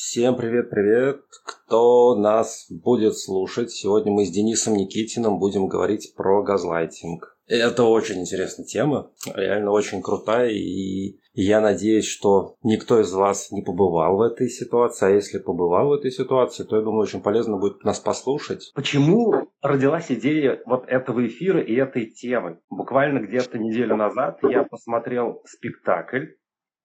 Всем 0.00 0.36
привет-привет, 0.36 1.22
кто 1.44 2.14
нас 2.14 2.68
будет 2.70 3.16
слушать. 3.16 3.72
Сегодня 3.72 4.12
мы 4.12 4.26
с 4.26 4.30
Денисом 4.30 4.74
Никитиным 4.74 5.40
будем 5.40 5.66
говорить 5.66 6.14
про 6.16 6.44
газлайтинг. 6.44 7.36
Это 7.48 7.82
очень 7.82 8.20
интересная 8.20 8.64
тема, 8.64 9.10
реально 9.34 9.72
очень 9.72 10.00
крутая, 10.00 10.50
и 10.50 11.18
я 11.32 11.60
надеюсь, 11.60 12.06
что 12.06 12.54
никто 12.62 13.00
из 13.00 13.12
вас 13.12 13.50
не 13.50 13.62
побывал 13.62 14.18
в 14.18 14.20
этой 14.20 14.48
ситуации, 14.48 15.06
а 15.06 15.10
если 15.10 15.38
побывал 15.38 15.88
в 15.88 15.92
этой 15.94 16.12
ситуации, 16.12 16.62
то 16.62 16.76
я 16.76 16.82
думаю, 16.82 17.02
очень 17.02 17.20
полезно 17.20 17.56
будет 17.56 17.82
нас 17.82 17.98
послушать. 17.98 18.70
Почему 18.76 19.48
родилась 19.62 20.12
идея 20.12 20.60
вот 20.64 20.84
этого 20.86 21.26
эфира 21.26 21.60
и 21.60 21.74
этой 21.74 22.06
темы? 22.06 22.60
Буквально 22.70 23.18
где-то 23.18 23.58
неделю 23.58 23.96
назад 23.96 24.38
я 24.42 24.62
посмотрел 24.62 25.42
спектакль 25.44 26.26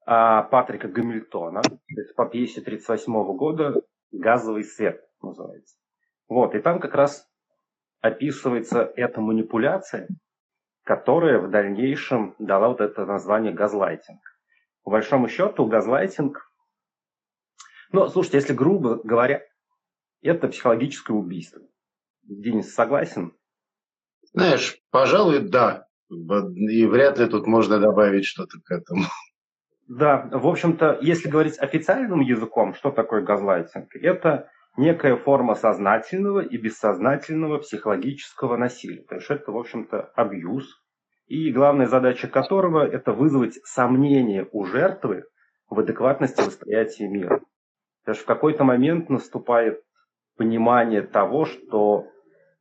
Патрика 0.05 0.87
Гамильтона. 0.87 1.61
Это 1.87 2.13
по 2.15 2.25
пьесе 2.25 2.61
1938 2.61 3.37
года 3.37 3.81
«Газовый 4.11 4.63
свет» 4.63 5.01
называется. 5.21 5.77
Вот, 6.27 6.55
и 6.55 6.59
там 6.59 6.79
как 6.79 6.93
раз 6.93 7.27
описывается 8.01 8.91
эта 8.95 9.21
манипуляция, 9.21 10.07
которая 10.83 11.39
в 11.39 11.49
дальнейшем 11.49 12.35
дала 12.39 12.69
вот 12.69 12.81
это 12.81 13.05
название 13.05 13.53
газлайтинг. 13.53 14.19
По 14.83 14.91
большому 14.91 15.29
счету, 15.29 15.65
газлайтинг, 15.65 16.51
ну, 17.91 18.07
слушайте, 18.09 18.37
если 18.37 18.53
грубо 18.53 18.99
говоря, 19.03 19.41
это 20.21 20.47
психологическое 20.49 21.13
убийство. 21.13 21.61
Денис, 22.23 22.73
согласен? 22.73 23.33
Знаешь, 24.33 24.79
пожалуй, 24.89 25.39
да. 25.39 25.87
И 26.09 26.85
вряд 26.85 27.19
ли 27.19 27.27
тут 27.27 27.47
можно 27.47 27.79
добавить 27.79 28.25
что-то 28.25 28.59
к 28.63 28.71
этому. 28.71 29.03
Да, 29.95 30.27
в 30.31 30.47
общем-то, 30.47 30.97
если 31.01 31.29
говорить 31.29 31.59
официальным 31.59 32.21
языком, 32.21 32.73
что 32.73 32.89
такое 32.89 33.21
газлайтинг? 33.21 33.95
Это 33.95 34.49
некая 34.75 35.15
форма 35.15 35.53
сознательного 35.53 36.39
и 36.39 36.57
бессознательного 36.57 37.59
психологического 37.59 38.57
насилия. 38.57 39.03
То 39.03 39.15
есть 39.15 39.29
это, 39.29 39.51
в 39.51 39.57
общем-то, 39.57 40.11
абьюз, 40.15 40.81
и 41.27 41.51
главная 41.51 41.85
задача 41.85 42.27
которого– 42.27 42.83
это 42.91 43.13
вызвать 43.13 43.59
сомнение 43.65 44.47
у 44.51 44.65
жертвы 44.65 45.25
в 45.69 45.79
адекватности 45.79 46.41
восприятия 46.41 47.07
мира. 47.07 47.41
Потому 48.01 48.15
что 48.15 48.23
в 48.23 48.27
какой-то 48.27 48.63
момент 48.63 49.09
наступает 49.09 49.79
понимание 50.37 51.03
того, 51.03 51.45
что 51.45 52.07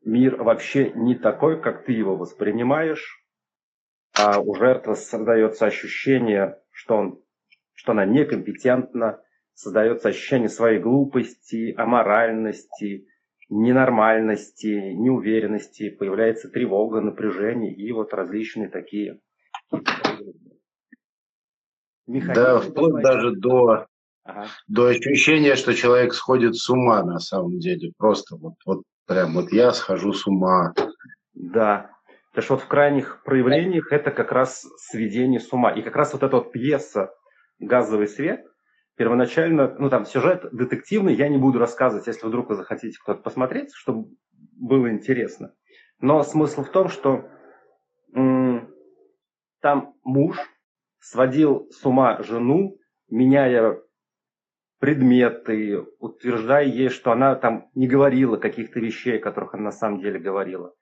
мир 0.04 0.36
вообще 0.42 0.90
не 0.90 1.14
такой, 1.14 1.62
как 1.62 1.86
ты 1.86 1.92
его 1.92 2.14
воспринимаешь, 2.14 3.24
а 4.18 4.38
у 4.38 4.54
жертвы 4.54 4.96
создается 4.96 5.64
ощущение, 5.64 6.58
что, 6.82 6.96
он, 6.96 7.20
что 7.74 7.92
она 7.92 8.04
некомпетентна, 8.04 9.20
создается 9.54 10.08
ощущение 10.08 10.48
своей 10.48 10.80
глупости, 10.80 11.72
аморальности, 11.76 13.06
ненормальности, 13.48 14.92
неуверенности, 14.94 15.90
появляется 15.90 16.48
тревога, 16.48 17.00
напряжение 17.00 17.72
и 17.72 17.92
вот 17.92 18.12
различные 18.12 18.68
такие 18.68 19.20
механизмы. 22.06 22.34
Да, 22.34 22.58
вплоть 22.58 23.02
даже 23.02 23.36
до, 23.36 23.86
ага. 24.24 24.48
до 24.66 24.86
ощущения, 24.86 25.54
что 25.54 25.74
человек 25.74 26.14
сходит 26.14 26.56
с 26.56 26.68
ума 26.68 27.04
на 27.04 27.20
самом 27.20 27.60
деле. 27.60 27.92
Просто 27.96 28.36
вот, 28.36 28.54
вот 28.66 28.82
прям 29.06 29.34
вот 29.34 29.52
я 29.52 29.72
схожу 29.72 30.12
с 30.14 30.26
ума. 30.26 30.74
Да, 31.34 31.91
Потому 32.32 32.44
что 32.44 32.54
вот 32.54 32.64
в 32.64 32.68
крайних 32.68 33.22
проявлениях 33.24 33.92
это 33.92 34.10
как 34.10 34.32
раз 34.32 34.66
сведение 34.78 35.38
с 35.38 35.52
ума. 35.52 35.70
И 35.70 35.82
как 35.82 35.96
раз 35.96 36.14
вот 36.14 36.22
эта 36.22 36.36
вот 36.36 36.50
пьеса 36.50 37.14
«Газовый 37.58 38.08
свет» 38.08 38.46
первоначально, 38.96 39.74
ну 39.78 39.90
там 39.90 40.06
сюжет 40.06 40.46
детективный, 40.50 41.14
я 41.14 41.28
не 41.28 41.36
буду 41.36 41.58
рассказывать, 41.58 42.06
если 42.06 42.26
вдруг 42.26 42.48
вы 42.48 42.54
захотите 42.54 42.98
кто-то 42.98 43.20
посмотреть, 43.22 43.74
чтобы 43.74 44.08
было 44.32 44.90
интересно. 44.90 45.54
Но 46.00 46.22
смысл 46.22 46.64
в 46.64 46.70
том, 46.70 46.88
что 46.88 47.28
м- 48.14 48.74
там 49.60 49.94
муж 50.02 50.38
сводил 51.00 51.68
с 51.70 51.84
ума 51.84 52.22
жену, 52.22 52.78
меняя 53.10 53.78
предметы, 54.78 55.84
утверждая 55.98 56.64
ей, 56.64 56.88
что 56.88 57.12
она 57.12 57.34
там 57.34 57.68
не 57.74 57.86
говорила 57.86 58.38
каких-то 58.38 58.80
вещей, 58.80 59.18
о 59.18 59.22
которых 59.22 59.52
она 59.52 59.64
на 59.64 59.72
самом 59.72 60.00
деле 60.00 60.18
говорила 60.18 60.72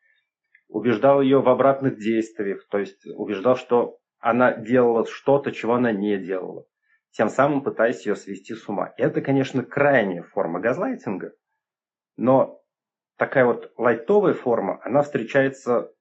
убеждал 0.71 1.21
ее 1.21 1.41
в 1.41 1.49
обратных 1.49 1.99
действиях, 1.99 2.67
то 2.69 2.79
есть 2.79 3.05
убеждал, 3.07 3.57
что 3.57 3.99
она 4.19 4.53
делала 4.53 5.07
что-то, 5.07 5.53
чего 5.53 5.75
она 5.75 5.93
не 5.93 6.17
делала, 6.19 6.65
тем 7.11 7.29
самым 7.29 7.63
пытаясь 7.63 8.07
ее 8.07 8.17
свести 8.17 8.55
с 8.55 8.69
ума. 8.69 8.93
Это, 8.97 9.21
конечно, 9.21 9.65
крайняя 9.65 10.23
форма 10.23 10.61
газлайтинга, 10.61 11.33
но 12.17 12.63
такая 13.17 13.45
вот 13.45 13.73
лайтовая 13.77 14.35
форма, 14.35 14.81
она 14.85 15.03
встречается 15.03 15.93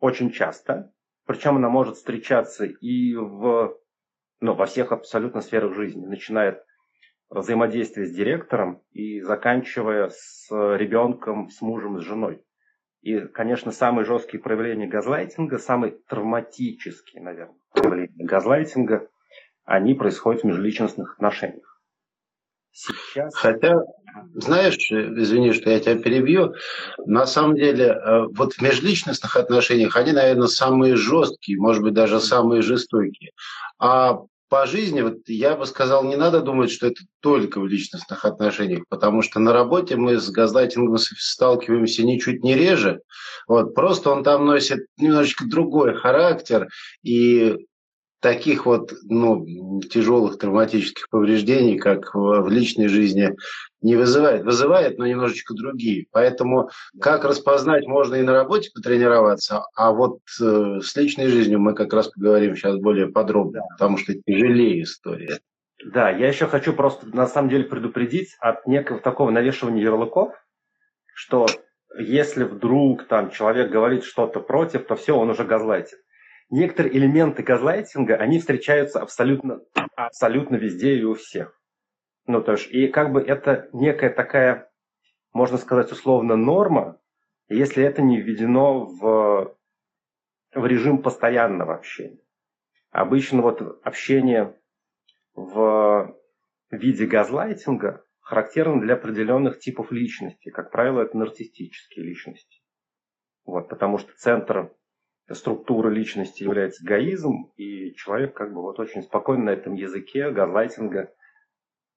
очень 0.00 0.30
часто, 0.30 0.92
причем 1.24 1.56
она 1.56 1.68
может 1.68 1.96
встречаться 1.96 2.64
и 2.64 3.14
в, 3.14 3.78
ну, 4.40 4.54
во 4.54 4.66
всех 4.66 4.92
абсолютно 4.92 5.40
сферах 5.40 5.74
жизни, 5.74 6.04
начиная 6.04 6.62
от 7.28 7.44
взаимодействия 7.44 8.06
с 8.06 8.14
директором 8.14 8.82
и 8.90 9.20
заканчивая 9.20 10.08
с 10.08 10.48
ребенком, 10.50 11.48
с 11.48 11.60
мужем, 11.60 11.98
с 11.98 12.02
женой. 12.04 12.45
И, 13.02 13.20
конечно, 13.20 13.70
самые 13.72 14.04
жесткие 14.04 14.42
проявления 14.42 14.86
газлайтинга, 14.86 15.58
самые 15.58 15.96
травматические, 16.08 17.22
наверное, 17.22 17.56
проявления 17.72 18.24
газлайтинга, 18.24 19.08
они 19.64 19.94
происходят 19.94 20.42
в 20.42 20.46
межличностных 20.46 21.14
отношениях. 21.14 21.80
Сейчас... 22.72 23.34
Хотя, 23.34 23.80
знаешь, 24.34 24.90
извини, 24.90 25.52
что 25.52 25.70
я 25.70 25.80
тебя 25.80 25.96
перебью, 25.96 26.54
на 27.06 27.26
самом 27.26 27.56
деле, 27.56 27.86
э, 27.86 28.26
вот 28.34 28.52
в 28.54 28.60
межличностных 28.60 29.36
отношениях 29.36 29.96
они, 29.96 30.12
наверное, 30.12 30.46
самые 30.46 30.96
жесткие, 30.96 31.58
может 31.58 31.82
быть, 31.82 31.94
даже 31.94 32.20
самые 32.20 32.60
жестокие. 32.60 33.32
А 33.78 34.18
по 34.48 34.66
жизни, 34.66 35.00
вот 35.00 35.18
я 35.26 35.56
бы 35.56 35.66
сказал, 35.66 36.04
не 36.04 36.16
надо 36.16 36.40
думать, 36.40 36.70
что 36.70 36.86
это 36.86 37.02
только 37.20 37.60
в 37.60 37.66
личностных 37.66 38.24
отношениях, 38.24 38.84
потому 38.88 39.22
что 39.22 39.40
на 39.40 39.52
работе 39.52 39.96
мы 39.96 40.18
с 40.18 40.30
газлайтингом 40.30 40.98
сталкиваемся 40.98 42.04
ничуть 42.04 42.44
не 42.44 42.54
реже. 42.54 43.00
Вот, 43.48 43.74
просто 43.74 44.10
он 44.10 44.22
там 44.22 44.46
носит 44.46 44.86
немножечко 44.98 45.46
другой 45.46 45.94
характер, 45.94 46.68
и 47.02 47.56
таких 48.20 48.66
вот 48.66 48.92
ну, 49.04 49.80
тяжелых 49.82 50.38
травматических 50.38 51.08
повреждений, 51.10 51.78
как 51.78 52.14
в 52.14 52.48
личной 52.48 52.88
жизни, 52.88 53.36
не 53.82 53.96
вызывает. 53.96 54.44
Вызывает, 54.44 54.98
но 54.98 55.06
немножечко 55.06 55.54
другие. 55.54 56.06
Поэтому 56.10 56.70
как 57.00 57.24
распознать, 57.24 57.86
можно 57.86 58.16
и 58.16 58.22
на 58.22 58.32
работе 58.32 58.70
потренироваться, 58.74 59.64
а 59.74 59.92
вот 59.92 60.20
э, 60.40 60.80
с 60.82 60.96
личной 60.96 61.28
жизнью 61.28 61.60
мы 61.60 61.74
как 61.74 61.92
раз 61.92 62.08
поговорим 62.08 62.56
сейчас 62.56 62.76
более 62.76 63.08
подробно, 63.08 63.62
потому 63.70 63.98
что 63.98 64.14
тяжелее 64.14 64.82
история. 64.82 65.38
Да, 65.84 66.10
я 66.10 66.28
еще 66.28 66.46
хочу 66.46 66.72
просто 66.72 67.06
на 67.14 67.26
самом 67.26 67.50
деле 67.50 67.64
предупредить 67.64 68.34
от 68.40 68.66
некого 68.66 68.98
такого 68.98 69.30
навешивания 69.30 69.82
ярлыков, 69.82 70.34
что 71.14 71.46
если 71.98 72.44
вдруг 72.44 73.06
там 73.06 73.30
человек 73.30 73.70
говорит 73.70 74.04
что-то 74.04 74.40
против, 74.40 74.86
то 74.86 74.96
все, 74.96 75.16
он 75.16 75.30
уже 75.30 75.44
газлайтит 75.44 75.98
некоторые 76.50 76.96
элементы 76.96 77.42
газлайтинга, 77.42 78.16
они 78.16 78.38
встречаются 78.38 79.00
абсолютно, 79.00 79.60
абсолютно 79.96 80.56
везде 80.56 80.94
и 80.96 81.04
у 81.04 81.14
всех. 81.14 81.60
Ну, 82.26 82.42
то 82.42 82.52
есть, 82.52 82.70
и 82.70 82.88
как 82.88 83.12
бы 83.12 83.20
это 83.20 83.68
некая 83.72 84.10
такая, 84.10 84.70
можно 85.32 85.58
сказать, 85.58 85.92
условно 85.92 86.36
норма, 86.36 87.00
если 87.48 87.84
это 87.84 88.02
не 88.02 88.20
введено 88.20 88.84
в, 88.84 89.56
в 90.52 90.66
режим 90.66 91.02
постоянного 91.02 91.74
общения. 91.74 92.18
Обычно 92.90 93.42
вот 93.42 93.60
общение 93.84 94.58
в 95.34 96.16
виде 96.70 97.06
газлайтинга 97.06 98.04
характерно 98.20 98.80
для 98.80 98.94
определенных 98.94 99.60
типов 99.60 99.92
личности. 99.92 100.50
Как 100.50 100.72
правило, 100.72 101.02
это 101.02 101.16
нарциссические 101.16 102.04
личности. 102.04 102.60
Вот, 103.44 103.68
потому 103.68 103.98
что 103.98 104.12
центр 104.16 104.74
структура 105.32 105.88
личности 105.88 106.42
является 106.44 106.84
эгоизм, 106.84 107.52
и 107.56 107.94
человек 107.94 108.34
как 108.34 108.52
бы 108.52 108.62
вот 108.62 108.78
очень 108.78 109.02
спокойно 109.02 109.44
на 109.44 109.50
этом 109.50 109.74
языке 109.74 110.30
газлайтинга 110.30 111.12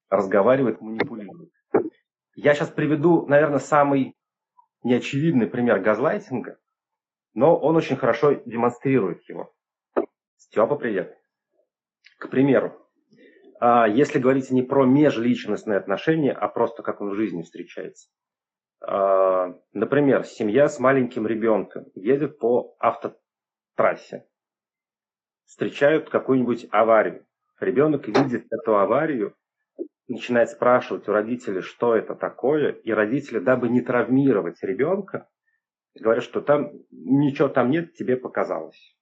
разговаривает, 0.09 0.81
манипулирует. 0.81 1.51
Я 2.35 2.55
сейчас 2.55 2.69
приведу, 2.69 3.25
наверное, 3.27 3.59
самый 3.59 4.15
неочевидный 4.83 5.47
пример 5.47 5.79
газлайтинга, 5.79 6.57
но 7.33 7.55
он 7.55 7.75
очень 7.75 7.97
хорошо 7.97 8.33
демонстрирует 8.45 9.21
его. 9.29 9.53
Степа, 10.37 10.75
привет. 10.75 11.15
К 12.17 12.29
примеру, 12.29 12.73
а, 13.59 13.87
если 13.87 14.19
говорить 14.19 14.49
не 14.51 14.63
про 14.63 14.85
межличностные 14.85 15.77
отношения, 15.77 16.31
а 16.31 16.47
просто 16.47 16.81
как 16.81 17.01
он 17.01 17.09
в 17.09 17.15
жизни 17.15 17.43
встречается. 17.43 18.09
А, 18.81 19.53
например, 19.73 20.23
семья 20.23 20.67
с 20.67 20.79
маленьким 20.79 21.27
ребенком 21.27 21.85
едет 21.95 22.39
по 22.39 22.75
автотрассе, 22.79 24.25
встречают 25.45 26.09
какую-нибудь 26.09 26.67
аварию. 26.71 27.25
Ребенок 27.59 28.07
видит 28.07 28.45
эту 28.51 28.77
аварию, 28.77 29.35
начинает 30.07 30.49
спрашивать 30.49 31.07
у 31.07 31.11
родителей, 31.11 31.61
что 31.61 31.95
это 31.95 32.15
такое, 32.15 32.71
и 32.71 32.91
родители, 32.91 33.39
дабы 33.39 33.69
не 33.69 33.81
травмировать 33.81 34.63
ребенка, 34.63 35.27
говорят, 35.95 36.23
что 36.23 36.41
там 36.41 36.71
ничего 36.89 37.49
там 37.49 37.69
нет, 37.69 37.93
тебе 37.93 38.15
показалось. 38.15 38.95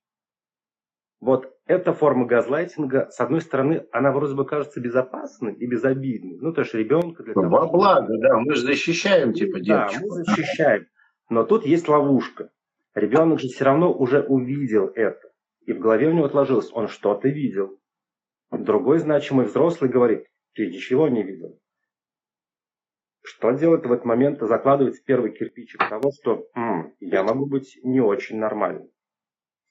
Вот 1.20 1.52
эта 1.66 1.92
форма 1.92 2.26
газлайтинга, 2.26 3.08
с 3.10 3.18
одной 3.20 3.40
стороны, 3.40 3.86
она 3.90 4.12
вроде 4.12 4.34
бы 4.34 4.46
кажется 4.46 4.80
безопасной 4.80 5.54
и 5.54 5.66
безобидной. 5.66 6.38
Ну, 6.40 6.52
то 6.52 6.60
есть 6.60 6.74
ребенка 6.74 7.24
для 7.24 7.34
того, 7.34 7.48
Во 7.48 7.66
благо, 7.66 8.16
да, 8.18 8.38
мы 8.38 8.54
же 8.54 8.62
защищаем, 8.62 9.32
типа, 9.32 9.60
девочку. 9.60 10.00
Да, 10.00 10.06
мы 10.06 10.24
защищаем. 10.24 10.86
Но 11.28 11.44
тут 11.44 11.66
есть 11.66 11.88
ловушка. 11.88 12.50
Ребенок 12.94 13.40
же 13.40 13.48
все 13.48 13.64
равно 13.64 13.92
уже 13.92 14.22
увидел 14.22 14.86
это. 14.94 15.28
И 15.66 15.72
в 15.72 15.80
голове 15.80 16.08
у 16.08 16.12
него 16.12 16.24
отложилось, 16.24 16.70
он 16.72 16.88
что-то 16.88 17.28
видел. 17.28 17.78
Другой 18.50 18.98
значимый 18.98 19.46
взрослый 19.46 19.90
говорит, 19.90 20.26
ты 20.54 20.68
ничего 20.68 21.08
не 21.08 21.22
видел. 21.22 21.58
Что 23.22 23.50
делать 23.50 23.84
в 23.84 23.92
этот 23.92 24.06
момент? 24.06 24.40
Закладывать 24.40 25.04
первый 25.04 25.32
кирпичик 25.32 25.86
того, 25.86 26.10
что 26.12 26.46
М, 26.54 26.94
я 27.00 27.22
могу 27.22 27.44
быть 27.44 27.78
не 27.82 28.00
очень 28.00 28.38
нормальным. 28.38 28.88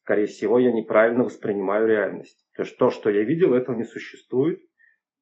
Скорее 0.07 0.27
всего, 0.27 0.57
я 0.57 0.71
неправильно 0.71 1.25
воспринимаю 1.25 1.85
реальность. 1.85 2.47
То 2.55 2.61
есть 2.63 2.77
то, 2.77 2.91
что 2.91 3.09
я 3.09 3.25
видел, 3.25 3.53
этого 3.53 3.75
не 3.75 3.83
существует. 3.83 4.61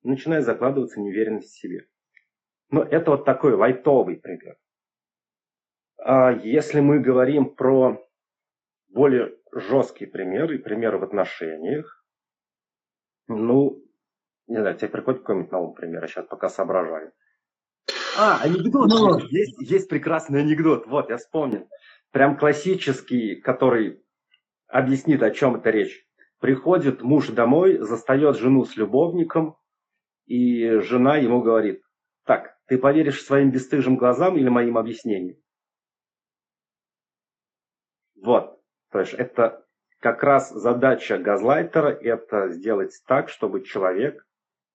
Начинает 0.04 0.46
закладываться 0.46 1.02
неуверенность 1.02 1.50
в 1.50 1.58
себе. 1.58 1.88
Но 2.70 2.84
это 2.84 3.10
вот 3.10 3.26
такой 3.26 3.56
лайтовый 3.56 4.18
пример. 4.18 4.58
А 5.98 6.32
если 6.32 6.82
мы 6.82 7.00
говорим 7.00 7.56
про 7.56 8.08
более 8.90 9.36
жесткие 9.52 10.08
примеры, 10.08 10.60
примеры 10.60 11.00
в 11.00 11.04
отношениях, 11.04 12.06
ну, 13.28 13.84
не 14.46 14.58
знаю, 14.58 14.78
тебе 14.78 14.90
приходит 14.90 15.22
какой-нибудь 15.22 15.52
новый 15.52 15.74
пример, 15.74 16.04
я 16.04 16.08
сейчас 16.08 16.28
пока 16.28 16.48
соображаю. 16.48 17.12
А, 18.20 18.40
анекдот. 18.44 18.88
Ну, 18.90 19.18
есть, 19.30 19.60
есть 19.62 19.90
прекрасный 19.90 20.42
анекдот. 20.42 20.86
Вот, 20.86 21.10
я 21.10 21.18
вспомнил. 21.18 21.68
Прям 22.12 22.38
классический, 22.38 23.42
который 23.42 24.05
объяснит, 24.68 25.22
о 25.24 25.32
чем 25.32 25.56
это 25.56 25.70
речь. 25.70 26.06
Приходит 26.40 27.02
муж 27.02 27.30
домой, 27.30 27.78
застает 27.80 28.38
жену 28.38 28.66
с 28.66 28.76
любовником, 28.76 29.58
и 30.26 30.80
жена 30.80 31.18
ему 31.18 31.42
говорит, 31.42 31.82
так, 32.26 32.58
ты 32.68 32.78
поверишь 32.78 33.24
своим 33.24 33.52
бесстыжим 33.52 33.96
глазам 33.96 34.38
или 34.38 34.50
моим 34.50 34.78
объяснениям? 34.78 35.38
Вот. 38.22 38.60
То 38.92 39.00
есть 39.00 39.14
это 39.14 39.66
как 40.00 40.24
раз 40.24 40.50
задача 40.52 41.18
газлайтера– 41.18 41.90
это 42.02 42.50
сделать 42.50 42.94
так, 43.08 43.30
чтобы 43.30 43.64
человек 43.64 44.26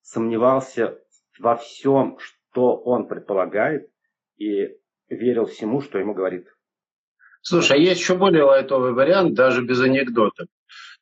сомневался 0.02 0.98
во 1.38 1.56
всем, 1.56 2.19
что 2.19 2.76
он 2.76 3.06
предполагает, 3.06 3.90
и 4.36 4.76
верил 5.08 5.46
всему, 5.46 5.81
что 5.81 5.98
ему 5.98 6.14
говорит. 6.14 6.48
Слушай, 7.42 7.78
а 7.78 7.81
есть 7.81 8.00
еще 8.00 8.16
более 8.16 8.44
лайтовый 8.44 8.92
вариант, 8.92 9.34
даже 9.34 9.62
без 9.62 9.81
анекдотов. 9.81 10.46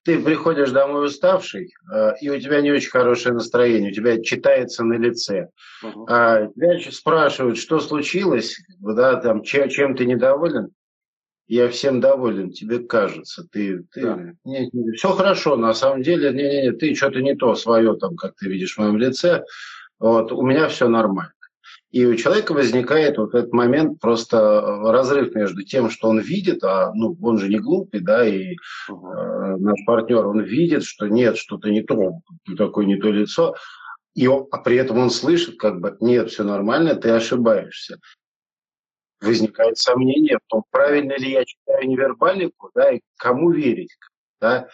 Ты 0.05 0.21
приходишь 0.21 0.71
домой 0.71 1.07
уставший, 1.07 1.75
э, 1.93 2.13
и 2.21 2.31
у 2.31 2.39
тебя 2.39 2.61
не 2.61 2.71
очень 2.71 2.91
хорошее 2.91 3.35
настроение, 3.35 3.91
у 3.91 3.95
тебя 3.95 4.23
читается 4.23 4.85
на 4.85 4.95
лице. 4.95 5.49
Угу. 5.83 6.07
Тебя 6.07 6.93
спрашивают, 6.93 7.59
что 7.59 7.81
случилось, 7.81 8.59
да, 8.79 9.17
там, 9.17 9.43
чем, 9.43 9.69
чем 9.69 9.97
ты 9.97 10.07
недоволен 10.07 10.71
я 11.49 11.69
всем 11.71 12.01
доволен, 12.01 12.53
тебе 12.53 12.79
кажется, 12.79 13.43
ты, 13.51 13.83
ты 13.91 14.03
да. 14.03 14.19
не, 14.45 14.69
не, 14.71 14.93
все 14.93 15.13
хорошо, 15.13 15.57
на 15.57 15.73
самом 15.73 16.03
деле, 16.03 16.31
не, 16.31 16.43
не, 16.43 16.63
не, 16.65 16.73
ты 16.73 16.95
что-то 16.95 17.21
не 17.21 17.35
то 17.35 17.55
свое 17.55 17.97
там, 17.97 18.17
как 18.17 18.37
ты 18.37 18.49
видишь 18.49 18.75
в 18.75 18.79
моем 18.79 18.99
лице, 18.99 19.45
вот, 19.99 20.31
у 20.31 20.43
меня 20.43 20.69
все 20.69 20.89
нормально. 20.89 21.33
И 21.91 22.05
у 22.05 22.15
человека 22.17 22.53
возникает 22.53 23.17
вот 23.17 23.35
этот 23.35 23.53
момент 23.53 23.99
просто 23.99 24.61
разрыв 24.83 25.35
между 25.35 25.63
тем, 25.63 25.89
что 25.89 26.09
он 26.09 26.21
видит, 26.21 26.63
а 26.63 26.93
ну, 26.95 27.17
он 27.23 27.39
же 27.39 27.49
не 27.49 27.59
глупый, 27.59 28.01
да, 28.01 28.27
и 28.27 28.53
э, 28.53 28.57
наш 28.89 29.79
партнер, 29.87 30.27
он 30.27 30.41
видит, 30.41 30.85
что 30.85 31.09
нет, 31.09 31.39
что-то 31.39 31.71
не 31.71 31.83
то, 31.83 32.21
такое 32.59 32.85
не 32.85 32.97
то 32.97 33.11
лицо, 33.11 33.57
и 34.15 34.27
он, 34.27 34.47
а 34.51 34.59
при 34.59 34.77
этом 34.77 34.99
он 34.99 35.11
слышит, 35.11 35.59
как 35.59 35.81
бы, 35.81 35.97
нет, 36.01 36.31
все 36.31 36.45
нормально, 36.45 36.95
ты 36.95 37.11
ошибаешься 37.11 37.99
возникает 39.21 39.79
сомнение 39.79 40.39
в 40.39 40.49
том, 40.49 40.65
правильно 40.71 41.17
ли 41.17 41.33
я 41.33 41.45
читаю 41.45 41.89
невербалику, 41.89 42.71
да, 42.75 42.93
и 42.93 43.01
кому 43.17 43.51
верить, 43.51 43.97
да. 44.41 44.69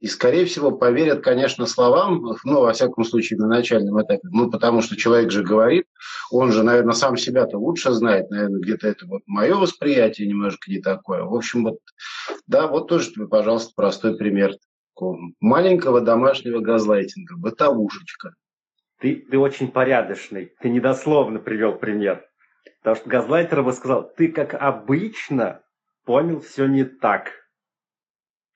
И, 0.00 0.06
скорее 0.06 0.46
всего, 0.46 0.72
поверят, 0.72 1.22
конечно, 1.22 1.66
словам, 1.66 2.34
ну, 2.44 2.60
во 2.60 2.72
всяком 2.72 3.04
случае, 3.04 3.38
на 3.38 3.46
начальном 3.46 4.02
этапе, 4.02 4.26
ну, 4.30 4.50
потому 4.50 4.80
что 4.80 4.96
человек 4.96 5.30
же 5.30 5.42
говорит, 5.42 5.84
он 6.30 6.52
же, 6.52 6.62
наверное, 6.62 6.94
сам 6.94 7.18
себя-то 7.18 7.58
лучше 7.58 7.92
знает, 7.92 8.30
наверное, 8.30 8.60
где-то 8.60 8.88
это 8.88 9.06
вот 9.06 9.22
мое 9.26 9.54
восприятие 9.54 10.26
немножко 10.26 10.70
не 10.70 10.80
такое. 10.80 11.22
В 11.24 11.34
общем, 11.34 11.64
вот, 11.64 11.78
да, 12.46 12.66
вот 12.66 12.88
тоже 12.88 13.12
тебе, 13.12 13.28
пожалуйста, 13.28 13.72
простой 13.76 14.16
пример 14.16 14.54
маленького 15.40 16.00
домашнего 16.00 16.60
газлайтинга, 16.60 17.36
бытовушечка. 17.36 18.34
Ты, 19.00 19.16
ты 19.16 19.38
очень 19.38 19.68
порядочный, 19.68 20.52
ты 20.60 20.68
недословно 20.68 21.38
привел 21.38 21.74
пример. 21.74 22.26
Потому 22.78 22.96
что 22.96 23.08
газлайтер 23.08 23.62
бы 23.62 23.72
сказал, 23.72 24.10
ты 24.14 24.28
как 24.28 24.54
обычно 24.54 25.62
понял 26.04 26.40
все 26.40 26.66
не 26.66 26.84
так. 26.84 27.32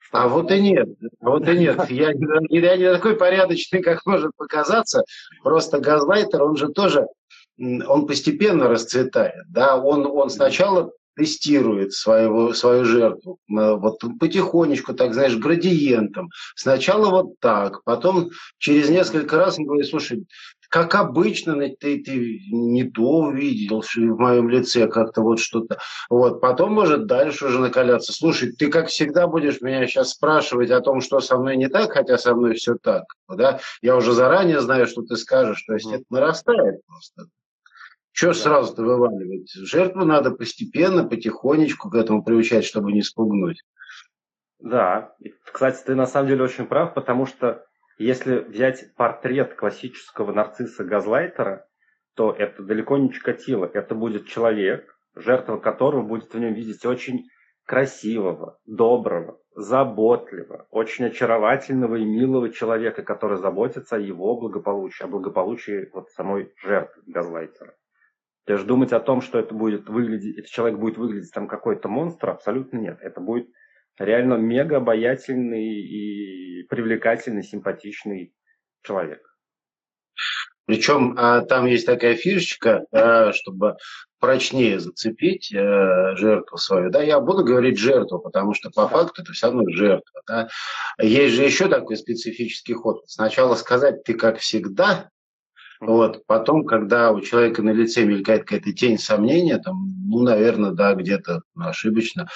Что 0.07 0.23
а 0.23 0.27
вот 0.27 0.51
и 0.51 0.61
нет, 0.61 0.87
а 1.21 1.29
вот 1.29 1.47
и 1.47 1.57
нет. 1.57 1.89
Я, 1.89 2.11
я 2.49 2.77
не 2.77 2.93
такой 2.93 3.15
порядочный, 3.15 3.81
как 3.81 4.05
может 4.05 4.31
показаться. 4.37 5.03
Просто 5.43 5.79
газлайтер, 5.79 6.43
он 6.43 6.55
же 6.55 6.69
тоже, 6.69 7.07
он 7.57 8.05
постепенно 8.07 8.67
расцветает. 8.67 9.45
Да? 9.49 9.77
Он, 9.77 10.05
он 10.05 10.29
сначала 10.29 10.91
тестирует 11.15 11.93
своего, 11.93 12.53
свою 12.53 12.85
жертву. 12.85 13.39
Вот 13.47 14.03
потихонечку, 14.19 14.93
так 14.93 15.13
знаешь, 15.13 15.37
градиентом. 15.37 16.29
Сначала 16.55 17.09
вот 17.09 17.39
так, 17.39 17.83
потом 17.83 18.31
через 18.57 18.89
несколько 18.89 19.37
раз 19.37 19.57
он 19.57 19.65
говорит, 19.65 19.87
слушай, 19.87 20.25
как 20.69 20.95
обычно, 20.95 21.55
ты, 21.69 22.03
ты 22.03 22.41
не 22.51 22.83
то 22.83 23.19
увидел 23.19 23.81
в 23.81 24.19
моем 24.19 24.49
лице, 24.49 24.87
как-то 24.87 25.21
вот 25.21 25.39
что-то. 25.39 25.77
Вот. 26.09 26.41
Потом 26.41 26.73
может 26.73 27.05
дальше 27.05 27.47
уже 27.47 27.59
накаляться. 27.59 28.13
Слушай, 28.13 28.51
ты 28.51 28.69
как 28.69 28.87
всегда 28.87 29.27
будешь 29.27 29.61
меня 29.61 29.85
сейчас 29.87 30.11
спрашивать 30.11 30.71
о 30.71 30.81
том, 30.81 31.01
что 31.01 31.19
со 31.19 31.37
мной 31.37 31.57
не 31.57 31.67
так, 31.67 31.93
хотя 31.93 32.17
со 32.17 32.35
мной 32.35 32.55
все 32.55 32.75
так. 32.75 33.03
Да? 33.29 33.59
Я 33.81 33.95
уже 33.95 34.13
заранее 34.13 34.61
знаю, 34.61 34.87
что 34.87 35.01
ты 35.03 35.15
скажешь. 35.15 35.63
То 35.63 35.73
есть 35.73 35.87
mm. 35.87 35.95
это 35.95 36.05
нарастает 36.09 36.81
просто. 36.85 37.25
Что 38.11 38.27
да. 38.27 38.33
сразу-то 38.33 38.81
вываливать? 38.81 39.51
Жертву 39.51 40.05
надо 40.05 40.31
постепенно, 40.31 41.03
потихонечку 41.03 41.89
к 41.89 41.95
этому 41.95 42.23
приучать, 42.23 42.65
чтобы 42.65 42.93
не 42.93 43.01
спугнуть. 43.01 43.61
Да. 44.59 45.13
Кстати, 45.51 45.83
ты 45.85 45.95
на 45.95 46.05
самом 46.05 46.29
деле 46.29 46.43
очень 46.43 46.65
прав, 46.65 46.93
потому 46.93 47.25
что 47.25 47.65
если 47.97 48.39
взять 48.39 48.93
портрет 48.95 49.55
классического 49.55 50.33
нарцисса-газлайтера, 50.33 51.65
то 52.15 52.31
это 52.31 52.63
далеко 52.63 52.97
не 52.97 53.11
Чикатило. 53.11 53.69
Это 53.73 53.95
будет 53.95 54.27
человек, 54.27 54.97
жертва 55.15 55.57
которого 55.57 56.01
будет 56.01 56.33
в 56.33 56.39
нем 56.39 56.53
видеть 56.53 56.85
очень 56.85 57.25
красивого, 57.65 58.59
доброго, 58.65 59.39
заботливого, 59.55 60.67
очень 60.69 61.05
очаровательного 61.05 61.95
и 61.95 62.05
милого 62.05 62.49
человека, 62.49 63.01
который 63.03 63.37
заботится 63.37 63.95
о 63.95 63.99
его 63.99 64.39
благополучии, 64.39 65.03
о 65.03 65.07
благополучии 65.07 65.89
вот 65.93 66.09
самой 66.11 66.53
жертвы 66.61 67.01
газлайтера. 67.07 67.75
Есть 68.47 68.67
думать 68.67 68.93
о 68.93 68.99
том, 68.99 69.21
что 69.21 69.39
это 69.39 69.55
будет 69.55 69.89
выглядеть, 69.89 70.37
этот 70.37 70.51
человек 70.51 70.79
будет 70.79 70.97
выглядеть 70.97 71.33
там 71.33 71.47
какой-то 71.47 71.89
монстр, 71.89 72.29
абсолютно 72.29 72.77
нет. 72.77 72.99
Это 73.01 73.19
будет 73.19 73.49
реально 73.97 74.35
мега 74.35 74.77
обаятельный 74.77 75.65
и 75.65 76.63
привлекательный, 76.63 77.43
симпатичный 77.43 78.33
человек. 78.83 79.21
Причем 80.65 81.13
а, 81.17 81.41
там 81.41 81.67
есть 81.67 81.85
такая 81.85 82.15
фишечка, 82.15 82.85
а, 82.91 83.33
чтобы 83.33 83.77
прочнее 84.19 84.79
зацепить 84.79 85.53
а, 85.53 86.15
жертву 86.15 86.57
свою. 86.57 86.89
Да, 86.89 87.03
я 87.03 87.19
буду 87.19 87.43
говорить 87.43 87.77
жертву, 87.77 88.19
потому 88.19 88.55
что 88.55 88.71
по 88.71 88.87
факту 88.87 89.21
это 89.21 89.31
все 89.33 89.47
равно 89.47 89.63
жертва. 89.69 90.21
Да. 90.27 90.49
Есть 90.99 91.35
же 91.35 91.43
еще 91.43 91.67
такой 91.67 91.97
специфический 91.97 92.73
ход. 92.73 93.03
Сначала 93.05 93.55
сказать 93.55 94.03
ты 94.03 94.15
как 94.15 94.39
всегда, 94.39 95.09
вот, 95.81 96.25
потом, 96.25 96.65
когда 96.65 97.11
у 97.11 97.21
человека 97.21 97.61
на 97.61 97.71
лице 97.71 98.05
мелькает 98.05 98.43
какая-то 98.43 98.73
тень 98.73 98.97
сомнения, 98.97 99.57
там, 99.57 99.93
ну, 100.07 100.21
наверное, 100.23 100.71
да, 100.71 100.93
где-то 100.95 101.41
ошибочно, 101.57 102.27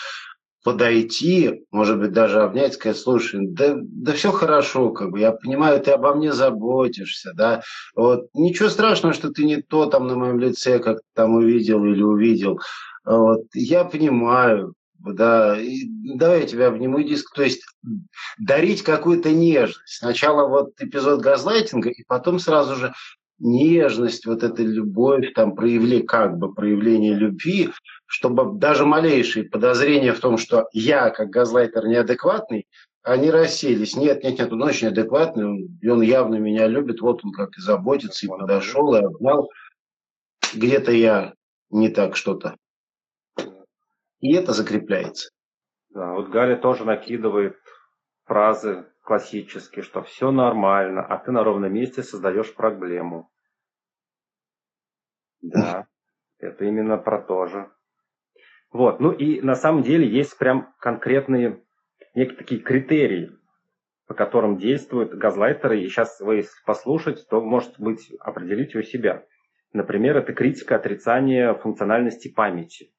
подойти, 0.64 1.64
может 1.72 2.00
быть, 2.00 2.12
даже 2.12 2.42
обнять, 2.42 2.74
сказать, 2.74 2.98
слушай, 2.98 3.40
да, 3.48 3.76
да 3.80 4.14
все 4.14 4.32
хорошо, 4.32 4.92
как 4.92 5.12
бы, 5.12 5.20
я 5.20 5.32
понимаю, 5.32 5.80
ты 5.80 5.92
обо 5.92 6.14
мне 6.14 6.34
заботишься, 6.34 7.32
да, 7.36 7.62
вот, 7.96 8.28
ничего 8.34 8.70
страшного, 8.70 9.14
что 9.14 9.32
ты 9.32 9.46
не 9.46 9.62
то 9.62 9.86
там 9.86 10.08
на 10.08 10.16
моем 10.16 10.40
лице 10.40 10.80
как 10.80 11.00
там 11.16 11.36
увидел 11.36 11.86
или 11.86 12.02
увидел, 12.02 12.60
вот, 13.06 13.46
я 13.54 13.86
понимаю, 13.86 14.74
да, 15.00 15.60
и 15.60 15.84
давай 15.88 16.42
я 16.42 16.46
тебя 16.46 16.68
обниму 16.68 17.02
диск, 17.02 17.34
то 17.34 17.44
есть 17.44 17.64
дарить 18.38 18.84
какую-то 18.84 19.32
нежность. 19.32 20.00
Сначала 20.00 20.48
вот 20.48 20.72
эпизод 20.80 21.22
газлайтинга, 21.22 21.90
и 21.90 22.04
потом 22.06 22.38
сразу 22.38 22.76
же 22.76 22.94
нежность, 23.40 24.26
вот 24.26 24.44
эта 24.44 24.62
любовь, 24.62 25.32
там 25.34 25.56
проявление, 25.56 26.06
как 26.06 26.38
бы 26.38 26.54
проявление 26.54 27.14
любви, 27.14 27.70
чтобы 28.10 28.58
даже 28.58 28.88
малейшие 28.88 29.48
подозрения 29.48 30.14
в 30.14 30.20
том, 30.20 30.40
что 30.40 30.68
я, 30.74 31.12
как 31.12 31.30
газлайтер, 31.30 31.86
неадекватный, 31.86 32.68
они 33.04 33.30
расселись. 33.30 33.96
Нет, 33.96 34.24
нет, 34.24 34.40
нет, 34.40 34.52
он 34.52 34.64
очень 34.64 34.88
адекватный, 34.88 35.70
и 35.80 35.88
он 35.88 36.02
явно 36.02 36.36
меня 36.36 36.66
любит, 36.66 37.02
вот 37.02 37.24
он 37.24 37.32
как 37.32 37.56
и 37.56 37.62
заботится, 37.62 38.26
и 38.26 38.30
подошел, 38.30 38.96
и 38.96 39.00
обнял. 39.00 39.52
Где-то 40.56 40.92
я 40.92 41.34
не 41.70 41.90
так 41.90 42.16
что-то. 42.16 42.58
И 44.22 44.34
это 44.34 44.54
закрепляется. 44.54 45.30
Да, 45.90 46.14
вот 46.14 46.30
Галя 46.30 46.56
тоже 46.56 46.86
накидывает 46.86 47.58
фразы 48.26 48.88
классические, 49.04 49.84
что 49.84 50.02
все 50.02 50.32
нормально, 50.32 51.06
а 51.06 51.20
ты 51.20 51.32
на 51.32 51.44
ровном 51.44 51.72
месте 51.72 52.02
создаешь 52.02 52.56
проблему. 52.56 53.30
Да, 55.42 55.86
это 56.40 56.66
именно 56.66 56.98
про 56.98 57.22
то 57.22 57.46
же. 57.46 57.72
Вот, 58.72 59.00
ну 59.00 59.12
и 59.12 59.42
на 59.42 59.56
самом 59.56 59.82
деле 59.84 60.08
есть 60.08 60.38
прям 60.38 60.74
конкретные 60.80 61.64
некие 62.14 62.38
такие 62.38 62.62
критерии, 62.62 63.32
по 64.08 64.14
которым 64.14 64.58
действуют 64.58 65.14
газлайтеры, 65.14 65.82
и 65.82 65.90
сейчас 65.90 66.20
вы 66.20 66.38
если 66.38 66.64
послушать, 66.66 67.28
то, 67.30 67.42
может 67.42 67.80
быть, 67.80 68.12
определите 68.20 68.78
у 68.80 68.84
себя. 68.84 69.26
Например, 69.74 70.18
это 70.18 70.34
критика 70.34 70.76
отрицания 70.76 71.54
функциональности 71.54 72.28
памяти. 72.28 72.94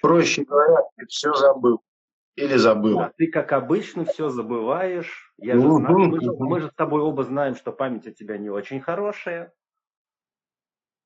Проще 0.00 0.44
говоря, 0.44 0.82
ты 0.96 1.06
все 1.06 1.32
забыл. 1.34 1.80
Или 2.34 2.56
забыла. 2.56 3.04
Да, 3.04 3.12
ты, 3.16 3.26
как 3.28 3.52
обычно, 3.52 4.04
все 4.04 4.28
забываешь. 4.28 5.34
Я 5.36 5.54
же 5.54 5.70
знаю, 5.70 5.98
мы, 6.08 6.20
же, 6.20 6.32
мы 6.32 6.60
же 6.60 6.68
с 6.68 6.74
тобой 6.74 7.02
оба 7.02 7.24
знаем, 7.24 7.54
что 7.54 7.72
память 7.72 8.06
у 8.06 8.10
тебя 8.10 8.38
не 8.38 8.48
очень 8.48 8.80
хорошая. 8.80 9.52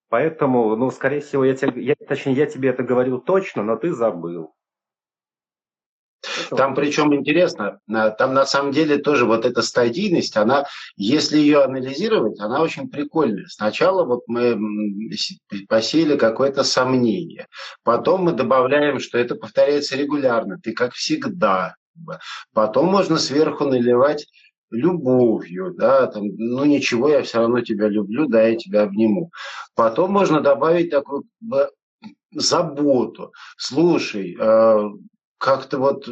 Поэтому, 0.08 0.76
ну, 0.76 0.90
скорее 0.90 1.20
всего, 1.20 1.44
я 1.44 1.54
тебе, 1.54 1.82
я, 1.82 1.94
точнее, 1.94 2.34
я 2.34 2.46
тебе 2.46 2.70
это 2.70 2.82
говорил 2.82 3.20
точно, 3.20 3.62
но 3.62 3.76
ты 3.76 3.92
забыл. 3.92 4.54
Там 6.50 6.74
причем 6.74 7.14
интересно, 7.14 7.80
там 7.86 8.34
на 8.34 8.46
самом 8.46 8.72
деле 8.72 8.98
тоже 8.98 9.24
вот 9.24 9.44
эта 9.44 9.62
стадийность, 9.62 10.36
она, 10.36 10.64
если 10.96 11.38
ее 11.38 11.62
анализировать, 11.62 12.40
она 12.40 12.62
очень 12.62 12.88
прикольная. 12.88 13.46
Сначала 13.48 14.04
вот 14.04 14.22
мы 14.26 14.58
посеяли 15.68 16.16
какое-то 16.16 16.62
сомнение, 16.64 17.46
потом 17.84 18.22
мы 18.22 18.32
добавляем, 18.32 18.98
что 18.98 19.18
это 19.18 19.34
повторяется 19.34 19.96
регулярно, 19.96 20.58
ты 20.60 20.72
как 20.72 20.94
всегда. 20.94 21.74
Потом 22.52 22.86
можно 22.86 23.18
сверху 23.18 23.64
наливать 23.64 24.26
любовью, 24.70 25.74
да, 25.74 26.06
там, 26.06 26.24
ну 26.36 26.64
ничего, 26.64 27.08
я 27.08 27.22
все 27.22 27.38
равно 27.38 27.60
тебя 27.60 27.88
люблю, 27.88 28.26
да, 28.26 28.42
я 28.42 28.56
тебя 28.56 28.82
обниму. 28.82 29.30
Потом 29.74 30.12
можно 30.12 30.40
добавить 30.40 30.90
такую 30.90 31.24
заботу. 32.32 33.32
Слушай, 33.56 34.36
а, 34.40 34.88
как-то 35.46 35.78
вот 35.78 36.08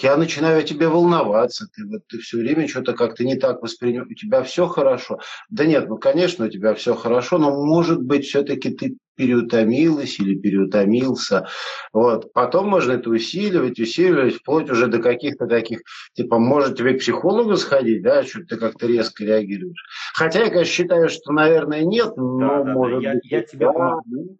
я 0.00 0.16
начинаю 0.16 0.60
о 0.60 0.62
тебе 0.62 0.86
волноваться, 0.86 1.66
ты 1.74 1.84
вот 1.88 2.02
ты 2.06 2.18
все 2.18 2.36
время 2.36 2.68
что-то 2.68 2.92
как-то 2.92 3.24
не 3.24 3.34
так 3.34 3.62
воспринял, 3.62 4.04
у 4.08 4.14
тебя 4.14 4.44
все 4.44 4.68
хорошо. 4.68 5.18
Да 5.48 5.64
нет, 5.64 5.88
ну 5.88 5.98
конечно 5.98 6.44
у 6.44 6.48
тебя 6.48 6.74
все 6.74 6.94
хорошо, 6.94 7.38
но 7.38 7.64
может 7.66 8.00
быть 8.00 8.26
все-таки 8.26 8.70
ты 8.70 8.96
переутомилась 9.16 10.20
или 10.20 10.38
переутомился. 10.38 11.48
Вот. 11.92 12.32
Потом 12.32 12.68
можно 12.68 12.92
это 12.92 13.10
усиливать, 13.10 13.80
усиливать, 13.80 14.36
вплоть 14.36 14.70
уже 14.70 14.86
до 14.86 15.00
каких-то 15.00 15.48
таких, 15.48 15.80
типа, 16.12 16.38
может 16.38 16.78
тебе 16.78 16.94
к 16.94 17.00
психологу 17.00 17.56
сходить, 17.56 18.02
да, 18.02 18.22
что 18.22 18.44
ты 18.44 18.56
как-то 18.56 18.86
резко 18.86 19.24
реагируешь. 19.24 19.84
Хотя 20.14 20.44
я, 20.44 20.50
конечно, 20.50 20.72
считаю, 20.72 21.08
что, 21.08 21.32
наверное, 21.32 21.82
нет, 21.82 22.16
но 22.16 22.62
да, 22.62 22.72
может 22.72 23.02
да, 23.02 23.14
быть... 23.14 23.24
Я, 23.24 23.38
я 23.38 23.42
тебе 23.42 23.66
да. 23.66 23.72
помогу. 23.72 24.38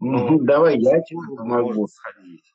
Ну, 0.00 0.40
давай 0.40 0.78
я 0.78 0.98
тебе 1.02 1.36
помогу. 1.36 1.86
Сходить. 1.86 2.45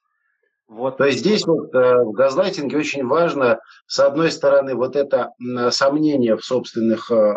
Вот. 0.72 0.96
То 0.96 1.04
есть 1.04 1.20
здесь 1.20 1.46
вот 1.46 1.76
э, 1.76 1.98
в 2.02 2.14
газлайтинге 2.14 2.78
очень 2.78 3.06
важно, 3.06 3.60
с 3.88 4.00
одной 4.00 4.32
стороны, 4.32 4.74
вот 4.74 4.96
это 4.96 5.32
сомнение 5.70 6.38
в 6.38 6.46
собственных, 6.46 7.12
э, 7.12 7.34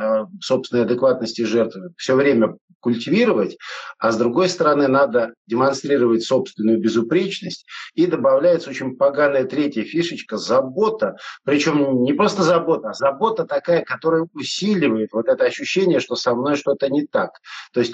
э, 0.00 0.24
собственной 0.40 0.84
адекватности 0.84 1.42
жертвы 1.42 1.92
все 1.98 2.14
время 2.14 2.56
культивировать, 2.80 3.58
а 3.98 4.10
с 4.10 4.16
другой 4.16 4.48
стороны 4.48 4.88
надо 4.88 5.34
демонстрировать 5.46 6.24
собственную 6.24 6.80
безупречность. 6.80 7.66
И 7.92 8.06
добавляется 8.06 8.70
очень 8.70 8.96
поганая 8.96 9.44
третья 9.44 9.84
фишечка– 9.84 10.36
забота. 10.38 11.16
Причем 11.44 12.04
не 12.04 12.14
просто 12.14 12.42
забота, 12.42 12.88
а 12.88 12.94
забота 12.94 13.44
такая, 13.44 13.84
которая 13.84 14.26
усиливает 14.32 15.10
вот 15.12 15.28
это 15.28 15.44
ощущение, 15.44 16.00
что 16.00 16.16
со 16.16 16.34
мной 16.34 16.56
что-то 16.56 16.88
не 16.88 17.04
так. 17.04 17.32
То 17.74 17.80
есть 17.80 17.92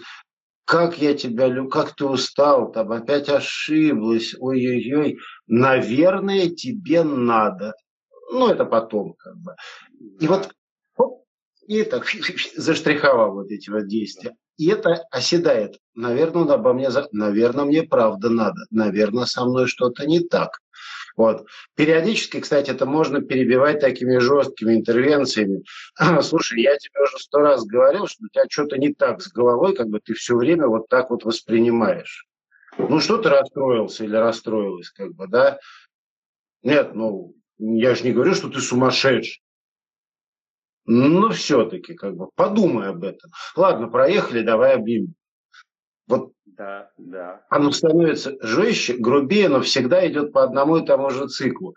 как 0.65 0.99
я 0.99 1.15
тебя 1.15 1.47
люблю, 1.47 1.69
как 1.69 1.95
ты 1.95 2.07
устал, 2.07 2.73
там 2.73 2.93
опять 2.93 3.29
ошиблась, 3.29 4.35
ой-ой-ой, 4.39 5.19
наверное, 5.47 6.49
тебе 6.49 7.03
надо. 7.03 7.75
Ну, 8.33 8.49
это 8.49 8.65
потом 8.65 9.15
как 9.15 9.37
бы. 9.37 9.55
И 10.21 10.27
вот 10.27 10.51
и 11.67 11.83
так 11.85 12.07
заштриховал 12.57 13.33
вот 13.33 13.51
эти 13.51 13.71
вот 13.71 13.89
действия. 13.89 14.35
И 14.57 14.69
это 14.69 15.05
оседает. 15.11 15.79
Наверное, 15.95 16.43
он 16.43 16.51
обо 16.51 16.73
мне, 16.73 16.89
наверное, 17.13 17.65
мне 17.65 17.83
правда 17.83 18.29
надо. 18.29 18.61
Наверное, 18.71 19.25
со 19.25 19.45
мной 19.45 19.67
что-то 19.67 20.07
не 20.07 20.21
так. 20.21 20.61
Вот. 21.17 21.47
Периодически, 21.77 22.41
кстати, 22.41 22.71
это 22.71 22.87
можно 22.87 23.21
перебивать 23.21 23.81
такими 23.81 24.19
жесткими 24.19 24.75
интервенциями. 24.75 25.63
Слушай, 26.23 26.63
я 26.63 26.77
тебе 26.77 27.03
уже 27.03 27.19
сто 27.19 27.39
раз 27.39 27.65
говорил, 27.65 28.07
что 28.07 28.25
у 28.25 28.29
тебя 28.29 28.45
что-то 28.51 28.79
не 28.79 28.93
так 28.93 29.23
с 29.23 29.33
головой, 29.33 29.77
как 29.77 29.89
бы 29.89 30.01
ты 30.01 30.15
все 30.15 30.37
время 30.37 30.67
вот 30.67 30.89
так 30.89 31.11
вот 31.11 31.25
воспринимаешь. 31.25 32.27
Ну, 32.77 32.99
что 32.99 33.19
ты 33.19 33.29
расстроился 33.29 34.05
или 34.05 34.17
расстроилась, 34.17 34.91
как 34.91 35.15
бы, 35.15 35.29
да? 35.29 35.59
Нет, 36.63 36.95
ну, 36.95 37.35
я 37.59 37.95
же 37.95 38.03
не 38.05 38.13
говорю, 38.13 38.35
что 38.35 38.49
ты 38.49 38.61
сумасшедший. 38.61 39.41
Но 40.87 41.31
все-таки, 41.31 41.95
как 41.95 42.17
бы, 42.17 42.29
подумай 42.35 42.89
об 42.89 43.05
этом. 43.05 43.31
Ладно, 43.57 43.89
проехали, 43.89 44.43
давай 44.43 44.75
обнимем. 44.75 45.15
Да, 46.57 46.91
да. 46.99 47.45
Оно 47.51 47.73
становится 47.73 48.37
жестче, 48.41 48.95
грубее, 48.95 49.49
но 49.49 49.61
всегда 49.61 50.07
идет 50.07 50.33
по 50.33 50.45
одному 50.45 50.77
и 50.77 50.87
тому 50.87 51.11
же 51.11 51.27
циклу. 51.27 51.75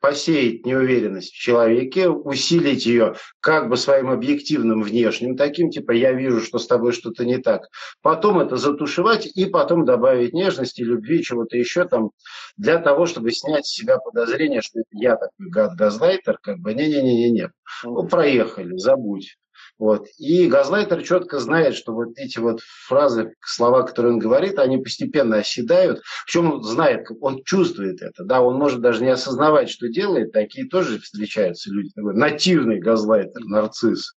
Посеять 0.00 0.64
неуверенность 0.64 1.32
в 1.32 1.38
человеке, 1.38 2.08
усилить 2.08 2.86
ее 2.86 3.14
как 3.40 3.68
бы 3.68 3.76
своим 3.76 4.08
объективным 4.08 4.82
внешним 4.82 5.36
таким, 5.36 5.70
типа 5.70 5.92
я 5.92 6.12
вижу, 6.12 6.40
что 6.40 6.58
с 6.58 6.66
тобой 6.66 6.92
что-то 6.92 7.26
не 7.26 7.36
так. 7.36 7.68
Потом 8.00 8.40
это 8.40 8.56
затушевать 8.56 9.26
и 9.26 9.44
потом 9.44 9.84
добавить 9.84 10.32
нежности, 10.32 10.80
любви, 10.80 11.22
чего-то 11.22 11.58
еще 11.58 11.86
там, 11.86 12.10
для 12.56 12.78
того, 12.78 13.04
чтобы 13.04 13.32
снять 13.32 13.66
с 13.66 13.74
себя 13.74 13.98
подозрение, 13.98 14.62
что 14.62 14.80
это 14.80 14.88
я 14.92 15.16
такой 15.16 15.50
гад-газлайтер, 15.50 16.38
как 16.40 16.58
бы 16.58 16.72
не-не-не-не-не. 16.72 17.50
Ну, 17.84 18.08
проехали, 18.08 18.76
забудь. 18.78 19.36
Вот. 19.78 20.06
И 20.18 20.46
газлайтер 20.46 21.02
четко 21.02 21.40
знает, 21.40 21.74
что 21.74 21.92
вот 21.92 22.16
эти 22.16 22.38
вот 22.38 22.60
фразы, 22.60 23.34
слова, 23.44 23.82
которые 23.82 24.14
он 24.14 24.18
говорит, 24.18 24.58
они 24.58 24.78
постепенно 24.78 25.38
оседают. 25.38 26.00
Причем 26.26 26.52
он 26.52 26.62
знает, 26.62 27.06
он 27.20 27.42
чувствует 27.44 28.00
это. 28.00 28.24
Да, 28.24 28.40
он 28.40 28.56
может 28.56 28.80
даже 28.80 29.02
не 29.02 29.10
осознавать, 29.10 29.68
что 29.68 29.88
делает. 29.88 30.32
Такие 30.32 30.68
тоже 30.68 31.00
встречаются 31.00 31.70
люди. 31.70 31.90
Такой 31.94 32.14
нативный 32.14 32.78
газлайтер, 32.78 33.44
нарцисс. 33.44 34.14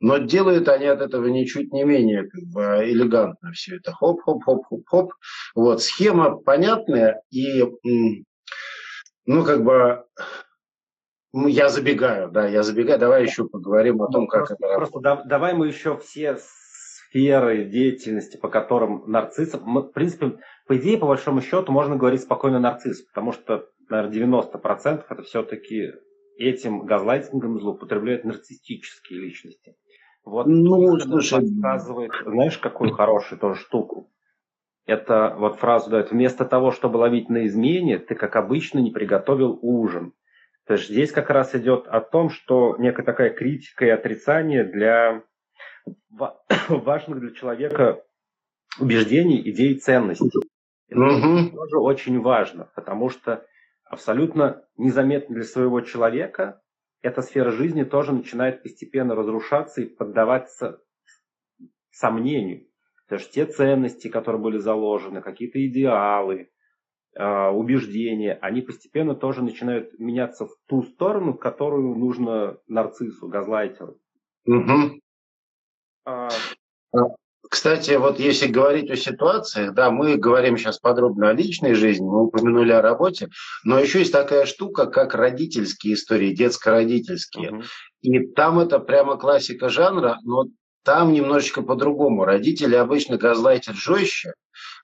Но 0.00 0.18
делают 0.18 0.68
они 0.68 0.86
от 0.86 1.00
этого 1.00 1.26
ничуть 1.26 1.72
не 1.72 1.84
менее 1.84 2.28
как 2.28 2.42
бы, 2.44 2.60
элегантно 2.84 3.52
все 3.52 3.76
это. 3.76 3.92
Хоп-хоп-хоп-хоп-хоп. 3.92 5.12
Вот. 5.54 5.82
Схема 5.82 6.36
понятная 6.36 7.22
и 7.30 7.64
ну, 9.24 9.44
как 9.44 9.64
бы 9.64 10.04
я 11.46 11.68
забегаю, 11.68 12.30
да, 12.30 12.48
я 12.48 12.62
забегаю. 12.62 12.98
Давай 12.98 13.22
еще 13.22 13.46
поговорим 13.46 14.02
о 14.02 14.10
том, 14.10 14.22
ну, 14.22 14.26
как 14.28 14.46
просто, 14.46 14.54
это 14.54 14.74
работает. 14.74 14.92
Просто 14.92 15.00
да, 15.00 15.24
давай 15.24 15.54
мы 15.54 15.66
еще 15.68 15.98
все 15.98 16.38
сферы 16.38 17.64
деятельности, 17.64 18.36
по 18.36 18.48
которым 18.48 19.04
нарциссов, 19.06 19.62
мы, 19.64 19.82
в 19.82 19.92
принципе, 19.92 20.38
по 20.66 20.76
идее, 20.76 20.98
по 20.98 21.06
большому 21.06 21.40
счету, 21.40 21.72
можно 21.72 21.96
говорить 21.96 22.22
спокойно 22.22 22.58
нарцисс, 22.58 23.02
потому 23.02 23.32
что, 23.32 23.66
наверное, 23.88 24.42
90% 24.42 25.04
это 25.08 25.22
все-таки 25.22 25.92
этим 26.36 26.84
газлайтингом 26.84 27.60
злоупотребляют 27.60 28.24
нарциссические 28.24 29.20
личности. 29.20 29.76
Вот 30.24 30.46
ну, 30.46 30.98
слушай, 30.98 31.40
подсказывает, 31.40 32.12
знаешь, 32.24 32.58
какую 32.58 32.90
хорошую 32.90 33.38
тоже 33.38 33.60
штуку? 33.60 34.10
Это 34.84 35.34
вот 35.38 35.56
фразу 35.56 35.90
дает, 35.90 36.10
вместо 36.10 36.44
того, 36.44 36.70
чтобы 36.70 36.98
ловить 36.98 37.28
на 37.28 37.46
измене, 37.46 37.98
ты, 37.98 38.14
как 38.14 38.36
обычно, 38.36 38.78
не 38.78 38.90
приготовил 38.90 39.58
ужин. 39.62 40.12
То 40.66 40.74
есть 40.74 40.88
здесь 40.88 41.12
как 41.12 41.30
раз 41.30 41.54
идет 41.54 41.86
о 41.86 42.00
том, 42.00 42.28
что 42.28 42.76
некая 42.78 43.04
такая 43.04 43.30
критика 43.30 43.86
и 43.86 43.90
отрицание 43.90 44.64
для 44.64 45.22
важных 46.68 47.20
для 47.20 47.32
человека 47.32 48.02
убеждений, 48.80 49.40
идей, 49.48 49.78
ценностей. 49.78 50.30
Это 50.88 51.00
угу. 51.00 51.50
тоже 51.50 51.78
очень 51.78 52.20
важно, 52.20 52.70
потому 52.74 53.10
что 53.10 53.46
абсолютно 53.84 54.64
незаметно 54.76 55.36
для 55.36 55.44
своего 55.44 55.80
человека 55.80 56.60
эта 57.00 57.22
сфера 57.22 57.50
жизни 57.52 57.84
тоже 57.84 58.12
начинает 58.12 58.62
постепенно 58.62 59.14
разрушаться 59.14 59.82
и 59.82 59.86
поддаваться 59.86 60.80
сомнению. 61.90 62.66
Потому 63.04 63.20
что 63.20 63.32
те 63.32 63.46
ценности, 63.46 64.08
которые 64.08 64.42
были 64.42 64.58
заложены, 64.58 65.22
какие-то 65.22 65.64
идеалы, 65.64 66.50
убеждения, 67.18 68.38
они 68.42 68.60
постепенно 68.60 69.14
тоже 69.14 69.42
начинают 69.42 69.98
меняться 69.98 70.46
в 70.46 70.50
ту 70.66 70.82
сторону, 70.82 71.34
которую 71.34 71.96
нужно 71.96 72.58
нарциссу, 72.68 73.28
газлайтеру. 73.28 73.96
Угу. 74.46 75.00
А... 76.04 76.28
Кстати, 77.48 77.92
вот 77.92 78.18
если 78.18 78.48
говорить 78.48 78.90
о 78.90 78.96
ситуациях, 78.96 79.72
да, 79.74 79.90
мы 79.90 80.16
говорим 80.16 80.56
сейчас 80.56 80.78
подробно 80.78 81.28
о 81.28 81.32
личной 81.32 81.74
жизни, 81.74 82.04
мы 82.04 82.24
упомянули 82.24 82.72
о 82.72 82.82
работе, 82.82 83.28
но 83.64 83.78
еще 83.78 84.00
есть 84.00 84.12
такая 84.12 84.46
штука, 84.46 84.86
как 84.86 85.14
родительские 85.14 85.94
истории, 85.94 86.34
детско-родительские. 86.34 87.52
Угу. 87.52 87.62
И 88.02 88.26
там 88.32 88.58
это 88.58 88.80
прямо 88.80 89.16
классика 89.16 89.68
жанра, 89.68 90.18
но 90.24 90.46
там 90.84 91.12
немножечко 91.12 91.62
по-другому. 91.62 92.24
Родители 92.24 92.74
обычно 92.74 93.16
газлайтят 93.16 93.76
жестче, 93.76 94.32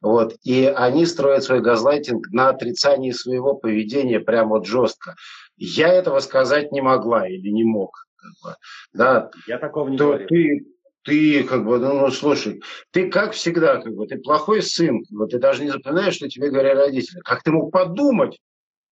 вот, 0.00 0.36
и 0.42 0.66
они 0.66 1.06
строят 1.06 1.44
свой 1.44 1.60
газлайтинг 1.60 2.28
на 2.30 2.48
отрицании 2.48 3.12
своего 3.12 3.54
поведения 3.54 4.20
прямо 4.20 4.50
вот 4.50 4.66
жестко. 4.66 5.16
Я 5.56 5.88
этого 5.88 6.20
сказать 6.20 6.72
не 6.72 6.80
могла 6.80 7.28
или 7.28 7.48
не 7.50 7.64
мог. 7.64 8.06
Как 8.16 8.32
бы, 8.42 8.56
да, 8.92 9.30
Я 9.46 9.58
такого 9.58 9.88
не 9.88 9.96
говорю. 9.96 10.26
Ты, 10.26 10.66
ты 11.02 11.44
как 11.44 11.64
бы, 11.64 11.78
ну, 11.78 12.00
ну 12.00 12.10
слушай, 12.10 12.62
ты 12.90 13.10
как 13.10 13.32
всегда, 13.32 13.78
как 13.80 13.94
бы, 13.94 14.06
ты 14.06 14.18
плохой 14.18 14.62
сын, 14.62 15.04
как 15.04 15.18
бы, 15.18 15.26
ты 15.26 15.38
даже 15.38 15.64
не 15.64 15.70
запоминаешь, 15.70 16.14
что 16.14 16.28
тебе 16.28 16.50
говорят 16.50 16.76
родители. 16.76 17.20
Как 17.20 17.42
ты 17.42 17.50
мог 17.50 17.72
подумать, 17.72 18.38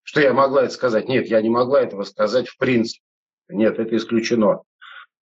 что 0.02 0.20
я 0.20 0.32
могла 0.32 0.64
это 0.64 0.72
сказать? 0.72 1.08
Нет, 1.08 1.28
я 1.28 1.40
не 1.40 1.50
могла 1.50 1.82
этого 1.82 2.02
сказать 2.04 2.48
в 2.48 2.58
принципе. 2.58 3.02
Нет, 3.48 3.78
это 3.78 3.96
исключено. 3.96 4.62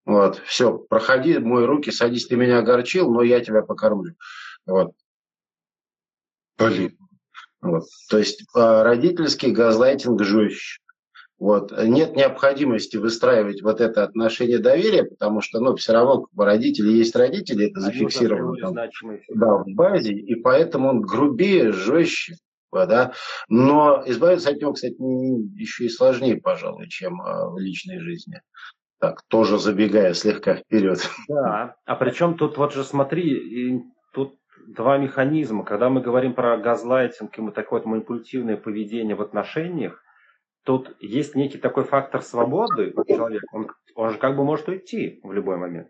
Вот, 0.05 0.41
все, 0.45 0.77
проходи, 0.77 1.37
мой 1.37 1.65
руки, 1.65 1.91
садись, 1.91 2.27
ты 2.27 2.35
меня 2.35 2.59
огорчил, 2.59 3.11
но 3.11 3.21
я 3.21 3.41
тебя 3.41 3.61
покормлю. 3.61 4.15
Вот. 4.65 4.93
Блин. 6.59 6.97
Вот. 7.61 7.83
То 8.09 8.17
есть 8.17 8.43
а, 8.55 8.83
родительский 8.83 9.51
газлайтинг 9.51 10.23
жестче. 10.23 10.79
Вот. 11.39 11.71
Нет 11.71 12.15
необходимости 12.17 12.97
выстраивать 12.97 13.61
вот 13.61 13.79
это 13.79 14.03
отношение 14.03 14.59
доверия, 14.59 15.03
потому 15.03 15.39
что, 15.39 15.61
ну, 15.61 15.75
все 15.75 15.93
равно 15.93 16.23
как 16.23 16.33
бы, 16.33 16.43
родители 16.43 16.91
есть 16.91 17.15
родители, 17.15 17.69
это 17.69 17.79
зафиксировано 17.79 18.57
там, 18.57 18.73
да, 18.73 19.57
в 19.57 19.65
базе, 19.69 20.13
и 20.13 20.35
поэтому 20.35 20.89
он 20.89 21.01
грубее, 21.01 21.71
жестче. 21.71 22.35
Да? 22.71 23.13
Но 23.47 24.03
избавиться 24.05 24.51
от 24.51 24.61
него, 24.61 24.73
кстати, 24.73 24.93
еще 25.59 25.85
и 25.85 25.89
сложнее, 25.89 26.37
пожалуй, 26.37 26.87
чем 26.87 27.21
а, 27.21 27.49
в 27.49 27.57
личной 27.57 27.99
жизни. 27.99 28.41
Так, 28.99 29.23
тоже 29.29 29.57
забегая 29.57 30.13
слегка 30.13 30.55
вперед. 30.57 30.99
Да, 31.29 31.75
а 31.85 31.95
причем 31.95 32.37
тут 32.37 32.57
вот 32.57 32.73
же 32.73 32.83
смотри, 32.83 33.81
тут 34.13 34.35
два 34.67 34.97
механизма. 34.97 35.63
Когда 35.63 35.89
мы 35.89 36.01
говорим 36.01 36.33
про 36.33 36.57
газлайтинг 36.57 37.37
и 37.37 37.51
такое 37.51 37.79
вот 37.79 37.85
манипулятивное 37.85 38.57
поведение 38.57 39.15
в 39.15 39.21
отношениях, 39.21 40.03
тут 40.63 40.95
есть 40.99 41.35
некий 41.35 41.57
такой 41.57 41.83
фактор 41.83 42.21
свободы 42.21 42.93
у 42.95 43.03
человека. 43.05 43.45
Он, 43.51 43.71
он 43.95 44.11
же 44.11 44.17
как 44.17 44.35
бы 44.35 44.43
может 44.43 44.67
уйти 44.67 45.19
в 45.23 45.31
любой 45.31 45.57
момент. 45.57 45.89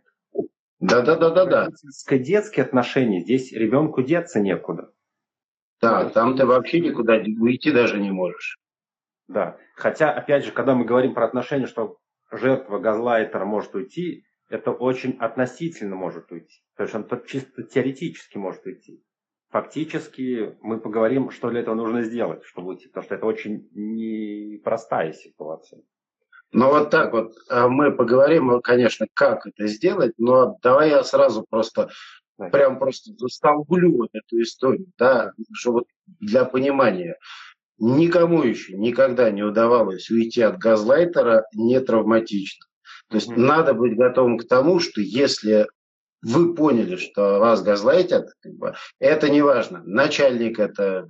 Да, 0.80 1.02
да, 1.02 1.16
да, 1.16 1.30
да, 1.30 1.46
да. 1.46 1.70
Детские 2.10 2.66
отношения, 2.66 3.22
здесь 3.22 3.52
ребенку 3.52 4.02
деться 4.02 4.40
некуда. 4.40 4.92
Да, 5.82 6.10
там 6.10 6.36
ты 6.36 6.46
вообще 6.46 6.80
никуда 6.80 7.16
уйти 7.16 7.72
даже 7.72 8.00
не 8.00 8.12
можешь. 8.12 8.58
Да. 9.28 9.58
Хотя, 9.76 10.12
опять 10.12 10.46
же, 10.46 10.52
когда 10.52 10.76
мы 10.76 10.86
говорим 10.86 11.14
про 11.14 11.26
отношения, 11.26 11.68
что 11.68 11.98
жертва 12.32 12.80
газлайтера 12.80 13.46
может 13.46 13.76
уйти, 13.76 14.26
это 14.50 14.72
очень 14.72 15.16
относительно 15.20 15.96
может 15.96 16.32
уйти. 16.32 16.62
То 16.76 16.84
есть 16.84 16.96
он 16.96 17.08
чисто 17.28 17.64
теоретически 17.64 18.38
может 18.38 18.66
уйти. 18.66 19.04
Фактически 19.50 20.58
мы 20.62 20.80
поговорим, 20.80 21.32
что 21.32 21.50
для 21.50 21.62
этого 21.62 21.76
нужно 21.76 22.04
сделать, 22.04 22.44
чтобы 22.44 22.70
уйти, 22.70 22.88
потому 22.88 23.06
что 23.06 23.16
это 23.16 23.26
очень 23.26 23.68
непростая 23.74 25.14
ситуация. 25.14 25.82
Ну 26.52 26.70
вот 26.70 26.90
так 26.90 27.14
вот 27.14 27.34
а 27.50 27.68
мы 27.68 27.92
поговорим, 27.92 28.60
конечно, 28.62 29.08
как 29.14 29.46
это 29.46 29.68
сделать, 29.68 30.14
но 30.18 30.58
давай 30.62 30.90
я 30.90 31.04
сразу 31.04 31.46
просто 31.48 31.90
Значит. 32.38 32.54
прям 32.54 32.80
просто 32.80 33.14
застолблю 33.18 33.98
вот 33.98 34.10
эту 34.14 34.42
историю, 34.42 34.88
да, 34.98 35.34
чтобы 35.54 35.84
для 36.20 36.46
понимания. 36.46 37.18
Никому 37.78 38.44
еще 38.44 38.76
никогда 38.78 39.32
не 39.32 39.44
удавалось 39.44 40.10
уйти 40.10 40.42
от 40.42 40.58
газлайтера 40.58 41.46
не 41.54 41.80
травматично. 41.80 42.66
То 43.10 43.16
есть 43.16 43.30
mm-hmm. 43.30 43.40
надо 43.40 43.74
быть 43.74 43.98
готовым 43.98 44.38
к 44.38 44.48
тому, 44.48 44.80
что 44.80 45.02
если 45.02 45.68
вы 46.22 46.54
поняли, 46.54 46.98
что 46.98 47.40
вас 47.40 47.62
газлайтят, 47.64 48.28
как 48.42 48.54
бы, 48.54 48.74
это 49.00 49.30
не 49.30 49.42
важно. 49.42 49.82
Начальник 49.86 50.60
это 50.60 51.08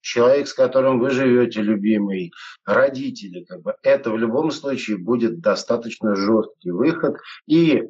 человек, 0.00 0.48
с 0.48 0.54
которым 0.54 0.98
вы 0.98 1.10
живете, 1.10 1.62
любимый, 1.62 2.32
родители, 2.64 3.44
как 3.44 3.62
бы, 3.62 3.74
это 3.82 4.10
в 4.10 4.18
любом 4.18 4.50
случае 4.50 4.98
будет 4.98 5.40
достаточно 5.40 6.14
жесткий 6.14 6.70
выход. 6.70 7.16
И 7.46 7.84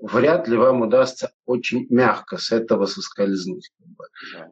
вряд 0.00 0.48
ли 0.48 0.56
вам 0.56 0.82
удастся 0.82 1.32
очень 1.44 1.86
мягко 1.90 2.36
с 2.38 2.52
этого 2.52 2.86
соскользнуть. 2.86 3.70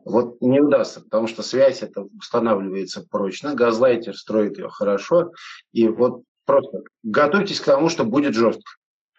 Вот 0.04 0.40
не 0.40 0.60
удастся, 0.60 1.00
потому 1.00 1.26
что 1.26 1.42
связь 1.42 1.82
это 1.82 2.02
устанавливается 2.02 3.04
прочно, 3.10 3.54
газлайтер 3.54 4.16
строит 4.16 4.58
ее 4.58 4.68
хорошо, 4.68 5.32
и 5.72 5.88
вот 5.88 6.22
просто 6.44 6.82
готовьтесь 7.02 7.60
к 7.60 7.64
тому, 7.64 7.88
что 7.88 8.04
будет 8.04 8.34
жестко. 8.34 8.70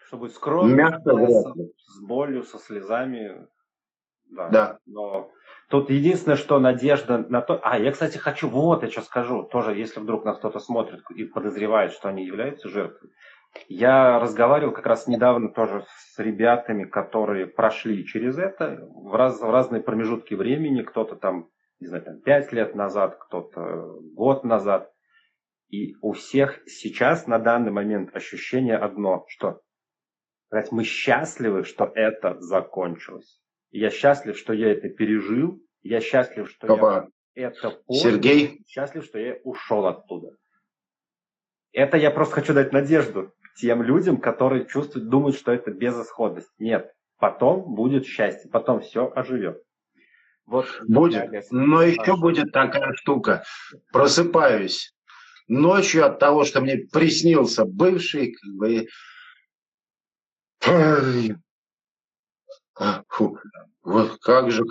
Что 0.06 0.18
будет 0.18 0.34
скромно, 0.34 0.74
мягко, 0.74 1.16
с, 1.26 1.94
с 1.94 2.00
болью, 2.00 2.44
со 2.44 2.58
слезами. 2.58 3.46
Да. 4.26 4.48
да. 4.48 4.78
Но 4.86 5.30
тут 5.68 5.90
единственное, 5.90 6.36
что 6.36 6.58
надежда 6.58 7.18
на 7.28 7.40
то... 7.40 7.60
А, 7.62 7.78
я, 7.78 7.92
кстати, 7.92 8.18
хочу, 8.18 8.48
вот 8.48 8.82
я 8.82 8.90
что 8.90 9.02
скажу, 9.02 9.42
тоже, 9.44 9.74
если 9.74 10.00
вдруг 10.00 10.24
нас 10.24 10.38
кто-то 10.38 10.58
смотрит 10.58 11.02
и 11.10 11.24
подозревает, 11.24 11.92
что 11.92 12.08
они 12.08 12.24
являются 12.24 12.68
жертвой, 12.68 13.10
я 13.68 14.18
разговаривал 14.18 14.72
как 14.72 14.86
раз 14.86 15.06
недавно 15.06 15.48
тоже 15.48 15.84
с 15.98 16.18
ребятами, 16.18 16.84
которые 16.84 17.46
прошли 17.46 18.04
через 18.06 18.38
это 18.38 18.86
в, 18.94 19.14
раз, 19.14 19.40
в 19.40 19.50
разные 19.50 19.82
промежутки 19.82 20.34
времени. 20.34 20.82
Кто-то 20.82 21.16
там, 21.16 21.48
не 21.80 21.86
знаю, 21.86 22.04
там 22.04 22.20
5 22.20 22.52
лет 22.52 22.74
назад, 22.74 23.16
кто-то 23.18 23.98
год 24.14 24.44
назад. 24.44 24.92
И 25.68 25.96
у 26.00 26.12
всех 26.12 26.60
сейчас 26.66 27.26
на 27.26 27.38
данный 27.38 27.72
момент 27.72 28.14
ощущение 28.14 28.76
одно, 28.76 29.24
что 29.28 29.60
сказать, 30.46 30.70
мы 30.70 30.84
счастливы, 30.84 31.64
что 31.64 31.90
это 31.94 32.40
закончилось. 32.40 33.40
Я 33.70 33.90
счастлив, 33.90 34.38
что 34.38 34.52
я 34.52 34.72
это 34.72 34.88
пережил. 34.88 35.60
Я 35.82 36.00
счастлив, 36.00 36.48
что 36.48 36.72
Опа. 36.72 37.08
я 37.34 37.48
это 37.48 37.70
понял. 37.70 38.00
Сергей? 38.00 38.64
Счастлив, 38.66 39.04
что 39.04 39.18
я 39.18 39.36
ушел 39.42 39.86
оттуда. 39.86 40.36
Это 41.72 41.96
я 41.96 42.10
просто 42.10 42.36
хочу 42.36 42.54
дать 42.54 42.72
надежду 42.72 43.34
тем 43.56 43.82
людям, 43.82 44.18
которые 44.18 44.66
чувствуют, 44.66 45.08
думают, 45.08 45.36
что 45.36 45.52
это 45.52 45.70
безысходность. 45.70 46.50
Нет, 46.58 46.92
потом 47.18 47.74
будет 47.74 48.06
счастье, 48.06 48.50
потом 48.50 48.80
все 48.80 49.10
оживет. 49.14 49.62
Вот, 50.46 50.66
будет. 50.86 51.50
Но 51.50 51.82
еще 51.82 52.16
будет 52.16 52.52
такая 52.52 52.92
штука. 52.94 53.42
Просыпаюсь 53.92 54.95
ночью 55.48 56.06
от 56.06 56.18
того, 56.18 56.44
что 56.44 56.60
мне 56.60 56.76
приснился 56.76 57.64
бывший, 57.64 58.32
как 58.32 58.52
бы, 58.54 58.88
Фу, 63.08 63.38
вот 63.82 64.18
как 64.20 64.50
же 64.50 64.64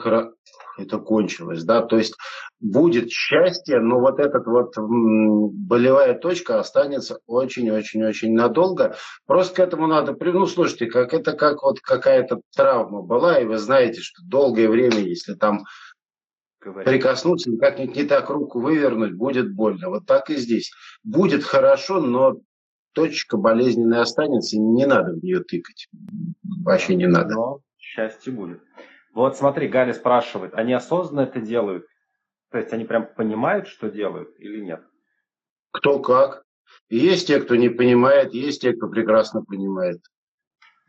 это 0.78 0.98
кончилось, 0.98 1.64
да, 1.64 1.82
то 1.82 1.98
есть 1.98 2.16
будет 2.60 3.10
счастье, 3.10 3.80
но 3.80 4.00
вот 4.00 4.20
эта 4.20 4.40
вот 4.46 4.74
болевая 4.78 6.14
точка 6.14 6.60
останется 6.60 7.20
очень-очень-очень 7.26 8.34
надолго. 8.34 8.96
Просто 9.26 9.56
к 9.56 9.60
этому 9.60 9.88
надо, 9.88 10.16
ну, 10.20 10.46
слушайте, 10.46 10.88
как 10.88 11.14
это 11.14 11.34
как 11.34 11.64
вот 11.64 11.80
какая-то 11.80 12.42
травма 12.56 13.02
была, 13.02 13.40
и 13.40 13.46
вы 13.46 13.58
знаете, 13.58 14.02
что 14.02 14.22
долгое 14.24 14.68
время, 14.68 14.98
если 14.98 15.34
там 15.34 15.64
Говорит. 16.66 16.92
прикоснуться, 16.92 17.56
как-нибудь 17.60 17.96
не 17.96 18.04
так 18.06 18.28
руку 18.32 18.60
вывернуть, 18.60 19.14
будет 19.14 19.54
больно. 19.54 19.90
Вот 19.90 20.08
так 20.08 20.32
и 20.32 20.36
здесь. 20.36 20.72
Будет 21.04 21.44
хорошо, 21.44 22.02
но 22.02 22.42
точка 22.94 23.38
болезненная 23.38 24.02
останется, 24.02 24.58
не 24.58 24.88
надо 24.88 25.14
в 25.14 25.24
нее 25.24 25.42
тыкать. 25.44 25.88
Вообще 26.64 26.96
не 26.96 27.06
надо. 27.06 27.36
Но 27.36 27.60
счастье 27.78 28.34
будет. 28.34 28.62
Вот 29.14 29.38
смотри, 29.38 29.68
Галя 29.68 29.94
спрашивает, 29.94 30.56
они 30.56 30.74
осознанно 30.74 31.28
это 31.28 31.40
делают? 31.40 31.86
То 32.50 32.58
есть 32.58 32.74
они 32.74 32.86
прям 32.86 33.08
понимают, 33.16 33.68
что 33.68 33.92
делают 33.92 34.30
или 34.40 34.60
нет? 34.60 34.82
Кто 35.72 36.00
как. 36.00 36.46
Есть 36.90 37.28
те, 37.28 37.40
кто 37.40 37.56
не 37.56 37.70
понимает, 37.70 38.34
есть 38.34 38.64
те, 38.64 38.74
кто 38.74 38.88
прекрасно 38.88 39.44
понимает. 39.44 40.02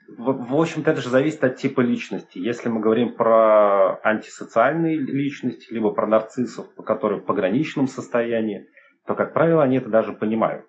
В, 0.08 0.54
общем-то, 0.54 0.90
это 0.92 1.00
же 1.00 1.08
зависит 1.08 1.42
от 1.42 1.56
типа 1.56 1.80
личности. 1.80 2.38
Если 2.38 2.68
мы 2.68 2.80
говорим 2.80 3.14
про 3.14 4.00
антисоциальные 4.04 4.98
личности, 4.98 5.72
либо 5.72 5.90
про 5.90 6.06
нарциссов, 6.06 6.72
которые 6.84 7.20
в 7.20 7.24
пограничном 7.24 7.88
состоянии, 7.88 8.68
то, 9.06 9.14
как 9.14 9.32
правило, 9.32 9.62
они 9.62 9.78
это 9.78 9.88
даже 9.88 10.12
понимают. 10.12 10.66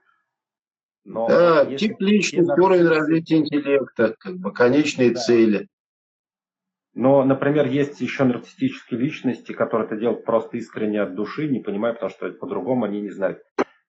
Но 1.05 1.27
да, 1.27 1.65
тип 1.65 1.99
личности, 1.99 2.59
уровень 2.59 2.87
развития 2.87 3.37
интеллекта, 3.37 4.15
как 4.19 4.37
бы 4.37 4.51
конечные 4.51 5.11
да. 5.11 5.19
цели. 5.19 5.67
Но, 6.93 7.23
например, 7.23 7.67
есть 7.67 8.01
еще 8.01 8.23
нарциссические 8.23 8.99
личности, 8.99 9.51
которые 9.51 9.85
это 9.85 9.95
делают 9.97 10.25
просто 10.25 10.57
искренне 10.57 10.99
от 11.01 11.13
души, 11.13 11.47
не 11.47 11.59
понимая, 11.59 11.93
потому 11.93 12.09
что 12.09 12.31
по-другому 12.31 12.85
они 12.85 13.01
не 13.01 13.11
знают. 13.11 13.39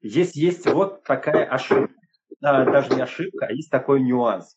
Здесь 0.02 0.37
есть 0.37 0.66
вот 0.66 1.02
такая 1.04 1.44
ошибка, 1.46 1.94
даже 2.40 2.94
не 2.94 3.00
ошибка, 3.00 3.46
а 3.46 3.52
есть 3.52 3.70
такой 3.70 4.02
нюанс. 4.02 4.56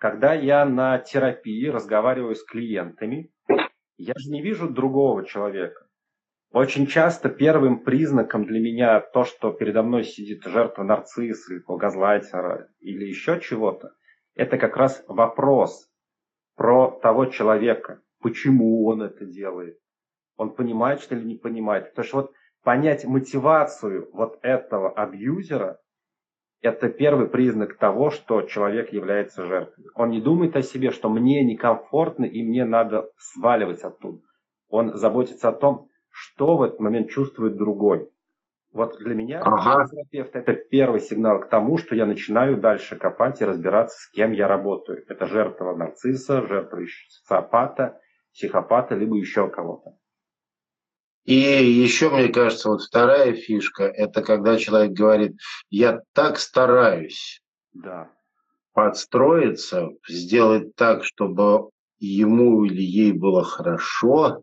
Когда 0.00 0.32
я 0.32 0.64
на 0.64 0.98
терапии 0.98 1.66
разговариваю 1.66 2.34
с 2.34 2.42
клиентами, 2.42 3.30
я 3.98 4.14
же 4.16 4.30
не 4.30 4.40
вижу 4.40 4.66
другого 4.70 5.26
человека. 5.26 5.86
Очень 6.52 6.86
часто 6.86 7.28
первым 7.28 7.84
признаком 7.84 8.46
для 8.46 8.60
меня 8.60 8.98
то, 9.00 9.24
что 9.24 9.52
передо 9.52 9.82
мной 9.82 10.04
сидит 10.04 10.42
жертва 10.44 10.84
нарцисса 10.84 11.52
или 11.52 11.62
газлайтера 11.68 12.70
или 12.80 13.04
еще 13.04 13.40
чего-то, 13.40 13.90
это 14.34 14.56
как 14.56 14.78
раз 14.78 15.04
вопрос, 15.06 15.90
про 16.56 16.98
того 17.02 17.26
человека, 17.26 18.00
почему 18.22 18.86
он 18.86 19.02
это 19.02 19.26
делает. 19.26 19.78
Он 20.36 20.54
понимает, 20.54 21.02
что 21.02 21.14
ли 21.14 21.26
не 21.26 21.36
понимает. 21.36 21.90
Потому 21.90 22.06
что 22.06 22.16
вот 22.16 22.32
понять 22.64 23.04
мотивацию 23.04 24.08
вот 24.14 24.38
этого 24.40 24.90
абьюзера, 24.90 25.78
это 26.62 26.88
первый 26.88 27.26
признак 27.28 27.76
того, 27.76 28.10
что 28.10 28.42
человек 28.42 28.92
является 28.92 29.46
жертвой. 29.46 29.86
Он 29.94 30.10
не 30.10 30.20
думает 30.20 30.56
о 30.56 30.62
себе, 30.62 30.90
что 30.90 31.08
мне 31.08 31.44
некомфортно 31.44 32.24
и 32.24 32.42
мне 32.42 32.64
надо 32.64 33.10
сваливать 33.16 33.82
оттуда. 33.82 34.20
Он 34.68 34.94
заботится 34.96 35.48
о 35.48 35.52
том, 35.52 35.88
что 36.10 36.56
в 36.56 36.62
этот 36.62 36.80
момент 36.80 37.10
чувствует 37.10 37.56
другой. 37.56 38.10
Вот 38.72 38.98
для 38.98 39.14
меня 39.14 39.40
ага. 39.40 39.88
терапевт 39.88 40.36
это 40.36 40.52
первый 40.54 41.00
сигнал 41.00 41.40
к 41.40 41.48
тому, 41.48 41.76
что 41.76 41.96
я 41.96 42.06
начинаю 42.06 42.56
дальше 42.56 42.96
копать 42.96 43.40
и 43.40 43.44
разбираться, 43.44 43.98
с 43.98 44.10
кем 44.10 44.32
я 44.32 44.46
работаю. 44.46 45.04
Это 45.08 45.26
жертва 45.26 45.74
нарцисса, 45.74 46.46
жертва 46.46 46.80
социопата, 47.08 48.00
психопата, 48.32 48.94
либо 48.94 49.16
еще 49.16 49.48
кого-то. 49.48 49.96
И 51.24 51.34
еще, 51.34 52.10
мне 52.10 52.28
кажется, 52.28 52.70
вот 52.70 52.82
вторая 52.82 53.34
фишка, 53.34 53.84
это 53.84 54.22
когда 54.22 54.56
человек 54.56 54.92
говорит, 54.92 55.36
я 55.68 56.00
так 56.12 56.38
стараюсь 56.38 57.42
да. 57.72 58.10
подстроиться, 58.72 59.88
сделать 60.08 60.74
так, 60.76 61.04
чтобы 61.04 61.70
ему 61.98 62.64
или 62.64 62.82
ей 62.82 63.12
было 63.12 63.44
хорошо, 63.44 64.42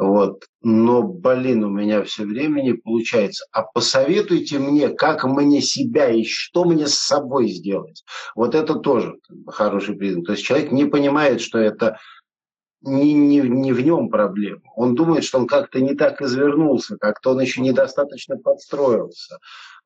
вот. 0.00 0.44
Но, 0.62 1.02
блин, 1.02 1.62
у 1.62 1.68
меня 1.68 2.02
все 2.04 2.24
время 2.24 2.62
не 2.62 2.72
получается. 2.72 3.44
А 3.52 3.64
посоветуйте 3.64 4.58
мне, 4.58 4.88
как 4.88 5.24
мне 5.24 5.60
себя 5.60 6.08
и 6.08 6.24
что 6.24 6.64
мне 6.64 6.86
с 6.86 6.94
собой 6.94 7.48
сделать. 7.48 8.02
Вот 8.34 8.54
это 8.54 8.76
тоже 8.76 9.16
хороший 9.46 9.96
признак. 9.96 10.24
То 10.24 10.32
есть 10.32 10.44
человек 10.44 10.72
не 10.72 10.86
понимает, 10.86 11.42
что 11.42 11.58
это 11.58 11.98
не, 12.82 13.12
не, 13.12 13.40
не 13.40 13.72
в 13.72 13.80
нем 13.84 14.08
проблема. 14.08 14.62
Он 14.74 14.94
думает, 14.94 15.24
что 15.24 15.38
он 15.38 15.46
как-то 15.46 15.80
не 15.80 15.94
так 15.94 16.22
извернулся, 16.22 16.96
как-то 16.98 17.30
он 17.30 17.40
еще 17.40 17.60
недостаточно 17.60 18.36
подстроился. 18.36 19.38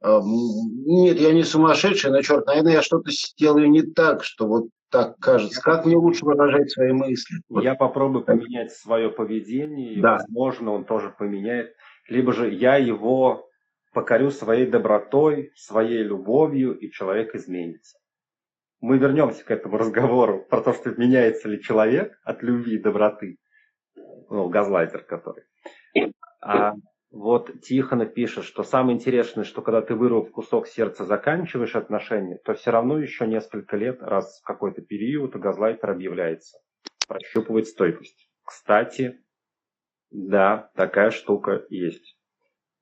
Нет, 0.02 1.18
я 1.18 1.33
не 1.33 1.44
сумасшедший, 1.44 2.11
но 2.11 2.22
черт, 2.22 2.46
наверное, 2.46 2.74
я 2.74 2.83
что-то 2.83 3.11
делаю 3.38 3.70
не 3.70 3.83
так, 3.83 4.22
что 4.22 4.46
вот 4.46 4.68
так 4.90 5.18
кажется. 5.18 5.61
Как 5.61 5.87
мне 5.87 5.96
лучше 5.96 6.24
выражать 6.24 6.70
свои 6.70 6.92
мысли? 6.92 7.38
Я 7.48 7.74
попробую 7.74 8.24
поменять 8.24 8.72
свое 8.72 9.11
поведение, 9.11 9.94
и, 9.94 10.00
да. 10.00 10.18
возможно, 10.18 10.72
он 10.72 10.85
тоже 10.85 11.12
поменяет. 11.18 11.74
Либо 12.09 12.33
же 12.33 12.52
я 12.52 12.76
его 12.76 13.48
покорю 13.92 14.30
своей 14.30 14.66
добротой, 14.66 15.50
своей 15.57 16.02
любовью, 16.02 16.78
и 16.78 16.90
человек 16.90 17.35
изменится. 17.35 17.98
Мы 18.87 18.99
вернемся 18.99 19.42
к 19.47 19.51
этому 19.51 19.79
разговору 19.79 20.44
про 20.44 20.61
то, 20.61 20.75
что 20.75 20.90
меняется 20.90 21.49
ли 21.49 21.59
человек 21.62 22.20
от 22.23 22.42
любви 22.42 22.75
и 22.75 22.83
доброты. 22.83 23.38
Ну, 24.29 24.51
газлайтер 24.51 25.05
который. 25.05 25.44
А 26.42 26.75
вот 27.11 27.62
Тихонов 27.62 28.12
пишет, 28.12 28.44
что 28.44 28.62
самое 28.62 28.94
интересное, 28.94 29.44
что 29.44 29.62
когда 29.62 29.81
ты 29.81 29.94
вырвав 29.94 30.31
кусок 30.31 30.66
сердца 30.66 31.07
заканчиваешь 31.07 31.77
отношения, 31.77 32.38
то 32.44 32.53
все 32.53 32.73
равно 32.73 32.99
еще 32.99 33.27
несколько 33.27 33.79
лет, 33.79 34.03
раз 34.03 34.42
в 34.42 34.44
какой-то 34.44 34.83
период, 34.83 35.35
газлайтер 35.35 35.90
объявляется. 35.90 36.59
Прощупывает 37.09 37.66
стойкость. 37.66 38.29
Кстати, 38.44 39.18
да, 40.11 40.70
такая 40.75 41.11
штука 41.11 41.64
есть. 41.70 42.18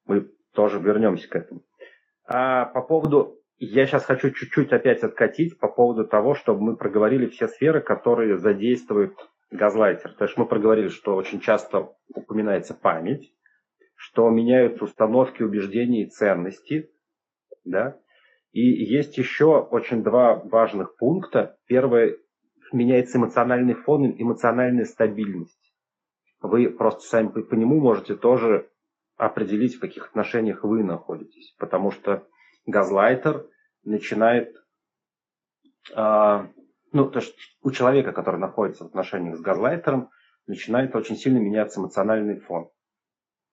Мы 0.06 0.32
тоже 0.52 0.80
вернемся 0.80 1.28
к 1.28 1.36
этому. 1.36 1.62
А 2.24 2.64
по 2.64 2.82
поводу, 2.82 3.40
я 3.66 3.86
сейчас 3.86 4.04
хочу 4.04 4.32
чуть-чуть 4.32 4.72
опять 4.72 5.04
откатить 5.04 5.56
по 5.58 5.68
поводу 5.68 6.04
того, 6.04 6.34
чтобы 6.34 6.62
мы 6.62 6.76
проговорили 6.76 7.28
все 7.28 7.46
сферы, 7.46 7.80
которые 7.80 8.36
задействуют 8.36 9.14
газлайтер. 9.52 10.14
То 10.14 10.24
есть 10.24 10.36
мы 10.36 10.46
проговорили, 10.46 10.88
что 10.88 11.14
очень 11.14 11.38
часто 11.38 11.94
упоминается 12.12 12.74
память, 12.74 13.32
что 13.94 14.28
меняются 14.30 14.82
установки, 14.82 15.44
убеждения 15.44 16.02
и 16.02 16.10
ценности, 16.10 16.90
да, 17.64 17.96
и 18.50 18.62
есть 18.62 19.16
еще 19.16 19.60
очень 19.60 20.02
два 20.02 20.34
важных 20.34 20.96
пункта. 20.96 21.56
Первое, 21.66 22.16
меняется 22.72 23.18
эмоциональный 23.18 23.74
фон 23.74 24.10
эмоциональная 24.18 24.86
стабильность. 24.86 25.72
Вы 26.40 26.68
просто 26.68 27.02
сами 27.02 27.28
по 27.28 27.54
нему 27.54 27.80
можете 27.80 28.16
тоже 28.16 28.68
определить, 29.16 29.76
в 29.76 29.80
каких 29.80 30.08
отношениях 30.08 30.64
вы 30.64 30.82
находитесь. 30.82 31.54
Потому 31.58 31.92
что 31.92 32.26
газлайтер 32.66 33.46
начинает... 33.84 34.54
Э, 35.94 36.46
ну, 36.92 37.10
то 37.10 37.20
есть 37.20 37.34
у 37.62 37.70
человека, 37.70 38.12
который 38.12 38.40
находится 38.40 38.84
в 38.84 38.88
отношениях 38.88 39.36
с 39.36 39.40
газлайтером, 39.40 40.10
начинает 40.46 40.94
очень 40.94 41.16
сильно 41.16 41.38
меняться 41.38 41.80
эмоциональный 41.80 42.40
фон 42.40 42.70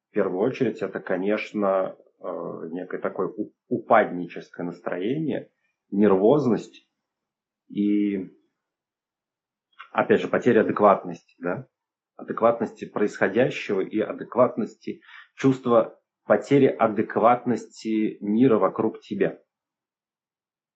в 0.09 0.13
первую 0.13 0.41
очередь 0.41 0.81
это, 0.81 0.99
конечно, 0.99 1.95
э, 2.19 2.67
некое 2.71 2.99
такое 2.99 3.31
упадническое 3.67 4.65
настроение, 4.65 5.51
нервозность 5.91 6.87
и, 7.67 8.31
опять 9.91 10.21
же, 10.21 10.27
потеря 10.27 10.61
адекватности, 10.61 11.35
да, 11.37 11.67
адекватности 12.15 12.85
происходящего 12.85 13.81
и 13.81 13.99
адекватности, 13.99 15.01
чувства 15.35 15.99
потери 16.25 16.65
адекватности 16.65 18.17
мира 18.21 18.57
вокруг 18.57 18.99
тебя. 19.01 19.39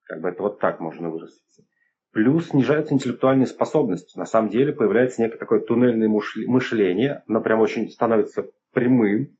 Как 0.06 0.22
бы 0.22 0.30
это 0.30 0.44
вот 0.44 0.60
так 0.60 0.80
можно 0.80 1.10
выразиться. 1.10 1.64
Плюс 2.12 2.50
снижаются 2.50 2.94
интеллектуальные 2.94 3.48
способности. 3.48 4.18
На 4.18 4.26
самом 4.26 4.50
деле 4.50 4.72
появляется 4.72 5.22
некое 5.22 5.38
такое 5.38 5.62
туннельное 5.62 6.08
мышление, 6.08 7.24
оно 7.28 7.42
прям 7.42 7.60
очень 7.60 7.90
становится 7.90 8.50
прямым. 8.72 9.36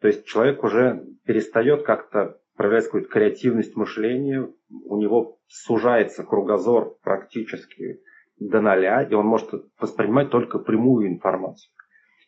То 0.00 0.08
есть 0.08 0.24
человек 0.26 0.62
уже 0.62 1.04
перестает 1.24 1.82
как-то 1.82 2.38
проявлять 2.56 2.84
какую-то 2.84 3.08
креативность 3.08 3.74
мышления, 3.74 4.48
у 4.68 4.96
него 4.96 5.40
сужается 5.48 6.22
кругозор 6.22 6.96
практически 7.02 8.00
до 8.38 8.60
ноля, 8.60 9.02
и 9.02 9.14
он 9.14 9.26
может 9.26 9.50
воспринимать 9.78 10.30
только 10.30 10.58
прямую 10.58 11.08
информацию. 11.08 11.72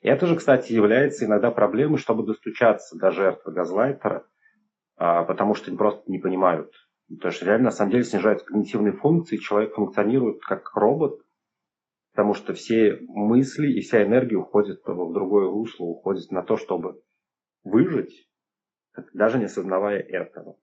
И 0.00 0.08
это 0.08 0.26
же, 0.26 0.36
кстати, 0.36 0.72
является 0.72 1.24
иногда 1.24 1.50
проблемой, 1.50 1.98
чтобы 1.98 2.24
достучаться 2.24 2.98
до 2.98 3.10
жертвы 3.10 3.52
газлайтера, 3.52 4.26
а, 4.96 5.24
потому 5.24 5.54
что 5.54 5.68
они 5.68 5.76
просто 5.76 6.10
не 6.10 6.18
понимают. 6.18 6.72
Потому 7.08 7.32
что 7.32 7.44
реально, 7.46 7.64
на 7.66 7.70
самом 7.70 7.92
деле, 7.92 8.04
снижаются 8.04 8.46
когнитивные 8.46 8.92
функции, 8.92 9.36
человек 9.36 9.74
функционирует 9.74 10.42
как 10.42 10.74
робот, 10.74 11.20
потому 12.12 12.34
что 12.34 12.52
все 12.54 12.98
мысли 13.02 13.68
и 13.68 13.80
вся 13.80 14.02
энергия 14.04 14.36
уходит 14.36 14.80
в 14.84 15.12
другое 15.12 15.46
русло, 15.46 15.84
уходит 15.84 16.30
на 16.32 16.42
то, 16.42 16.56
чтобы 16.56 17.00
выжить, 17.62 18.28
даже 19.12 19.38
не 19.38 19.44
осознавая 19.44 20.00
этого. 20.00 20.58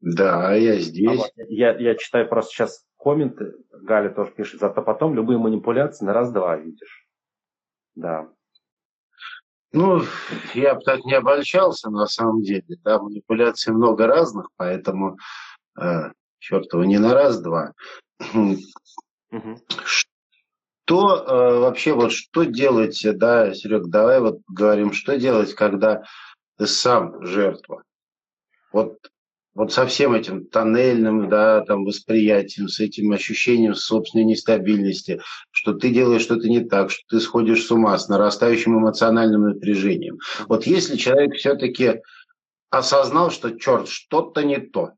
Да, 0.00 0.54
я 0.54 0.76
здесь. 0.78 1.20
А 1.20 1.42
я, 1.48 1.76
я 1.76 1.94
читаю 1.94 2.26
просто 2.28 2.52
сейчас 2.52 2.86
комменты, 2.98 3.52
Галя 3.70 4.10
тоже 4.10 4.32
пишет, 4.32 4.60
зато 4.60 4.82
потом 4.82 5.14
любые 5.14 5.38
манипуляции 5.38 6.06
на 6.06 6.14
раз-два 6.14 6.56
видишь. 6.56 7.06
Да. 7.94 8.32
Ну, 9.72 10.02
я 10.54 10.74
бы 10.74 10.80
так 10.82 11.04
не 11.04 11.14
обольщался 11.14 11.90
на 11.90 12.06
самом 12.06 12.42
деле. 12.42 12.76
Да, 12.82 13.00
манипуляций 13.00 13.72
много 13.72 14.06
разных, 14.06 14.48
поэтому 14.56 15.16
э, 15.80 16.10
чертова 16.38 16.82
не 16.82 16.98
на 16.98 17.14
раз-два. 17.14 17.72
Что 19.84 21.16
э, 21.16 21.58
вообще, 21.60 21.92
вот 21.92 22.12
что 22.12 22.42
делать, 22.42 23.00
да, 23.14 23.54
Серег, 23.54 23.86
давай 23.86 24.20
вот 24.20 24.40
говорим, 24.48 24.92
что 24.92 25.16
делать, 25.16 25.54
когда 25.54 26.02
ты 26.58 26.66
сам 26.66 27.24
жертва? 27.24 27.84
Вот, 28.72 28.98
вот 29.54 29.72
со 29.72 29.86
всем 29.86 30.14
этим 30.14 30.46
тоннельным, 30.46 31.28
да, 31.28 31.62
там, 31.62 31.84
восприятием, 31.84 32.68
с 32.68 32.80
этим 32.80 33.12
ощущением 33.12 33.74
собственной 33.74 34.24
нестабильности, 34.24 35.20
что 35.50 35.74
ты 35.74 35.90
делаешь 35.90 36.22
что-то 36.22 36.48
не 36.48 36.60
так, 36.60 36.90
что 36.90 37.02
ты 37.08 37.20
сходишь 37.20 37.66
с 37.66 37.70
ума, 37.70 37.98
с 37.98 38.08
нарастающим 38.08 38.78
эмоциональным 38.78 39.48
напряжением. 39.48 40.18
Вот 40.48 40.66
если 40.66 40.96
человек 40.96 41.34
все-таки 41.34 42.00
осознал, 42.70 43.30
что, 43.30 43.50
черт, 43.58 43.88
что-то 43.88 44.42
не 44.44 44.58
то, 44.58 44.92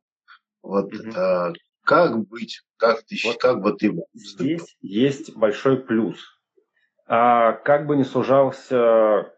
Вот 0.62 0.92
угу. 0.92 1.10
а, 1.16 1.52
как 1.84 2.28
быть, 2.28 2.60
как 2.76 3.02
ты, 3.04 3.16
вот 3.24 3.38
как 3.38 3.62
бы 3.62 3.72
ты 3.72 3.92
Здесь 4.12 4.76
есть 4.80 5.34
большой 5.34 5.78
плюс. 5.78 6.18
А, 7.06 7.52
как 7.52 7.86
бы 7.86 7.96
не 7.96 8.04
сужался, 8.04 9.32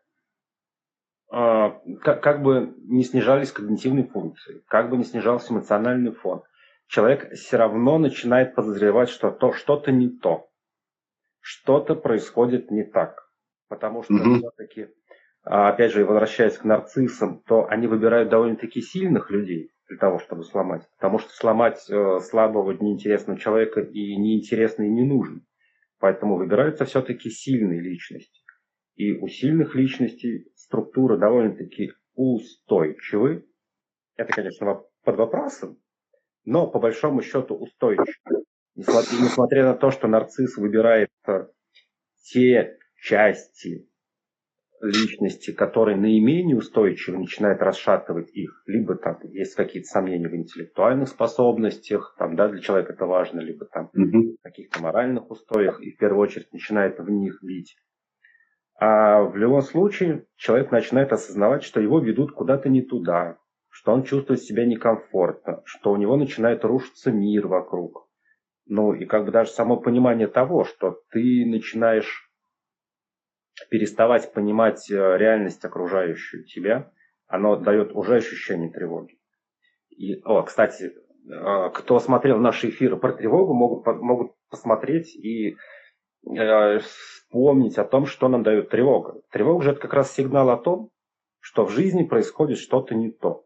как, 1.34 2.22
как 2.22 2.42
бы 2.42 2.74
не 2.84 3.02
снижались 3.02 3.50
когнитивные 3.50 4.06
функции, 4.06 4.62
как 4.68 4.88
бы 4.88 4.96
не 4.96 5.04
снижался 5.04 5.52
эмоциональный 5.52 6.12
фон, 6.12 6.42
человек 6.86 7.32
все 7.32 7.56
равно 7.56 7.98
начинает 7.98 8.54
подозревать, 8.54 9.08
что 9.08 9.32
то 9.32 9.52
что-то 9.52 9.90
не 9.90 10.08
то, 10.08 10.48
что-то 11.40 11.96
происходит 11.96 12.70
не 12.70 12.84
так, 12.84 13.28
потому 13.68 14.04
что 14.04 14.14
mm-hmm. 14.14 14.38
все-таки, 14.38 14.88
а, 15.42 15.70
опять 15.70 15.92
же, 15.92 16.04
возвращаясь 16.04 16.56
к 16.56 16.64
нарциссам, 16.64 17.42
то 17.46 17.66
они 17.66 17.88
выбирают 17.88 18.28
довольно-таки 18.28 18.80
сильных 18.80 19.30
людей 19.30 19.72
для 19.88 19.98
того, 19.98 20.20
чтобы 20.20 20.44
сломать, 20.44 20.88
потому 20.96 21.18
что 21.18 21.30
сломать 21.30 21.84
э, 21.90 22.20
слабого, 22.20 22.70
неинтересного 22.72 23.40
человека 23.40 23.80
и 23.80 24.16
неинтересный 24.16 24.88
не 24.88 25.02
нужен, 25.02 25.44
поэтому 25.98 26.36
выбираются 26.36 26.84
все-таки 26.84 27.28
сильные 27.28 27.80
личности. 27.80 28.43
И 28.96 29.12
у 29.12 29.26
сильных 29.28 29.74
личностей 29.74 30.52
структура 30.54 31.16
довольно-таки 31.16 31.92
устойчивы. 32.14 33.44
Это, 34.16 34.32
конечно, 34.32 34.82
под 35.02 35.16
вопросом, 35.16 35.78
но 36.44 36.68
по 36.68 36.78
большому 36.78 37.22
счету 37.22 37.56
устойчив. 37.56 38.14
Несмотря, 38.76 39.18
несмотря 39.20 39.64
на 39.64 39.74
то, 39.74 39.90
что 39.90 40.08
нарцисс 40.08 40.56
выбирает 40.56 41.10
те 42.22 42.78
части 42.96 43.88
личности, 44.80 45.52
которые 45.52 45.96
наименее 45.96 46.56
устойчивы, 46.56 47.18
начинает 47.18 47.62
расшатывать 47.62 48.30
их, 48.32 48.62
либо 48.66 48.96
там 48.96 49.18
есть 49.24 49.54
какие-то 49.54 49.88
сомнения 49.88 50.28
в 50.28 50.34
интеллектуальных 50.34 51.08
способностях, 51.08 52.14
там, 52.18 52.36
да, 52.36 52.48
для 52.48 52.60
человека 52.60 52.92
это 52.92 53.06
важно, 53.06 53.40
либо 53.40 53.64
там 53.66 53.90
mm-hmm. 53.96 54.36
каких-то 54.42 54.82
моральных 54.82 55.30
устоях, 55.30 55.80
и 55.80 55.92
в 55.92 55.96
первую 55.96 56.22
очередь 56.22 56.52
начинает 56.52 56.98
в 56.98 57.08
них 57.08 57.38
бить. 57.42 57.76
А 58.76 59.22
в 59.22 59.36
любом 59.36 59.62
случае 59.62 60.26
человек 60.36 60.72
начинает 60.72 61.12
осознавать, 61.12 61.62
что 61.62 61.80
его 61.80 62.00
ведут 62.00 62.32
куда-то 62.32 62.68
не 62.68 62.82
туда, 62.82 63.38
что 63.68 63.92
он 63.92 64.02
чувствует 64.02 64.42
себя 64.42 64.66
некомфортно, 64.66 65.62
что 65.64 65.92
у 65.92 65.96
него 65.96 66.16
начинает 66.16 66.64
рушиться 66.64 67.12
мир 67.12 67.46
вокруг. 67.46 68.08
Ну 68.66 68.92
и 68.94 69.04
как 69.04 69.26
бы 69.26 69.30
даже 69.30 69.50
само 69.50 69.76
понимание 69.76 70.26
того, 70.26 70.64
что 70.64 71.00
ты 71.10 71.44
начинаешь 71.46 72.30
переставать 73.70 74.32
понимать 74.32 74.90
э, 74.90 74.94
реальность 75.16 75.64
окружающую 75.64 76.44
тебя, 76.44 76.90
оно 77.26 77.56
дает 77.56 77.92
уже 77.92 78.16
ощущение 78.16 78.70
тревоги. 78.70 79.18
И, 79.90 80.20
о, 80.24 80.42
кстати, 80.42 80.92
э, 81.30 81.70
кто 81.72 82.00
смотрел 82.00 82.38
наши 82.38 82.70
эфиры 82.70 82.96
про 82.96 83.12
тревогу, 83.12 83.54
могут, 83.54 83.86
могут 83.86 84.32
посмотреть 84.50 85.14
и 85.14 85.56
э, 86.26 86.78
вспомнить 86.78 87.78
о 87.78 87.84
том, 87.84 88.06
что 88.06 88.28
нам 88.28 88.42
дает 88.42 88.70
тревога. 88.70 89.20
Тревога 89.30 89.64
же 89.64 89.70
это 89.72 89.80
как 89.80 89.94
раз 89.94 90.12
сигнал 90.12 90.50
о 90.50 90.56
том, 90.56 90.90
что 91.40 91.64
в 91.64 91.70
жизни 91.70 92.04
происходит 92.04 92.58
что-то 92.58 92.94
не 92.94 93.10
то 93.10 93.44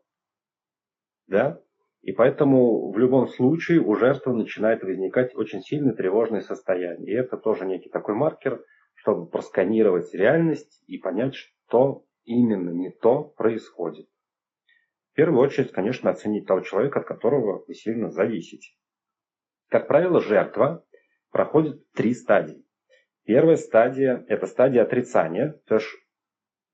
да, 1.29 1.61
и 2.01 2.13
поэтому 2.13 2.91
в 2.91 2.99
любом 2.99 3.29
случае 3.29 3.81
у 3.81 3.95
жертвы 3.95 4.35
начинает 4.35 4.83
возникать 4.83 5.35
очень 5.37 5.61
сильное 5.61 5.95
тревожное 5.95 6.41
состояние. 6.41 7.13
И 7.13 7.15
это 7.15 7.37
тоже 7.37 7.67
некий 7.67 7.91
такой 7.91 8.15
маркер, 8.15 8.65
чтобы 8.95 9.29
просканировать 9.29 10.13
реальность 10.15 10.83
и 10.87 10.99
понять, 10.99 11.35
что 11.35 12.05
именно 12.25 12.71
не 12.71 12.91
то 12.91 13.25
происходит. 13.25 14.09
В 15.13 15.17
первую 15.17 15.43
очередь, 15.43 15.73
конечно, 15.73 16.11
оценить 16.11 16.47
того 16.47 16.61
человека, 16.61 17.01
от 17.01 17.07
которого 17.07 17.65
вы 17.67 17.75
сильно 17.75 18.11
зависите. 18.11 18.75
Как 19.69 19.87
правило, 19.87 20.21
жертва 20.21 20.85
проходит 21.31 21.91
три 21.93 22.15
стадии. 22.15 22.65
Первая 23.29 23.57
стадия– 23.57 24.25
это 24.29 24.47
стадия 24.47 24.83
отрицания, 24.83 25.61
то 25.67 25.75
есть 25.75 25.89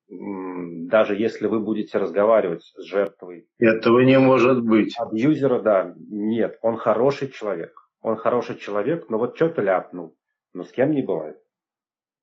даже 0.08 1.16
если 1.16 1.48
вы 1.48 1.58
будете 1.58 1.98
разговаривать 1.98 2.62
с 2.62 2.84
жертвой. 2.84 3.48
Этого 3.58 3.98
не 4.02 4.20
может 4.20 4.64
быть. 4.64 4.94
Абьюзера, 4.96 5.58
да, 5.58 5.92
нет. 5.96 6.56
Он 6.62 6.76
хороший 6.76 7.26
человек. 7.32 7.74
Он 8.02 8.14
хороший 8.14 8.54
человек, 8.54 9.10
но 9.10 9.18
вот 9.18 9.34
что-то 9.34 9.62
ляпнул. 9.62 10.16
Но 10.52 10.62
с 10.62 10.70
кем 10.70 10.92
не 10.92 11.02
бывает. 11.02 11.42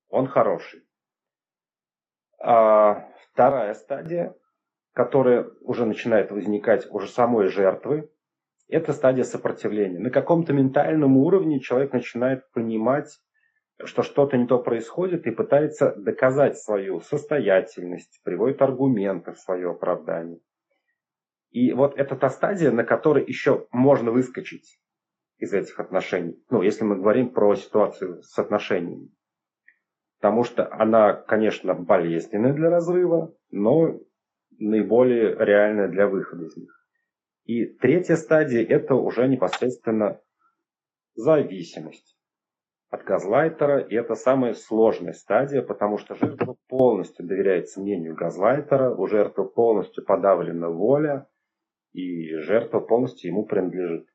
Он 0.08 0.28
хороший. 0.28 0.86
А 2.40 3.10
вторая 3.34 3.74
стадия, 3.74 4.34
которая 4.94 5.50
уже 5.60 5.86
начинает 5.86 6.32
возникать 6.32 6.88
уже 6.90 7.08
самой 7.10 7.50
жертвы, 7.50 8.10
это 8.70 8.94
стадия 8.94 9.26
сопротивления. 9.26 10.00
На 10.00 10.10
каком-то 10.10 10.54
ментальном 10.54 11.18
уровне 11.18 11.60
человек 11.60 11.92
начинает 11.92 12.50
понимать, 12.54 13.20
что 13.86 14.04
что-то 14.04 14.38
не 14.38 14.48
то 14.48 14.60
происходит 14.60 15.26
и 15.28 15.32
пытается 15.32 15.96
доказать 15.96 16.58
свою 16.58 17.02
состоятельность, 17.02 18.22
приводит 18.24 18.62
аргументы 18.62 19.34
в 19.34 19.40
свое 19.40 19.72
оправдание. 19.72 20.40
И 21.52 21.74
вот 21.74 21.98
это 21.98 22.16
та 22.16 22.30
стадия, 22.30 22.72
на 22.72 22.84
которой 22.84 23.26
еще 23.26 23.68
можно 23.72 24.12
выскочить 24.12 24.80
из 25.38 25.54
этих 25.54 25.80
отношений. 25.80 26.42
Ну, 26.50 26.62
если 26.62 26.84
мы 26.84 26.96
говорим 26.96 27.30
про 27.30 27.56
ситуацию 27.56 28.22
с 28.22 28.38
отношениями. 28.40 29.10
Потому 30.20 30.44
что 30.44 30.72
она, 30.72 31.14
конечно, 31.14 31.74
болезненная 31.74 32.54
для 32.54 32.70
разрыва, 32.70 33.34
но 33.50 34.00
наиболее 34.60 35.36
реальная 35.38 35.88
для 35.88 36.08
выхода 36.08 36.46
из 36.46 36.56
них. 36.56 36.72
И 37.46 37.66
третья 37.66 38.16
стадия– 38.16 38.64
это 38.70 38.94
уже 38.96 39.28
непосредственно 39.28 40.22
зависимость 41.16 42.11
от 42.92 43.06
газлайтера, 43.06 43.80
и 43.80 43.96
это 43.96 44.16
самая 44.16 44.54
сложная 44.54 45.14
стадия, 45.14 45.62
потому 45.62 45.98
что 45.98 46.14
жертва 46.16 46.58
полностью 46.68 47.26
доверяется 47.26 47.80
мнению 47.80 48.16
газлайтера, 48.16 48.94
у 48.94 49.08
жертвы 49.08 49.48
полностью 49.48 50.06
подавлена 50.06 50.70
воля, 50.70 51.26
и 51.94 52.36
жертва 52.36 52.82
полностью 52.82 53.32
ему 53.32 53.46
принадлежит. 53.46 54.08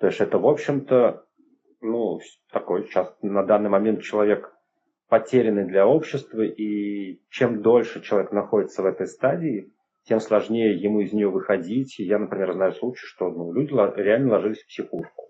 То 0.00 0.08
есть 0.08 0.20
это, 0.20 0.38
в 0.38 0.46
общем-то, 0.46 1.24
ну, 1.80 2.20
такой 2.50 2.86
сейчас 2.86 3.16
на 3.22 3.44
данный 3.44 3.70
момент 3.70 4.02
человек 4.02 4.52
потерянный 5.08 5.66
для 5.66 5.86
общества, 5.86 6.42
и 6.42 7.22
чем 7.30 7.62
дольше 7.62 8.02
человек 8.02 8.32
находится 8.32 8.82
в 8.82 8.86
этой 8.86 9.06
стадии, 9.06 9.72
тем 10.02 10.18
сложнее 10.18 10.76
ему 10.76 11.00
из 11.00 11.12
нее 11.12 11.28
выходить. 11.28 12.00
Я, 12.00 12.18
например, 12.18 12.54
знаю 12.54 12.72
случай, 12.72 13.06
что 13.06 13.30
ну, 13.30 13.52
люди 13.52 13.72
реально 14.00 14.32
ложились 14.32 14.62
в 14.62 14.66
психушку. 14.66 15.25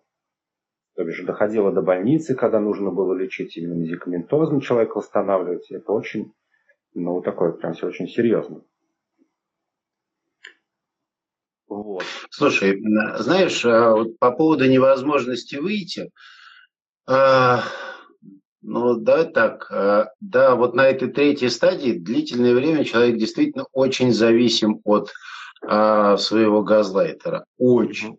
То 0.96 1.04
бишь 1.04 1.22
доходило 1.24 1.70
до 1.72 1.82
больницы, 1.82 2.34
когда 2.34 2.58
нужно 2.58 2.90
было 2.90 3.12
лечить 3.12 3.56
именно 3.58 3.74
медикаментозно 3.74 4.62
человека 4.62 4.96
восстанавливать. 4.96 5.70
Это 5.70 5.92
очень, 5.92 6.32
ну, 6.94 7.20
такое 7.20 7.52
прям 7.52 7.74
все 7.74 7.86
очень 7.88 8.08
серьезно. 8.08 8.62
Вот. 11.68 12.04
Слушай, 12.30 12.80
знаешь, 13.18 13.62
а 13.66 13.92
вот 13.92 14.18
по 14.18 14.30
поводу 14.30 14.66
невозможности 14.70 15.56
выйти, 15.56 16.10
а, 17.06 17.62
ну, 18.62 18.96
давай 18.96 19.30
так, 19.30 19.70
а, 19.70 20.08
да, 20.20 20.54
вот 20.56 20.74
на 20.74 20.86
этой 20.86 21.08
третьей 21.08 21.50
стадии 21.50 21.92
длительное 21.92 22.54
время 22.54 22.84
человек 22.84 23.18
действительно 23.18 23.66
очень 23.72 24.12
зависим 24.12 24.80
от 24.84 25.12
своего 25.60 26.62
газлайтера. 26.62 27.44
Очень. 27.58 28.18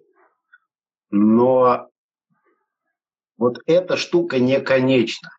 Но 1.11 1.87
вот 3.37 3.59
эта 3.65 3.97
штука 3.97 4.39
не 4.39 4.59
конечна. 4.59 5.29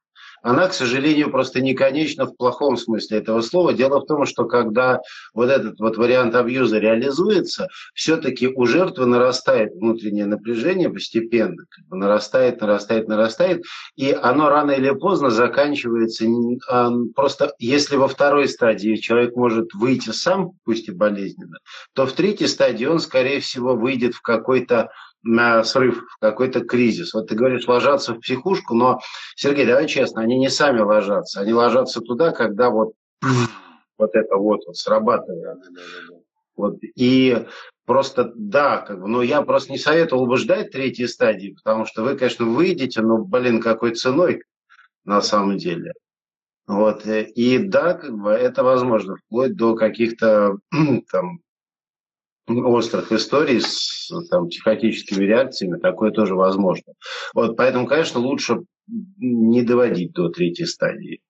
Она, 0.43 0.69
к 0.69 0.73
сожалению, 0.73 1.31
просто 1.31 1.61
не 1.61 1.75
конечна 1.75 2.27
в 2.27 2.37
плохом 2.37 2.77
смысле 2.77 3.19
этого 3.19 3.41
слова. 3.41 3.73
Дело 3.73 4.01
в 4.01 4.07
том, 4.07 4.25
что 4.25 4.45
когда 4.45 5.01
вот 5.35 5.51
этот 5.51 5.81
вот 5.81 5.97
вариант 5.97 6.35
абьюза 6.35 6.79
реализуется, 6.79 7.69
все-таки 7.95 8.49
у 8.49 8.67
жертвы 8.67 9.07
нарастает 9.07 9.75
внутреннее 9.75 10.27
напряжение 10.27 10.91
постепенно, 10.91 11.65
как 11.69 11.87
бы 11.87 11.97
нарастает, 11.97 12.61
нарастает, 12.61 13.09
нарастает, 13.09 13.65
и 13.97 14.13
оно 14.13 14.49
рано 14.49 14.73
или 14.73 14.91
поздно 14.91 15.31
заканчивается. 15.31 16.25
А, 16.69 16.91
просто 17.15 17.53
если 17.59 17.97
во 17.97 18.09
второй 18.09 18.49
стадии 18.49 18.97
человек 18.97 19.35
может 19.35 19.75
выйти 19.75 20.11
сам, 20.11 20.53
пусть 20.65 20.89
и 20.89 20.93
болезненно, 20.93 21.59
то 21.95 22.07
в 22.07 22.13
третьей 22.13 22.47
стадии 22.47 22.87
он, 22.87 23.01
скорее 23.01 23.41
всего, 23.41 23.75
выйдет 23.75 24.15
в 24.15 24.23
какой-то 24.23 24.91
на 25.23 25.65
срыв, 25.65 26.05
в 26.17 26.19
какой-то 26.21 26.61
кризис. 26.61 27.15
Вот 27.15 27.29
ты 27.29 27.35
говоришь, 27.35 27.67
ложатся 27.67 28.15
в 28.15 28.21
психушку, 28.21 28.75
но, 28.75 29.01
Сергей, 29.37 29.67
давай 29.67 29.87
честно, 29.87 30.23
они 30.23 30.39
не 30.39 30.49
сами 30.49 30.81
ложатся. 30.81 31.41
Они 31.41 31.53
ложатся 31.53 32.01
туда, 32.01 32.31
когда 32.31 32.71
вот, 32.71 32.93
вот 33.99 34.15
это 34.15 34.37
вот, 34.37 34.61
вот 34.67 34.77
срабатывает. 34.77 35.59
Вот. 36.57 36.77
И 36.97 37.47
просто, 37.85 38.33
да, 38.35 38.79
как 38.79 39.01
бы, 39.01 39.09
но 39.09 39.23
я 39.23 39.43
просто 39.43 39.73
не 39.73 39.79
советовал 39.79 40.27
бы 40.27 40.37
ждать 40.37 40.71
третьей 40.71 41.07
стадии, 41.07 41.55
потому 41.55 41.85
что 41.85 42.03
вы, 42.03 42.17
конечно, 42.17 42.45
выйдете, 42.45 43.01
но, 43.01 43.19
блин, 43.19 43.61
какой 43.61 43.95
ценой 43.95 44.43
на 45.05 45.21
самом 45.23 45.57
деле. 45.57 45.93
Вот. 46.67 47.07
И 47.07 47.59
да, 47.59 47.95
как 47.95 48.13
бы 48.13 48.31
это 48.31 48.63
возможно, 48.63 49.17
вплоть 49.17 49.57
до 49.57 49.75
каких-то 49.75 50.59
там 51.11 51.41
острых 52.49 53.13
историй 53.13 53.61
с 53.61 54.11
там, 54.31 54.49
психотическими 54.49 55.25
реакциями, 55.25 55.79
такое 55.79 56.11
тоже 56.11 56.35
возможно. 56.35 56.95
Вот, 57.35 57.57
поэтому, 57.57 57.87
конечно, 57.87 58.21
лучше 58.21 58.61
не 59.19 59.63
доводить 59.63 60.13
до 60.13 60.31
третьей 60.31 60.67
стадии. 60.67 61.21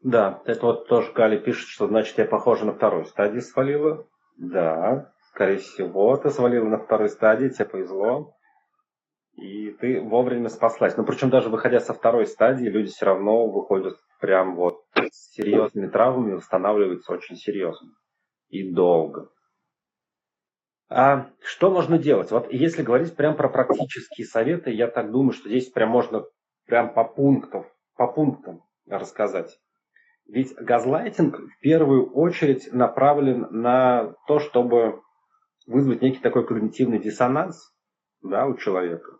Да, 0.00 0.42
это 0.46 0.66
вот 0.66 0.88
тоже 0.88 1.12
Галя 1.12 1.38
пишет, 1.38 1.68
что 1.68 1.86
значит 1.86 2.18
я 2.18 2.24
похожа 2.24 2.64
на 2.64 2.72
второй 2.72 3.06
стадии 3.06 3.38
свалила. 3.38 4.06
Да, 4.36 5.12
скорее 5.28 5.58
всего, 5.58 6.16
ты 6.16 6.30
свалила 6.30 6.64
на 6.64 6.78
второй 6.78 7.08
стадии, 7.08 7.48
тебе 7.48 7.66
повезло. 7.66 8.34
И 9.34 9.70
ты 9.70 10.00
вовремя 10.00 10.48
спаслась. 10.48 10.96
Но 10.96 11.04
причем 11.04 11.30
даже 11.30 11.48
выходя 11.48 11.80
со 11.80 11.94
второй 11.94 12.26
стадии, 12.26 12.66
люди 12.66 12.90
все 12.90 13.06
равно 13.06 13.46
выходят 13.46 13.96
прям 14.20 14.56
вот 14.56 14.82
с 15.10 15.32
серьезными 15.32 15.86
травмами, 15.86 16.34
восстанавливаются 16.34 17.12
очень 17.12 17.36
серьезно 17.36 17.92
и 18.50 18.70
долго. 18.70 19.30
А 20.94 21.30
что 21.42 21.70
можно 21.70 21.96
делать? 21.96 22.30
Вот 22.30 22.52
если 22.52 22.82
говорить 22.82 23.16
прям 23.16 23.34
про 23.34 23.48
практические 23.48 24.26
советы, 24.26 24.70
я 24.70 24.88
так 24.88 25.10
думаю, 25.10 25.32
что 25.32 25.48
здесь 25.48 25.70
прям 25.70 25.88
можно 25.88 26.24
прям 26.66 26.92
по 26.92 27.04
пунктам, 27.04 27.64
по 27.96 28.06
пунктам 28.06 28.62
рассказать. 28.86 29.58
Ведь 30.28 30.54
газлайтинг 30.54 31.38
в 31.38 31.60
первую 31.60 32.12
очередь 32.12 32.70
направлен 32.72 33.46
на 33.50 34.14
то, 34.26 34.38
чтобы 34.38 35.00
вызвать 35.66 36.02
некий 36.02 36.20
такой 36.20 36.46
когнитивный 36.46 36.98
диссонанс 36.98 37.72
да, 38.20 38.46
у 38.46 38.54
человека. 38.56 39.12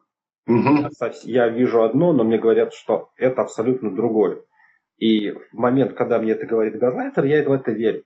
Угу. 0.46 0.90
Я 1.22 1.48
вижу 1.48 1.84
одно, 1.84 2.12
но 2.12 2.22
мне 2.22 2.36
говорят, 2.36 2.74
что 2.74 3.08
это 3.16 3.40
абсолютно 3.42 3.94
другое. 3.94 4.42
И 4.98 5.30
в 5.30 5.54
момент, 5.54 5.94
когда 5.94 6.18
мне 6.18 6.32
это 6.32 6.46
говорит 6.46 6.78
газлайтер, 6.78 7.24
я 7.24 7.42
в 7.48 7.52
это 7.52 7.72
верю. 7.72 8.04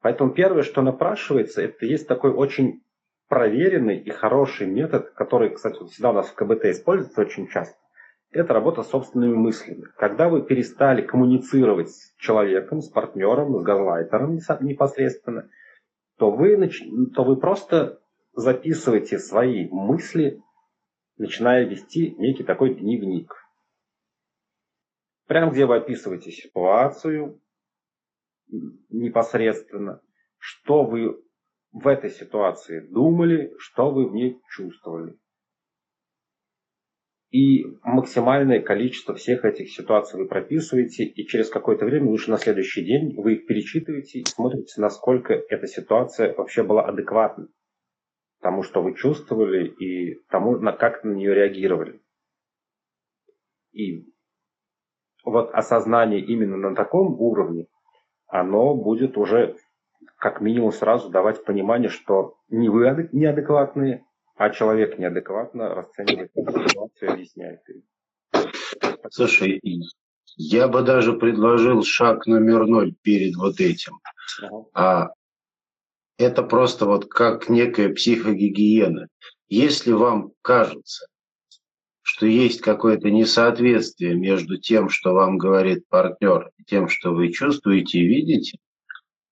Поэтому 0.00 0.30
первое, 0.30 0.62
что 0.62 0.80
напрашивается, 0.80 1.60
это 1.60 1.86
есть 1.86 2.06
такой 2.06 2.30
очень 2.30 2.82
проверенный 3.30 3.96
и 3.96 4.10
хороший 4.10 4.66
метод, 4.66 5.12
который, 5.12 5.50
кстати, 5.50 5.82
всегда 5.84 6.10
у 6.10 6.14
нас 6.14 6.28
в 6.28 6.34
КБТ 6.34 6.64
используется 6.64 7.20
очень 7.20 7.46
часто. 7.46 7.78
Это 8.32 8.52
работа 8.52 8.82
с 8.82 8.90
собственными 8.90 9.34
мыслями. 9.34 9.84
Когда 9.96 10.28
вы 10.28 10.42
перестали 10.42 11.02
коммуницировать 11.02 11.90
с 11.90 12.12
человеком, 12.16 12.80
с 12.80 12.88
партнером, 12.88 13.56
с 13.56 13.62
газлайтером 13.62 14.40
непосредственно, 14.62 15.48
то 16.18 16.32
вы, 16.32 16.70
то 17.14 17.22
вы 17.22 17.36
просто 17.36 18.00
записываете 18.32 19.20
свои 19.20 19.68
мысли, 19.70 20.42
начиная 21.16 21.64
вести 21.64 22.16
некий 22.16 22.42
такой 22.42 22.74
дневник. 22.74 23.32
Прям 25.28 25.50
где 25.50 25.66
вы 25.66 25.76
описываете 25.76 26.32
ситуацию 26.32 27.40
непосредственно, 28.88 30.00
что 30.38 30.84
вы 30.84 31.22
в 31.72 31.86
этой 31.86 32.10
ситуации 32.10 32.80
думали, 32.80 33.52
что 33.58 33.90
вы 33.90 34.08
в 34.08 34.12
ней 34.12 34.40
чувствовали. 34.48 35.16
И 37.30 37.64
максимальное 37.82 38.60
количество 38.60 39.14
всех 39.14 39.44
этих 39.44 39.70
ситуаций 39.70 40.20
вы 40.20 40.26
прописываете, 40.26 41.04
и 41.04 41.26
через 41.26 41.48
какое-то 41.48 41.84
время, 41.84 42.08
лучше 42.08 42.30
на 42.30 42.38
следующий 42.38 42.84
день, 42.84 43.14
вы 43.16 43.34
их 43.34 43.46
перечитываете 43.46 44.18
и 44.18 44.24
смотрите, 44.24 44.80
насколько 44.80 45.34
эта 45.34 45.66
ситуация 45.68 46.34
вообще 46.34 46.64
была 46.64 46.86
адекватна 46.86 47.46
тому, 48.40 48.62
что 48.62 48.82
вы 48.82 48.94
чувствовали, 48.94 49.68
и 49.68 50.20
тому, 50.28 50.58
на 50.58 50.72
как 50.72 51.04
на 51.04 51.12
нее 51.12 51.34
реагировали. 51.34 52.00
И 53.72 54.06
вот 55.24 55.50
осознание 55.52 56.20
именно 56.20 56.56
на 56.56 56.74
таком 56.74 57.20
уровне, 57.20 57.66
оно 58.26 58.74
будет 58.74 59.16
уже 59.16 59.56
как 60.16 60.40
минимум 60.40 60.72
сразу 60.72 61.08
давать 61.08 61.44
понимание, 61.44 61.88
что 61.88 62.38
не 62.48 62.68
вы 62.68 63.08
неадекватные, 63.12 64.04
а 64.36 64.50
человек 64.50 64.98
неадекватно 64.98 65.74
расценивает 65.74 66.30
ситуацию 66.34 67.08
и 67.08 67.12
объясняет 67.12 67.60
ее. 67.68 67.82
Слушай, 69.10 69.60
я 70.36 70.68
бы 70.68 70.82
даже 70.82 71.14
предложил 71.14 71.82
шаг 71.82 72.26
номер 72.26 72.66
ноль 72.66 72.94
перед 73.02 73.36
вот 73.36 73.60
этим. 73.60 73.98
Ага. 74.42 74.64
А 74.74 75.10
это 76.18 76.42
просто 76.42 76.86
вот 76.86 77.06
как 77.06 77.48
некая 77.48 77.92
психогигиена. 77.92 79.08
Если 79.48 79.92
вам 79.92 80.32
кажется, 80.42 81.06
что 82.02 82.26
есть 82.26 82.60
какое-то 82.60 83.10
несоответствие 83.10 84.14
между 84.14 84.58
тем, 84.58 84.88
что 84.88 85.12
вам 85.12 85.38
говорит 85.38 85.88
партнер, 85.88 86.50
и 86.58 86.64
тем, 86.64 86.88
что 86.88 87.12
вы 87.12 87.32
чувствуете 87.32 87.98
и 87.98 88.06
видите, 88.06 88.58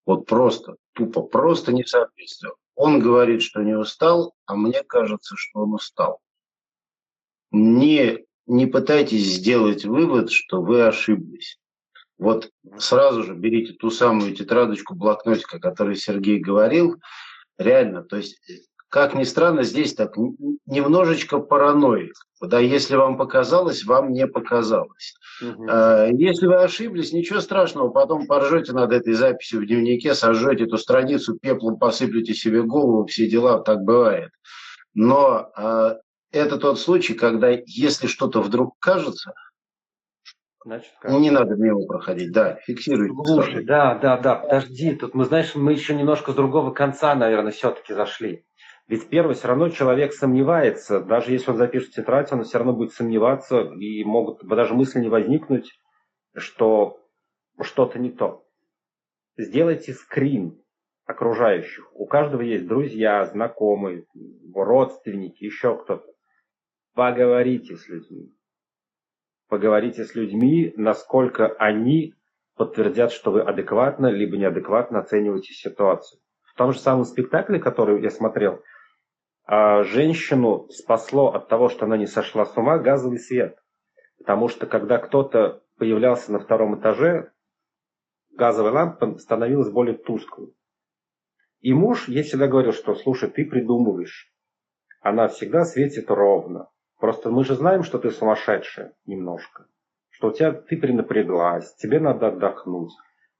вот 0.08 0.24
просто, 0.24 0.76
тупо, 0.94 1.20
просто 1.20 1.70
несоответствие. 1.70 2.54
Он 2.76 2.98
говорит, 2.98 3.42
что 3.42 3.62
не 3.62 3.76
устал, 3.76 4.32
а 4.46 4.56
мне 4.56 4.82
кажется, 4.82 5.36
что 5.36 5.60
он 5.60 5.74
устал. 5.74 6.20
Не, 7.50 8.24
не 8.46 8.64
пытайтесь 8.64 9.26
сделать 9.26 9.84
вывод, 9.84 10.30
что 10.30 10.62
вы 10.62 10.86
ошиблись. 10.86 11.58
Вот 12.16 12.50
сразу 12.78 13.22
же 13.22 13.34
берите 13.34 13.74
ту 13.74 13.90
самую 13.90 14.34
тетрадочку, 14.34 14.94
блокнотик, 14.94 15.52
о 15.52 15.60
которой 15.60 15.94
Сергей 15.94 16.38
говорил. 16.38 16.96
Реально, 17.58 18.02
то 18.02 18.16
есть, 18.16 18.40
как 18.88 19.14
ни 19.14 19.24
странно, 19.24 19.62
здесь 19.62 19.94
так 19.94 20.16
немножечко 20.66 21.38
паранойи. 21.38 22.12
Да, 22.40 22.58
если 22.58 22.96
вам 22.96 23.16
показалось, 23.16 23.84
вам 23.84 24.12
не 24.12 24.26
показалось. 24.26 25.14
Угу. 25.42 25.64
Если 26.12 26.46
вы 26.46 26.56
ошиблись, 26.56 27.12
ничего 27.12 27.40
страшного, 27.40 27.90
потом 27.90 28.26
поржете 28.26 28.72
над 28.72 28.92
этой 28.92 29.12
записью 29.14 29.60
в 29.60 29.66
дневнике, 29.66 30.14
сожжете 30.14 30.64
эту 30.64 30.78
страницу, 30.78 31.38
пеплом 31.38 31.78
посыплете 31.78 32.34
себе 32.34 32.62
голову, 32.62 33.06
все 33.06 33.28
дела, 33.28 33.60
так 33.60 33.82
бывает. 33.82 34.30
Но 34.94 35.50
э, 35.56 35.96
это 36.32 36.58
тот 36.58 36.80
случай, 36.80 37.14
когда 37.14 37.50
если 37.66 38.06
что-то 38.06 38.40
вдруг 38.40 38.76
кажется, 38.78 39.32
Значит, 40.64 40.92
как? 41.00 41.12
Не 41.12 41.30
надо 41.30 41.54
мимо 41.54 41.86
проходить, 41.86 42.32
да, 42.32 42.56
фиксируйте. 42.56 43.14
Слушай, 43.24 43.64
да, 43.64 43.94
да, 43.94 44.18
да, 44.18 44.34
подожди, 44.34 44.94
тут 44.94 45.14
мы, 45.14 45.24
знаешь, 45.24 45.54
мы 45.54 45.72
еще 45.72 45.94
немножко 45.94 46.32
с 46.32 46.34
другого 46.34 46.72
конца, 46.72 47.14
наверное, 47.14 47.52
все-таки 47.52 47.94
зашли. 47.94 48.44
Ведь 48.88 49.08
первый 49.08 49.34
все 49.34 49.48
равно 49.48 49.68
человек 49.68 50.12
сомневается, 50.12 51.00
даже 51.00 51.32
если 51.32 51.50
он 51.50 51.58
запишет 51.58 51.92
тетрадь, 51.92 52.32
он 52.32 52.42
все 52.44 52.58
равно 52.58 52.72
будет 52.72 52.92
сомневаться, 52.92 53.60
и 53.74 54.02
могут 54.04 54.42
даже 54.44 54.74
мысли 54.74 55.00
не 55.00 55.08
возникнуть, 55.08 55.70
что 56.34 56.98
что-то 57.60 57.98
не 57.98 58.10
то. 58.10 58.44
Сделайте 59.36 59.92
скрин 59.92 60.60
окружающих. 61.04 61.88
У 61.94 62.06
каждого 62.06 62.40
есть 62.40 62.66
друзья, 62.66 63.24
знакомые, 63.26 64.06
родственники, 64.54 65.44
еще 65.44 65.76
кто-то. 65.76 66.06
Поговорите 66.94 67.76
с 67.76 67.88
людьми 67.88 68.32
поговорите 69.48 70.04
с 70.04 70.14
людьми, 70.14 70.72
насколько 70.76 71.48
они 71.58 72.14
подтвердят, 72.56 73.12
что 73.12 73.32
вы 73.32 73.40
адекватно 73.40 74.08
либо 74.08 74.36
неадекватно 74.36 75.00
оцениваете 75.00 75.54
ситуацию. 75.54 76.20
В 76.42 76.54
том 76.54 76.72
же 76.72 76.78
самом 76.78 77.04
спектакле, 77.04 77.58
который 77.58 78.02
я 78.02 78.10
смотрел, 78.10 78.62
а, 79.50 79.82
женщину 79.82 80.68
спасло 80.68 81.32
от 81.32 81.48
того, 81.48 81.70
что 81.70 81.86
она 81.86 81.96
не 81.96 82.06
сошла 82.06 82.44
с 82.44 82.54
ума, 82.58 82.76
газовый 82.76 83.18
свет. 83.18 83.58
Потому 84.18 84.48
что 84.48 84.66
когда 84.66 84.98
кто-то 84.98 85.62
появлялся 85.78 86.30
на 86.30 86.38
втором 86.38 86.78
этаже, 86.78 87.32
газовая 88.30 88.72
лампа 88.72 89.16
становилась 89.16 89.70
более 89.70 89.96
тусклой. 89.96 90.54
И 91.60 91.72
муж 91.72 92.08
ей 92.08 92.24
всегда 92.24 92.46
говорил, 92.46 92.72
что 92.72 92.94
слушай, 92.94 93.30
ты 93.30 93.46
придумываешь. 93.46 94.30
Она 95.00 95.28
всегда 95.28 95.64
светит 95.64 96.10
ровно. 96.10 96.68
Просто 96.98 97.30
мы 97.30 97.42
же 97.42 97.54
знаем, 97.54 97.84
что 97.84 97.98
ты 97.98 98.10
сумасшедшая 98.10 98.92
немножко. 99.06 99.66
Что 100.10 100.28
у 100.28 100.32
тебя 100.32 100.52
ты 100.52 100.76
перенапряглась, 100.76 101.74
тебе 101.76 102.00
надо 102.00 102.28
отдохнуть. 102.28 102.92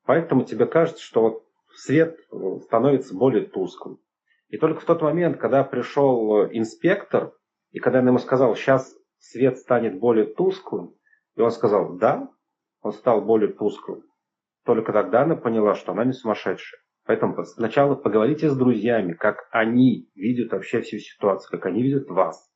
Поэтому 0.07 0.44
тебе 0.44 0.64
кажется, 0.64 1.05
что 1.05 1.21
вот 1.21 1.44
свет 1.75 2.18
э, 2.33 2.61
становится 2.64 3.14
более 3.14 3.44
тусклым. 3.44 4.01
И 4.49 4.57
только 4.57 4.81
в 4.81 4.85
тот 4.85 5.03
момент, 5.03 5.38
когда 5.38 5.63
пришел 5.63 6.44
э, 6.44 6.49
инспектор, 6.53 7.33
и 7.71 7.79
когда 7.79 8.01
он 8.01 8.09
ему 8.09 8.19
сказал, 8.19 8.55
сейчас 8.57 8.94
свет 9.19 9.59
станет 9.59 9.99
более 9.99 10.27
тусклым, 10.27 10.94
и 11.37 11.40
он 11.40 11.51
сказал, 11.51 11.96
да, 11.96 12.31
он 12.81 12.92
стал 12.92 13.21
более 13.21 13.53
тусклым, 13.53 14.03
только 14.65 14.92
тогда 14.92 15.23
она 15.23 15.37
поняла, 15.37 15.75
что 15.75 15.92
она 15.92 16.05
не 16.05 16.13
сумасшедшая. 16.13 16.81
Поэтому 17.05 17.42
сначала 17.44 17.94
поговорите 17.94 18.51
с 18.51 18.57
друзьями, 18.57 19.15
как 19.15 19.49
они 19.51 20.11
видят 20.15 20.53
вообще 20.53 20.83
всю 20.83 20.99
ситуацию, 20.99 21.51
как 21.51 21.67
они 21.67 21.83
видят 21.83 22.09
вас. 22.09 22.48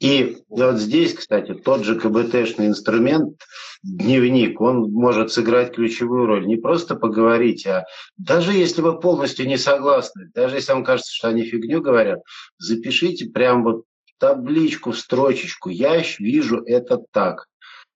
И 0.00 0.38
вот 0.48 0.78
здесь, 0.78 1.12
кстати, 1.14 1.52
тот 1.52 1.84
же 1.84 1.94
КБТшный 2.00 2.68
инструмент, 2.68 3.38
дневник, 3.82 4.58
он 4.60 4.90
может 4.92 5.30
сыграть 5.30 5.74
ключевую 5.74 6.26
роль. 6.26 6.46
Не 6.46 6.56
просто 6.56 6.96
поговорить, 6.96 7.66
а 7.66 7.84
даже 8.16 8.54
если 8.54 8.80
вы 8.80 8.98
полностью 8.98 9.46
не 9.46 9.58
согласны, 9.58 10.30
даже 10.34 10.56
если 10.56 10.72
вам 10.72 10.84
кажется, 10.84 11.14
что 11.14 11.28
они 11.28 11.44
фигню 11.44 11.82
говорят, 11.82 12.20
запишите 12.58 13.26
прям 13.26 13.62
вот 13.62 13.84
табличку, 14.18 14.94
строчечку. 14.94 15.68
Я 15.68 16.02
вижу 16.18 16.62
это 16.64 16.98
так. 17.12 17.46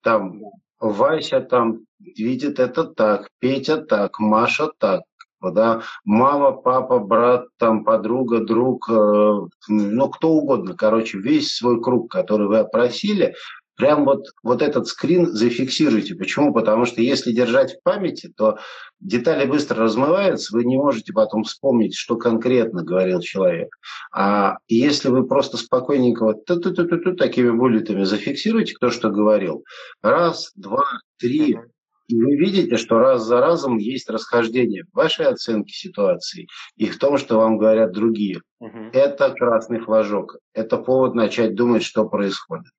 Там 0.03 0.43
Вася 0.79 1.41
там 1.41 1.81
видит 1.99 2.59
это 2.59 2.85
так, 2.85 3.29
Петя 3.39 3.79
так, 3.79 4.19
Маша 4.19 4.69
так, 4.79 5.03
да, 5.51 5.83
мама, 6.05 6.53
папа, 6.53 6.99
брат, 6.99 7.47
там, 7.59 7.85
подруга, 7.85 8.41
друг, 8.41 8.89
э, 8.91 9.41
ну, 9.69 10.09
кто 10.09 10.31
угодно, 10.31 10.75
короче, 10.77 11.19
весь 11.19 11.55
свой 11.57 11.81
круг, 11.83 12.11
который 12.11 12.49
вы 12.49 12.59
опросили, 12.59 13.35
Прям 13.77 14.05
вот, 14.05 14.27
вот 14.43 14.63
этот 14.63 14.87
скрин 14.87 15.27
зафиксируйте. 15.27 16.15
Почему? 16.15 16.53
Потому 16.53 16.85
что 16.85 17.03
если 17.03 17.33
держать 17.33 17.75
в 17.75 17.83
памяти, 17.83 18.33
то 18.37 18.59
детали 19.01 19.47
быстро 19.47 19.83
размываются, 19.83 20.55
вы 20.55 20.65
не 20.65 20.77
можете 20.77 21.13
потом 21.13 21.43
вспомнить, 21.43 21.95
что 21.95 22.17
конкретно 22.17 22.85
говорил 22.85 23.21
человек. 23.21 23.77
А 24.13 24.59
если 24.69 25.09
вы 25.09 25.27
просто 25.27 25.57
спокойненько 25.57 26.25
вот 26.25 26.45
ту 26.45 26.61
-ту 26.61 26.73
-ту 26.73 26.89
-ту 26.89 27.03
-ту, 27.03 27.17
такими 27.17 27.51
буллетами 27.51 28.05
зафиксируете, 28.05 28.75
кто 28.75 28.91
что 28.91 29.11
говорил, 29.11 29.65
раз, 30.03 30.53
два, 30.55 30.85
три, 31.19 31.59
и 32.07 32.21
вы 32.21 32.37
видите, 32.37 32.77
что 32.77 32.99
раз 32.99 33.23
за 33.23 33.41
разом 33.41 33.79
есть 33.79 34.11
расхождение 34.11 34.85
в 34.85 34.97
вашей 34.97 35.27
оценке 35.27 35.73
ситуации 35.73 36.49
и 36.77 36.87
в 36.87 36.99
том, 36.99 37.17
что 37.17 37.39
вам 37.39 37.57
говорят 37.57 37.93
другие. 37.93 38.41
Угу. 38.61 38.91
Это 38.93 39.31
красный 39.33 39.81
флажок. 39.81 40.37
Это 40.53 40.77
повод 40.77 41.15
начать 41.15 41.55
думать, 41.55 41.83
что 41.83 42.09
происходит. 42.09 42.73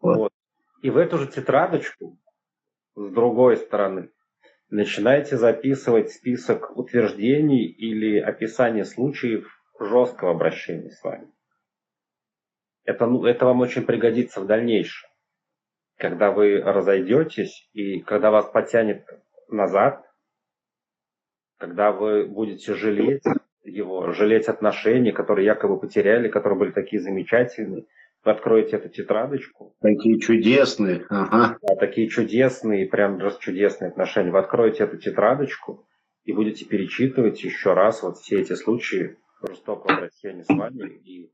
Вот. 0.00 0.32
И 0.82 0.90
в 0.90 0.96
эту 0.96 1.18
же 1.18 1.26
тетрадочку, 1.28 2.18
с 2.96 3.10
другой 3.10 3.56
стороны, 3.56 4.10
начинаете 4.70 5.36
записывать 5.36 6.10
список 6.10 6.76
утверждений 6.76 7.64
или 7.64 8.18
описание 8.18 8.84
случаев 8.84 9.48
жесткого 9.78 10.32
обращения 10.32 10.90
с 10.90 11.02
вами. 11.02 11.30
Это, 12.84 13.06
ну, 13.06 13.24
это 13.24 13.44
вам 13.44 13.60
очень 13.60 13.82
пригодится 13.82 14.40
в 14.40 14.46
дальнейшем. 14.46 15.08
Когда 15.98 16.30
вы 16.30 16.60
разойдетесь 16.60 17.68
и 17.72 18.00
когда 18.00 18.30
вас 18.30 18.46
потянет 18.46 19.04
назад, 19.48 20.04
когда 21.58 21.90
вы 21.90 22.24
будете 22.24 22.74
жалеть 22.74 23.24
его, 23.64 24.12
жалеть 24.12 24.48
отношения, 24.48 25.12
которые 25.12 25.46
якобы 25.46 25.78
потеряли, 25.78 26.28
которые 26.28 26.58
были 26.58 26.70
такие 26.70 27.02
замечательные, 27.02 27.86
вы 28.24 28.30
откроете 28.30 28.76
эту 28.76 28.88
тетрадочку. 28.88 29.74
Такие 29.80 30.20
чудесные. 30.20 31.04
Ага. 31.08 31.58
Да, 31.62 31.74
такие 31.76 32.08
чудесные, 32.08 32.86
прям 32.86 33.20
чудесные 33.40 33.88
отношения. 33.88 34.30
Вы 34.30 34.38
откроете 34.38 34.84
эту 34.84 34.98
тетрадочку 34.98 35.86
и 36.24 36.32
будете 36.32 36.64
перечитывать 36.64 37.42
еще 37.42 37.74
раз 37.74 38.02
вот 38.02 38.18
все 38.18 38.40
эти 38.40 38.54
случаи 38.54 39.16
жестокого 39.46 39.94
обращения 39.94 40.44
с 40.44 40.48
вами 40.48 40.88
и 41.04 41.32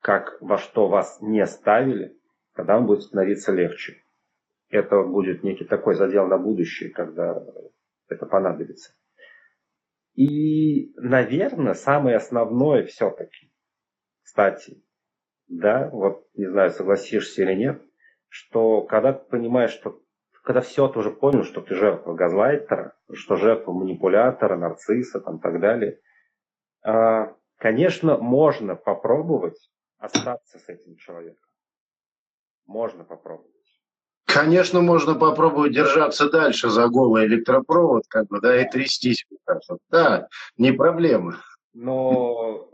как 0.00 0.36
во 0.40 0.58
что 0.58 0.88
вас 0.88 1.18
не 1.20 1.46
ставили, 1.46 2.16
тогда 2.54 2.74
вам 2.74 2.86
будет 2.86 3.02
становиться 3.02 3.52
легче. 3.52 4.01
Это 4.72 5.02
будет 5.02 5.44
некий 5.44 5.66
такой 5.66 5.94
задел 5.94 6.26
на 6.26 6.38
будущее, 6.38 6.88
когда 6.90 7.44
это 8.08 8.24
понадобится. 8.24 8.94
И, 10.14 10.94
наверное, 10.96 11.74
самое 11.74 12.16
основное 12.16 12.86
все-таки, 12.86 13.52
кстати, 14.22 14.82
да, 15.46 15.90
вот 15.90 16.26
не 16.32 16.46
знаю, 16.46 16.70
согласишься 16.70 17.42
или 17.42 17.52
нет, 17.52 17.82
что 18.28 18.80
когда 18.80 19.12
ты 19.12 19.28
понимаешь, 19.28 19.72
что 19.72 20.00
когда 20.42 20.62
все, 20.62 20.88
ты 20.88 21.00
уже 21.00 21.10
понял, 21.10 21.44
что 21.44 21.60
ты 21.60 21.74
жертва 21.74 22.14
газлайтера, 22.14 22.96
что 23.12 23.36
жертва 23.36 23.72
манипулятора, 23.72 24.56
нарцисса 24.56 25.20
там 25.20 25.38
так 25.38 25.60
далее, 25.60 26.00
а, 26.82 27.36
конечно, 27.58 28.16
можно 28.16 28.74
попробовать 28.74 29.70
остаться 29.98 30.58
с 30.58 30.66
этим 30.70 30.96
человеком. 30.96 31.46
Можно 32.64 33.04
попробовать. 33.04 33.51
Конечно, 34.32 34.80
можно 34.80 35.14
попробовать 35.14 35.72
держаться 35.72 36.30
дальше 36.30 36.70
за 36.70 36.88
голый 36.88 37.26
электропровод, 37.26 38.04
как 38.08 38.28
бы, 38.28 38.40
да, 38.40 38.60
и 38.60 38.68
трястись. 38.68 39.26
Да, 39.90 40.28
не 40.56 40.72
проблема. 40.72 41.36
Но 41.74 42.68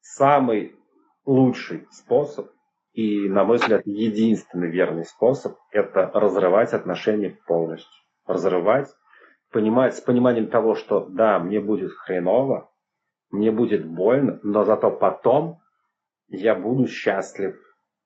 самый 0.00 0.76
лучший 1.24 1.86
способ 1.90 2.50
и, 2.92 3.28
на 3.28 3.44
мой 3.44 3.58
взгляд, 3.58 3.82
единственный 3.84 4.70
верный 4.70 5.04
способ– 5.04 5.56
это 5.70 6.10
разрывать 6.12 6.72
отношения 6.72 7.36
полностью. 7.46 7.90
Разрывать, 8.26 8.88
понимать 9.50 9.96
с 9.96 10.00
пониманием 10.00 10.48
того, 10.48 10.74
что 10.74 11.06
да, 11.08 11.38
мне 11.38 11.60
будет 11.60 11.92
хреново, 11.92 12.70
мне 13.30 13.50
будет 13.50 13.86
больно, 13.86 14.38
но 14.42 14.64
зато 14.64 14.90
потом 14.90 15.60
я 16.28 16.54
буду 16.54 16.86
счастлив, 16.86 17.56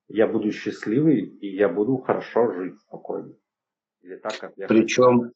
я 0.07 0.27
буду 0.27 0.51
счастливый, 0.51 1.21
и 1.21 1.55
я 1.55 1.69
буду 1.69 1.97
хорошо 1.97 2.51
жить 2.53 2.79
спокойно. 2.81 3.33
Или 4.01 4.17
так, 4.17 4.37
как 4.39 4.53
я 4.57 4.67
причем, 4.67 5.31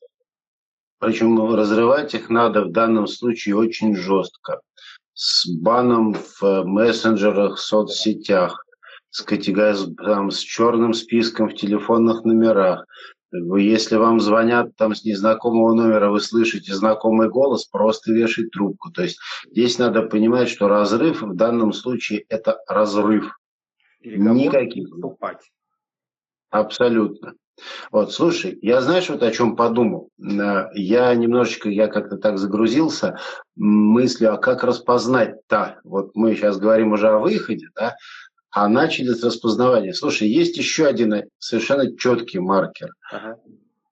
причем 0.99 1.53
разрывать 1.55 2.13
их 2.13 2.29
надо 2.29 2.65
в 2.65 2.71
данном 2.71 3.07
случае 3.07 3.55
очень 3.55 3.95
жестко 3.95 4.61
с 5.13 5.49
баном 5.49 6.13
в 6.13 6.63
мессенджерах, 6.63 7.59
соцсетях, 7.59 8.65
с, 9.09 9.25
там, 9.97 10.31
с 10.31 10.39
черным 10.39 10.93
списком 10.93 11.49
в 11.49 11.55
телефонных 11.55 12.23
номерах. 12.23 12.85
Если 13.31 13.95
вам 13.95 14.19
звонят 14.19 14.75
там 14.75 14.95
с 14.95 15.03
незнакомого 15.03 15.73
номера, 15.73 16.09
вы 16.09 16.19
слышите 16.19 16.73
знакомый 16.73 17.29
голос, 17.29 17.65
просто 17.65 18.11
вешать 18.11 18.51
трубку. 18.51 18.91
То 18.91 19.03
есть 19.03 19.19
здесь 19.51 19.77
надо 19.77 20.03
понимать, 20.03 20.49
что 20.49 20.67
разрыв 20.67 21.21
в 21.21 21.35
данном 21.35 21.73
случае 21.73 22.25
это 22.29 22.59
разрыв. 22.67 23.38
Никаких. 24.01 24.89
Абсолютно. 26.49 27.33
Вот, 27.91 28.13
слушай, 28.13 28.57
я 28.61 28.81
знаешь, 28.81 29.09
вот 29.09 29.21
о 29.21 29.31
чем 29.31 29.55
подумал? 29.55 30.09
Э, 30.17 30.67
я 30.73 31.13
немножечко, 31.13 31.69
я 31.69 31.87
как-то 31.87 32.17
так 32.17 32.37
загрузился 32.37 33.17
мыслью, 33.55 34.33
а 34.33 34.37
как 34.37 34.63
распознать-то? 34.63 35.81
Вот 35.83 36.15
мы 36.15 36.35
сейчас 36.35 36.57
говорим 36.57 36.93
уже 36.93 37.09
о 37.09 37.19
выходе, 37.19 37.67
да, 37.75 37.95
а 38.51 38.67
начали 38.67 39.09
с 39.09 39.23
распознавания. 39.23 39.93
Слушай, 39.93 40.29
есть 40.29 40.57
еще 40.57 40.87
один 40.87 41.13
совершенно 41.37 41.95
четкий 41.97 42.39
маркер. 42.39 42.93
Ага. 43.11 43.37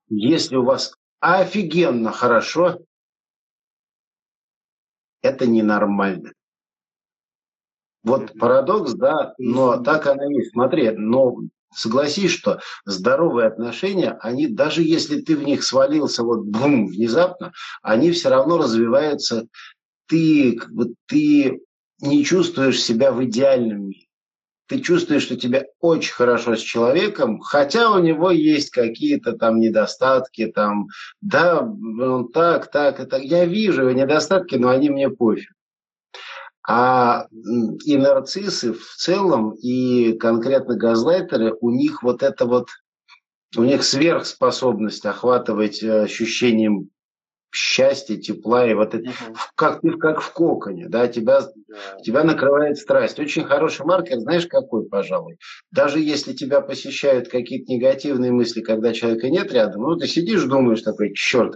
Если 0.09 0.55
у 0.55 0.63
вас 0.63 0.95
офигенно 1.19 2.11
хорошо, 2.11 2.79
это 5.21 5.45
ненормально. 5.45 6.31
Вот 8.07 8.33
парадокс, 8.39 8.93
да, 8.93 9.33
но 9.37 9.77
так 9.77 10.07
оно 10.07 10.29
и 10.29 10.35
есть. 10.35 10.51
Смотри, 10.51 10.91
но 10.91 11.37
Согласись, 11.75 12.31
что 12.31 12.59
здоровые 12.85 13.47
отношения, 13.47 14.17
они 14.21 14.47
даже 14.47 14.81
если 14.81 15.21
ты 15.21 15.35
в 15.35 15.43
них 15.43 15.63
свалился 15.63 16.23
вот 16.23 16.45
бум, 16.45 16.87
внезапно, 16.87 17.51
они 17.81 18.11
все 18.11 18.29
равно 18.29 18.57
развиваются. 18.57 19.47
Ты, 20.07 20.59
ты 21.07 21.59
не 21.99 22.23
чувствуешь 22.23 22.81
себя 22.81 23.11
в 23.11 23.23
идеальном 23.25 23.89
мире. 23.89 24.07
Ты 24.67 24.79
чувствуешь, 24.79 25.23
что 25.23 25.37
тебе 25.37 25.67
очень 25.79 26.13
хорошо 26.13 26.55
с 26.55 26.61
человеком, 26.61 27.39
хотя 27.39 27.91
у 27.91 27.99
него 27.99 28.31
есть 28.31 28.69
какие-то 28.69 29.33
там 29.33 29.59
недостатки, 29.59 30.47
там, 30.47 30.87
да, 31.21 31.61
он 31.61 32.29
так, 32.31 32.71
так, 32.71 32.99
это 32.99 33.17
я 33.17 33.45
вижу 33.45 33.83
его 33.83 33.91
недостатки, 33.91 34.55
но 34.55 34.69
они 34.69 34.89
мне 34.89 35.09
пофиг. 35.09 35.51
А 36.69 37.27
и 37.85 37.97
нарциссы 37.97 38.73
в 38.73 38.95
целом, 38.97 39.51
и 39.51 40.13
конкретно 40.17 40.75
газлайтеры, 40.75 41.55
у 41.61 41.69
них 41.69 42.03
вот 42.03 42.21
это 42.23 42.45
вот, 42.45 42.67
у 43.55 43.63
них 43.63 43.83
сверхспособность 43.83 45.05
охватывать 45.05 45.81
э, 45.81 46.03
ощущением 46.03 46.89
счастья, 47.53 48.17
тепла 48.17 48.69
и 48.69 48.73
вот 48.73 48.93
это, 48.93 49.09
угу. 49.09 49.37
как 49.55 49.79
ты 49.79 49.91
как 49.93 50.21
в 50.21 50.33
коконе, 50.33 50.89
да, 50.89 51.07
тебя, 51.07 51.41
да. 51.41 51.99
тебя 52.03 52.23
накрывает 52.23 52.77
страсть. 52.77 53.17
Очень 53.17 53.45
хороший 53.45 53.85
маркер, 53.85 54.19
знаешь, 54.19 54.47
какой, 54.47 54.85
пожалуй. 54.87 55.37
Даже 55.71 55.99
если 55.99 56.33
тебя 56.33 56.59
посещают 56.59 57.29
какие-то 57.29 57.71
негативные 57.71 58.31
мысли, 58.31 58.61
когда 58.61 58.93
человека 58.93 59.29
нет 59.29 59.51
рядом, 59.53 59.83
ну, 59.83 59.95
ты 59.95 60.07
сидишь, 60.07 60.43
думаешь 60.43 60.81
такой, 60.81 61.13
черт, 61.13 61.55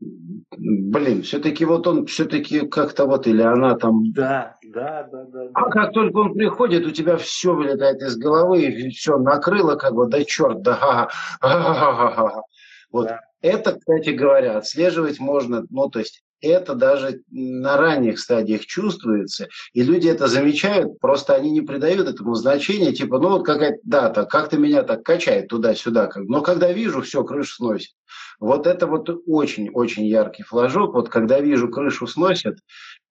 блин, 0.00 1.22
все-таки 1.22 1.64
вот 1.64 1.86
он 1.86 2.06
все-таки 2.06 2.66
как-то 2.66 3.06
вот, 3.06 3.26
или 3.26 3.42
она 3.42 3.76
там... 3.76 4.12
Да, 4.12 4.56
да, 4.62 5.08
да, 5.10 5.24
да. 5.24 5.48
А 5.54 5.70
как 5.70 5.92
только 5.92 6.16
он 6.18 6.34
приходит, 6.34 6.86
у 6.86 6.90
тебя 6.90 7.16
все 7.16 7.54
вылетает 7.54 8.00
из 8.02 8.16
головы, 8.16 8.62
и 8.62 8.90
все 8.90 9.18
накрыло, 9.18 9.76
как 9.76 9.94
бы, 9.94 10.06
да 10.08 10.24
черт, 10.24 10.62
да, 10.62 10.74
ха 10.74 11.08
ха 11.40 12.12
ха 12.12 12.42
Вот 12.90 13.08
да. 13.08 13.20
это, 13.42 13.78
кстати 13.78 14.10
говоря, 14.10 14.58
отслеживать 14.58 15.20
можно, 15.20 15.64
ну, 15.70 15.88
то 15.88 15.98
есть 15.98 16.22
это 16.40 16.74
даже 16.74 17.20
на 17.30 17.76
ранних 17.76 18.18
стадиях 18.18 18.64
чувствуется, 18.64 19.48
и 19.74 19.82
люди 19.82 20.08
это 20.08 20.26
замечают, 20.26 20.98
просто 20.98 21.34
они 21.34 21.50
не 21.50 21.60
придают 21.60 22.08
этому 22.08 22.34
значения, 22.34 22.92
типа, 22.92 23.18
ну 23.18 23.30
вот 23.30 23.44
какая-то 23.44 23.80
дата, 23.84 24.24
как-то 24.24 24.56
меня 24.56 24.82
так 24.82 25.02
качает 25.02 25.48
туда-сюда, 25.48 26.06
как, 26.06 26.24
но 26.24 26.40
когда 26.40 26.72
вижу, 26.72 27.02
все, 27.02 27.22
крышу 27.24 27.56
сносит. 27.56 27.92
Вот 28.40 28.66
это 28.66 28.86
вот 28.86 29.10
очень-очень 29.26 30.06
яркий 30.06 30.42
флажок, 30.42 30.94
вот 30.94 31.10
когда 31.10 31.40
вижу, 31.40 31.68
крышу 31.68 32.06
сносит, 32.06 32.58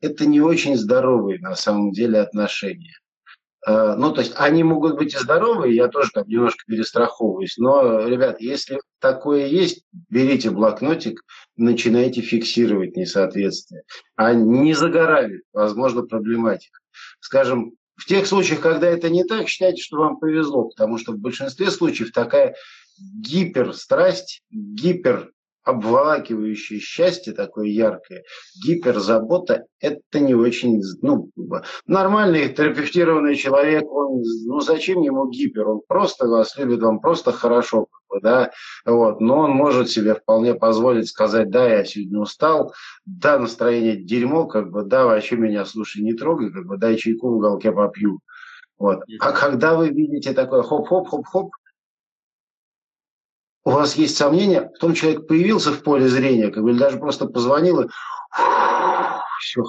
это 0.01 0.25
не 0.25 0.41
очень 0.41 0.75
здоровые 0.75 1.39
на 1.39 1.55
самом 1.55 1.91
деле 1.91 2.19
отношения. 2.19 2.95
Э, 3.67 3.93
ну, 3.95 4.11
то 4.11 4.21
есть 4.21 4.33
они 4.37 4.63
могут 4.63 4.97
быть 4.97 5.13
и 5.13 5.17
здоровые, 5.17 5.75
я 5.75 5.87
тоже 5.87 6.09
там 6.11 6.27
немножко 6.27 6.63
перестраховываюсь. 6.65 7.57
Но, 7.57 8.07
ребят, 8.07 8.41
если 8.41 8.79
такое 8.99 9.45
есть, 9.45 9.85
берите 10.09 10.49
блокнотик, 10.49 11.21
начинайте 11.55 12.21
фиксировать 12.21 12.95
несоответствие. 12.95 13.83
А 14.15 14.33
не 14.33 14.73
загорали, 14.73 15.43
возможно, 15.53 16.01
проблематика. 16.03 16.79
Скажем, 17.19 17.73
в 17.95 18.05
тех 18.05 18.25
случаях, 18.25 18.61
когда 18.61 18.87
это 18.87 19.09
не 19.09 19.25
так, 19.25 19.47
считайте, 19.47 19.83
что 19.83 19.97
вам 19.97 20.19
повезло, 20.19 20.69
потому 20.69 20.97
что 20.97 21.11
в 21.11 21.19
большинстве 21.19 21.69
случаев 21.69 22.13
такая 22.13 22.55
гиперстрасть, 22.99 24.41
гипер 24.51 25.31
обволакивающее 25.63 26.79
счастье 26.79 27.33
такое 27.33 27.67
яркое, 27.67 28.23
гиперзабота, 28.63 29.65
это 29.79 30.19
не 30.19 30.33
очень, 30.33 30.81
ну, 31.01 31.29
нормальный 31.85 32.49
терапевтированный 32.49 33.35
человек, 33.35 33.83
он, 33.91 34.23
ну, 34.45 34.59
зачем 34.61 35.01
ему 35.01 35.29
гипер, 35.29 35.67
он 35.67 35.81
просто 35.87 36.27
вас 36.27 36.57
любит, 36.57 36.81
вам 36.81 36.99
просто 36.99 37.31
хорошо, 37.31 37.87
да, 38.21 38.51
вот, 38.85 39.21
но 39.21 39.39
он 39.39 39.51
может 39.51 39.89
себе 39.89 40.15
вполне 40.15 40.55
позволить 40.55 41.07
сказать, 41.07 41.49
да, 41.49 41.67
я 41.67 41.83
сегодня 41.85 42.19
устал, 42.19 42.73
да, 43.05 43.37
настроение 43.37 43.95
дерьмо, 43.95 44.47
как 44.47 44.71
бы, 44.71 44.83
да, 44.83 45.05
вообще 45.05 45.35
меня, 45.35 45.65
слушай, 45.65 46.01
не 46.01 46.13
трогай, 46.13 46.51
как 46.51 46.65
бы, 46.65 46.77
дай 46.77 46.95
чайку 46.95 47.29
в 47.29 47.35
уголке 47.35 47.71
попью, 47.71 48.21
вот. 48.77 49.01
А 49.19 49.31
когда 49.33 49.75
вы 49.75 49.89
видите 49.89 50.33
такое 50.33 50.63
хоп-хоп-хоп-хоп, 50.63 51.51
у 53.65 53.71
вас 53.71 53.95
есть 53.95 54.17
сомнения, 54.17 54.61
потом 54.61 54.93
человек 54.93 55.27
появился 55.27 55.71
в 55.71 55.83
поле 55.83 56.07
зрения, 56.07 56.49
как 56.49 56.63
бы, 56.63 56.71
или 56.71 56.79
даже 56.79 56.97
просто 56.97 57.25
позвонил 57.27 57.81
и 57.81 57.87
все, 59.39 59.63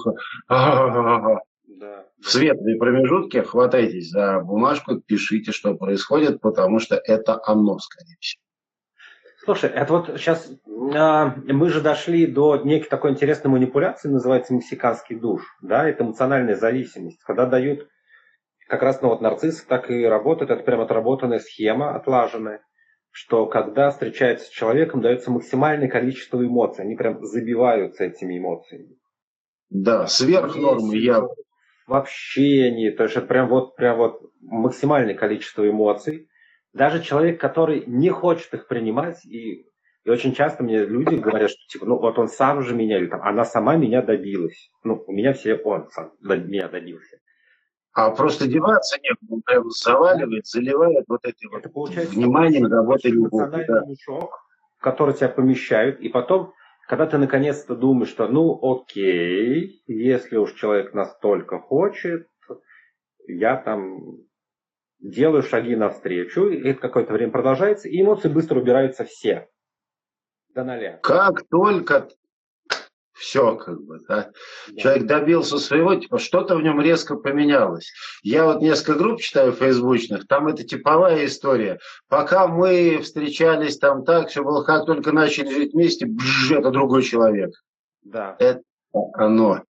в 2.21 2.29
светлые 2.29 2.77
промежутки 2.77 3.37
хватайтесь 3.37 4.11
за 4.11 4.39
бумажку, 4.41 4.99
пишите, 4.99 5.51
что 5.51 5.73
происходит, 5.73 6.39
потому 6.39 6.79
что 6.79 6.95
это 6.95 7.41
оно, 7.45 7.79
скорее 7.79 8.15
всего. 8.19 8.41
Слушай, 9.43 9.71
это 9.71 9.93
вот 9.93 10.07
сейчас 10.17 10.51
а, 10.93 11.33
мы 11.47 11.69
же 11.69 11.81
дошли 11.81 12.27
до 12.27 12.57
некой 12.57 12.89
такой 12.89 13.11
интересной 13.11 13.49
манипуляции, 13.49 14.07
называется 14.07 14.53
мексиканский 14.53 15.15
душ, 15.15 15.41
да, 15.63 15.89
это 15.89 16.03
эмоциональная 16.03 16.55
зависимость, 16.55 17.23
когда 17.23 17.47
дают 17.47 17.87
как 18.67 18.83
раз 18.83 19.01
ну, 19.01 19.09
вот 19.09 19.21
нарциссы 19.21 19.65
так 19.67 19.89
и 19.89 20.05
работают, 20.05 20.51
это 20.51 20.63
прям 20.63 20.81
отработанная 20.81 21.39
схема, 21.39 21.95
отлаженная 21.95 22.61
что 23.11 23.45
когда 23.45 23.91
встречается 23.91 24.47
с 24.47 24.49
человеком, 24.49 25.01
дается 25.01 25.31
максимальное 25.31 25.89
количество 25.89 26.43
эмоций. 26.43 26.85
Они 26.85 26.95
прям 26.95 27.23
забиваются 27.23 28.05
этими 28.05 28.37
эмоциями. 28.37 28.97
Да, 29.69 30.07
сверх 30.07 30.55
нормы 30.55 30.97
я. 30.97 31.21
В 31.87 31.93
общении, 31.93 32.89
то 32.89 33.03
есть 33.03 33.17
это 33.17 33.27
прям 33.27 33.49
вот, 33.49 33.75
прям 33.75 33.97
вот 33.97 34.21
максимальное 34.41 35.13
количество 35.13 35.69
эмоций. 35.69 36.29
Даже 36.73 37.03
человек, 37.03 37.39
который 37.39 37.83
не 37.85 38.09
хочет 38.09 38.53
их 38.53 38.67
принимать, 38.67 39.25
и, 39.25 39.65
и 40.05 40.09
очень 40.09 40.33
часто 40.33 40.63
мне 40.63 40.85
люди 40.85 41.15
говорят, 41.15 41.49
что 41.49 41.59
типа, 41.67 41.85
ну 41.85 41.99
вот 41.99 42.17
он 42.17 42.29
сам 42.29 42.61
же 42.61 42.73
меня, 42.73 42.97
или 42.97 43.07
там, 43.07 43.21
она 43.23 43.43
сама 43.43 43.75
меня 43.75 44.01
добилась. 44.01 44.71
Ну, 44.85 45.03
у 45.05 45.11
меня 45.11 45.33
все 45.33 45.55
он 45.55 45.89
сам 45.89 46.13
меня 46.21 46.69
добился. 46.69 47.17
А 47.93 48.11
просто 48.11 48.47
деваться 48.47 48.97
некуда, 49.01 49.33
он 49.33 49.41
прям 49.41 49.69
заваливает, 49.69 50.47
заливает 50.47 51.05
вот 51.07 51.25
эти 51.25 51.45
Это 51.47 51.67
вот 51.67 51.73
получается 51.73 52.13
вниманием, 52.13 52.71
работой 52.71 53.11
любовью. 53.11 53.65
Да. 53.67 53.85
мешок, 53.85 54.45
в 54.77 54.81
который 54.81 55.13
тебя 55.13 55.27
помещают, 55.27 55.99
и 55.99 56.07
потом, 56.07 56.53
когда 56.87 57.05
ты 57.05 57.17
наконец-то 57.17 57.75
думаешь, 57.75 58.09
что 58.09 58.27
ну 58.27 58.57
окей, 58.61 59.83
если 59.87 60.37
уж 60.37 60.53
человек 60.53 60.93
настолько 60.93 61.59
хочет, 61.59 62.27
я 63.27 63.57
там 63.57 64.19
делаю 64.99 65.43
шаги 65.43 65.75
навстречу, 65.75 66.47
и 66.47 66.69
это 66.69 66.79
какое-то 66.79 67.11
время 67.11 67.31
продолжается, 67.31 67.89
и 67.89 68.01
эмоции 68.01 68.29
быстро 68.29 68.59
убираются 68.59 69.03
все. 69.03 69.49
До 70.53 70.63
ноля. 70.63 70.99
Как 71.03 71.47
только 71.49 72.07
все, 73.21 73.55
как 73.55 73.79
бы, 73.83 73.99
да. 74.07 74.31
да. 74.69 74.81
Человек 74.81 75.05
добился 75.05 75.59
своего, 75.59 75.93
типа, 75.93 76.17
что-то 76.17 76.55
в 76.57 76.63
нем 76.63 76.81
резко 76.81 77.15
поменялось. 77.15 77.93
Я 78.23 78.45
вот 78.45 78.61
несколько 78.61 78.95
групп 78.95 79.21
читаю 79.21 79.51
фейсбучных, 79.51 80.27
там 80.27 80.47
это 80.47 80.63
типовая 80.63 81.25
история. 81.25 81.79
Пока 82.09 82.47
мы 82.47 82.99
встречались 83.03 83.77
там 83.77 84.03
так, 84.03 84.29
все 84.29 84.43
было, 84.43 84.63
как 84.63 84.87
только 84.87 85.11
начали 85.11 85.53
жить 85.53 85.73
вместе, 85.73 86.07
бж, 86.07 86.51
это 86.51 86.71
другой 86.71 87.03
человек. 87.03 87.51
Да. 88.01 88.35
Это 88.39 88.63
оно. 88.91 89.61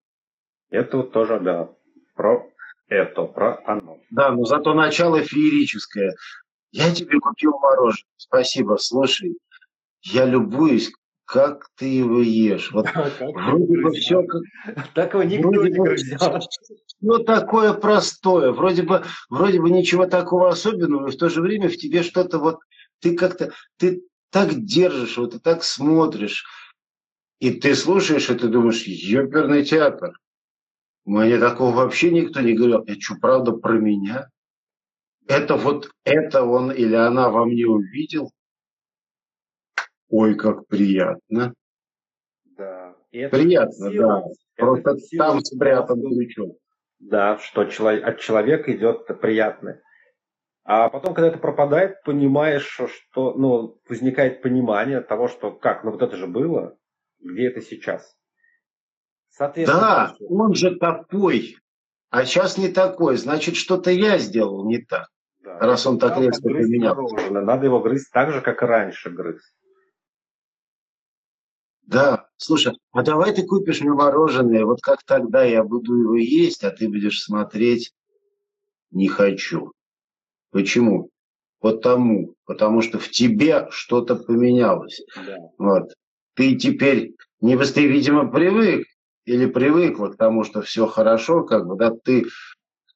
Это 0.71 0.99
вот 0.99 1.11
тоже, 1.11 1.41
да, 1.41 1.71
про 2.15 2.47
это, 2.87 3.25
про 3.25 3.61
оно. 3.67 3.99
Да, 4.11 4.31
но 4.31 4.45
зато 4.45 4.75
начало 4.75 5.23
феерическое. 5.23 6.15
Я 6.71 6.95
тебе 6.95 7.19
купил 7.19 7.59
мороженое. 7.59 8.07
Спасибо, 8.17 8.77
слушай. 8.81 9.37
Я 10.03 10.25
любуюсь, 10.25 10.93
как 11.31 11.69
ты 11.77 11.87
его 11.87 12.21
ешь. 12.21 12.73
Вот 12.73 12.89
вроде 13.21 13.83
бы 13.83 13.93
все 13.93 14.23
как... 14.25 14.43
Такого 14.95 15.23
никто 15.23 15.49
не 15.49 15.71
грызет. 15.71 16.21
Ну, 17.01 17.19
такое 17.21 17.73
простое. 17.73 18.51
Вроде 18.51 18.83
бы, 18.83 19.05
вроде 19.29 19.61
бы 19.61 19.71
ничего 19.71 20.07
такого 20.07 20.49
особенного, 20.49 21.09
и 21.09 21.13
в 21.13 21.17
то 21.17 21.29
же 21.29 21.41
время 21.41 21.69
в 21.69 21.77
тебе 21.77 22.03
что-то 22.03 22.39
вот... 22.39 22.59
Ты 22.99 23.17
как-то... 23.17 23.53
Ты 23.77 24.03
так 24.31 24.65
держишь, 24.65 25.19
вот 25.19 25.33
ты 25.33 25.39
так 25.39 25.63
смотришь. 25.63 26.45
И 27.39 27.53
ты 27.53 27.77
слушаешь, 27.77 28.29
и 28.29 28.35
ты 28.35 28.49
думаешь, 28.49 28.83
ёперный 28.83 29.65
театр. 29.65 30.19
Мне 31.05 31.39
такого 31.39 31.75
вообще 31.77 32.11
никто 32.11 32.41
не 32.41 32.55
говорил. 32.55 32.83
Это 32.87 33.01
что, 33.01 33.15
правда 33.15 33.53
про 33.53 33.75
меня? 33.75 34.29
Это 35.29 35.57
вот 35.57 35.91
это 36.03 36.43
он 36.43 36.73
или 36.73 36.97
она 36.97 37.31
во 37.31 37.45
мне 37.45 37.67
увидел? 37.67 38.33
Ой, 40.11 40.35
как 40.35 40.67
приятно. 40.67 41.55
Да. 42.57 42.95
приятно, 43.11 43.91
да. 43.93 44.25
Просто 44.57 44.97
там 45.17 45.41
спрятан 45.41 46.03
крючок. 46.03 46.59
Да, 46.99 47.39
что 47.39 47.65
человек, 47.65 48.07
от 48.07 48.21
человека 48.21 48.75
идет 48.75 49.07
приятное. 49.21 49.83
А 50.65 50.91
потом, 50.91 51.15
когда 51.15 51.29
это 51.29 51.39
пропадает, 51.39 52.03
понимаешь, 52.03 52.67
что 52.69 53.35
ну, 53.35 53.81
возникает 53.89 54.43
понимание 54.43 55.01
того, 55.01 55.29
что 55.29 55.51
как, 55.51 55.85
ну 55.85 55.93
вот 55.93 56.03
это 56.03 56.17
же 56.17 56.27
было, 56.27 56.77
где 57.21 57.49
это 57.49 57.63
сейчас. 57.63 58.15
Да, 59.67 60.15
он 60.29 60.55
же 60.55 60.77
такой, 60.77 61.57
а 62.11 62.25
сейчас 62.25 62.59
не 62.59 62.69
такой, 62.69 63.17
значит, 63.17 63.57
что-то 63.57 63.91
я 63.91 64.19
сделал 64.19 64.67
не 64.67 64.79
так, 64.79 65.09
да. 65.43 65.59
раз 65.59 65.87
он 65.87 65.99
так 65.99 66.19
резко 66.19 66.43
поменялся. 66.43 67.31
Надо 67.31 67.65
его 67.65 67.81
грызть 67.81 68.13
так 68.13 68.33
же, 68.33 68.43
как 68.43 68.63
и 68.63 68.67
раньше 68.67 69.09
грыз. 69.09 69.41
Да, 71.91 72.29
слушай, 72.37 72.73
а 72.93 73.03
давай 73.03 73.35
ты 73.35 73.45
купишь 73.45 73.81
мне 73.81 73.91
мороженое, 73.91 74.65
вот 74.65 74.81
как 74.81 75.03
тогда 75.03 75.43
я 75.43 75.65
буду 75.65 75.97
его 75.97 76.17
есть, 76.17 76.63
а 76.63 76.71
ты 76.71 76.89
будешь 76.89 77.21
смотреть. 77.21 77.93
Не 78.93 79.09
хочу. 79.09 79.73
Почему? 80.53 81.11
Потому, 81.59 82.37
потому 82.45 82.81
что 82.83 83.01
в 83.01 83.11
тебе 83.11 83.67
что-то 83.71 84.15
поменялось. 84.15 85.03
Да. 85.17 85.37
Вот. 85.59 85.93
Ты 86.35 86.55
теперь, 86.55 87.17
не 87.41 87.57
ты, 87.57 87.89
видимо, 87.89 88.31
привык 88.31 88.87
или 89.25 89.47
привыкла 89.47 90.11
к 90.11 90.17
тому, 90.17 90.45
что 90.45 90.63
все 90.63 90.87
хорошо, 90.87 91.43
как 91.43 91.67
бы, 91.67 91.77
да, 91.77 91.91
ты, 91.91 92.25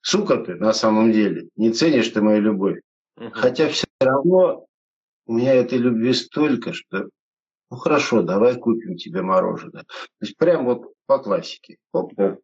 сука 0.03 0.37
ты 0.37 0.55
на 0.55 0.73
самом 0.73 1.11
деле, 1.11 1.49
не 1.57 1.73
ценишь 1.73 2.11
ты 2.11 2.23
мою 2.23 2.41
любовь. 2.41 2.81
Угу. 3.17 3.31
Хотя 3.33 3.69
все 3.69 3.87
равно 3.99 4.67
у 5.27 5.33
меня 5.33 5.53
этой 5.55 5.79
любви 5.79 6.13
столько, 6.13 6.73
что 6.73 7.09
ну 7.75 7.81
хорошо, 7.81 8.23
давай 8.23 8.57
купим 8.57 8.97
тебе 8.97 9.23
мороженое. 9.23 9.83
То 9.83 10.07
есть 10.21 10.37
прям 10.37 10.65
вот 10.65 10.93
по 11.07 11.19
классике. 11.19 11.79
Хоп-хоп. 11.93 12.41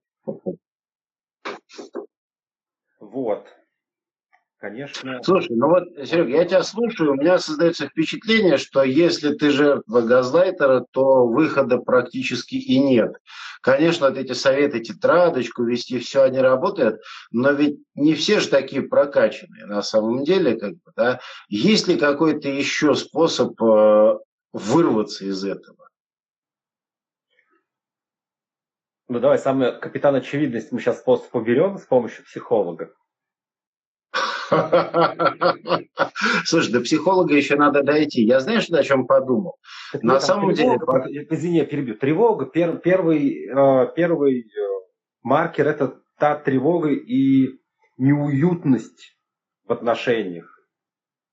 Вот. 2.98 3.46
Конечно. 4.58 5.22
Слушай, 5.22 5.56
ну 5.56 5.68
вот, 5.68 5.84
Серега, 6.04 6.30
я 6.36 6.44
тебя 6.44 6.62
слушаю, 6.64 7.12
у 7.12 7.14
меня 7.14 7.38
создается 7.38 7.86
впечатление, 7.86 8.58
что 8.58 8.82
если 8.82 9.32
ты 9.34 9.50
жертва 9.50 10.02
газлайтера, 10.02 10.84
то 10.90 11.26
выхода 11.26 11.78
практически 11.78 12.56
и 12.56 12.78
нет. 12.78 13.14
Конечно, 13.62 14.08
вот 14.08 14.18
эти 14.18 14.32
советы, 14.32 14.80
тетрадочку 14.80 15.62
вести, 15.62 16.00
все 16.00 16.24
они 16.24 16.40
работают, 16.40 17.00
но 17.30 17.52
ведь 17.52 17.78
не 17.94 18.14
все 18.14 18.40
же 18.40 18.48
такие 18.48 18.82
прокачанные 18.82 19.64
на 19.64 19.80
самом 19.80 20.24
деле. 20.24 20.58
Как 20.58 20.72
бы, 20.72 20.92
да? 20.96 21.20
Есть 21.48 21.86
ли 21.86 21.96
какой-то 21.96 22.48
еще 22.48 22.94
способ 22.94 23.54
э, 23.62 24.18
вырваться 24.52 25.24
из 25.24 25.44
этого. 25.44 25.88
Ну 29.08 29.18
давай, 29.18 29.38
самый 29.38 29.78
капитан 29.78 30.14
очевидность 30.14 30.70
мы 30.70 30.80
сейчас 30.80 31.00
способ 31.00 31.34
уберем 31.34 31.78
с 31.78 31.84
помощью 31.84 32.24
психолога. 32.24 32.94
Слушай, 36.44 36.72
до 36.72 36.80
психолога 36.80 37.34
еще 37.34 37.56
надо 37.56 37.82
дойти. 37.82 38.22
Я 38.22 38.40
знаешь, 38.40 38.68
о 38.68 38.82
чем 38.82 39.06
подумал? 39.06 39.56
Так, 39.92 40.02
На 40.02 40.20
самом 40.20 40.54
тревога, 40.54 41.08
деле... 41.08 41.26
Извини, 41.30 41.58
я 41.58 41.66
перебью. 41.66 41.96
Тревога, 41.96 42.46
пер, 42.46 42.78
первый, 42.78 43.46
э, 43.46 43.92
первый 43.94 44.42
э, 44.42 44.46
маркер– 45.22 45.68
это 45.68 46.00
та 46.18 46.36
тревога 46.36 46.90
и 46.90 47.58
неуютность 47.96 49.16
в 49.64 49.72
отношениях. 49.72 50.59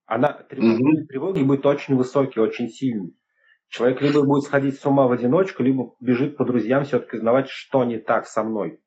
Она 0.08 0.32
тревога, 0.32 1.02
mm-hmm. 1.02 1.06
тревоги 1.08 1.44
будет 1.44 1.66
очень 1.66 1.96
высокий, 1.96 2.40
очень 2.40 2.70
сильный. 2.70 3.14
Человек 3.68 4.02
либо 4.02 4.24
будет 4.24 4.46
сходить 4.46 4.80
с 4.80 4.86
ума 4.86 5.06
в 5.06 5.12
одиночку, 5.12 5.62
либо 5.62 5.94
бежит 6.00 6.38
по 6.38 6.46
друзьям 6.46 6.86
все-таки 6.86 7.18
узнавать, 7.18 7.50
что 7.50 7.84
не 7.84 7.98
так 7.98 8.26
со 8.26 8.42
мной. 8.42 8.80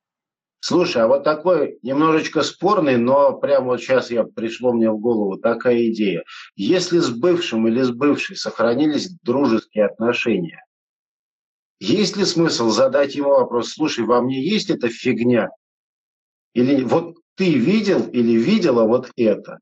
Слушай, 0.60 1.02
а 1.02 1.08
вот 1.08 1.22
такой 1.22 1.78
немножечко 1.82 2.42
спорный, 2.42 2.96
но 2.96 3.38
прямо 3.38 3.66
вот 3.66 3.80
сейчас 3.80 4.10
я 4.10 4.24
пришло 4.24 4.72
мне 4.72 4.90
в 4.90 4.98
голову 4.98 5.38
такая 5.38 5.90
идея. 5.90 6.22
Если 6.56 6.98
с 6.98 7.10
бывшим 7.10 7.68
или 7.68 7.82
с 7.82 7.90
бывшей 7.90 8.36
сохранились 8.36 9.10
дружеские 9.20 9.86
отношения, 9.86 10.64
есть 11.80 12.16
ли 12.16 12.24
смысл 12.24 12.70
задать 12.70 13.14
ему 13.14 13.30
вопрос, 13.30 13.72
слушай, 13.72 14.04
во 14.04 14.22
мне 14.22 14.42
есть 14.42 14.70
эта 14.70 14.88
фигня? 14.88 15.50
Или 16.54 16.82
вот 16.82 17.16
ты 17.36 17.54
видел 17.54 18.06
или 18.08 18.32
видела 18.38 18.86
вот 18.86 19.10
это? 19.16 19.58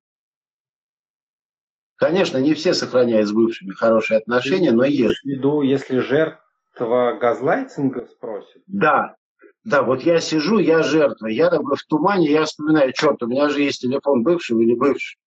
Конечно, 1.98 2.38
не 2.38 2.54
все 2.54 2.74
сохраняют 2.74 3.28
с 3.28 3.32
бывшими 3.32 3.72
хорошие 3.72 4.18
отношения, 4.18 4.70
но 4.70 4.84
есть. 4.84 5.20
В 5.20 5.26
виду, 5.26 5.62
если 5.62 5.98
жертва 5.98 7.18
газлайтинга 7.20 8.06
спросит? 8.06 8.62
Да, 8.68 9.16
да, 9.64 9.82
вот 9.82 10.02
я 10.02 10.20
сижу, 10.20 10.58
я 10.58 10.82
жертва, 10.82 11.26
я 11.26 11.50
в 11.50 11.82
тумане, 11.88 12.30
я 12.30 12.44
вспоминаю, 12.44 12.92
черт, 12.92 13.22
у 13.22 13.26
меня 13.26 13.48
же 13.48 13.62
есть 13.62 13.80
телефон 13.80 14.22
бывшего 14.22 14.60
или 14.60 14.74
бывший. 14.74 15.18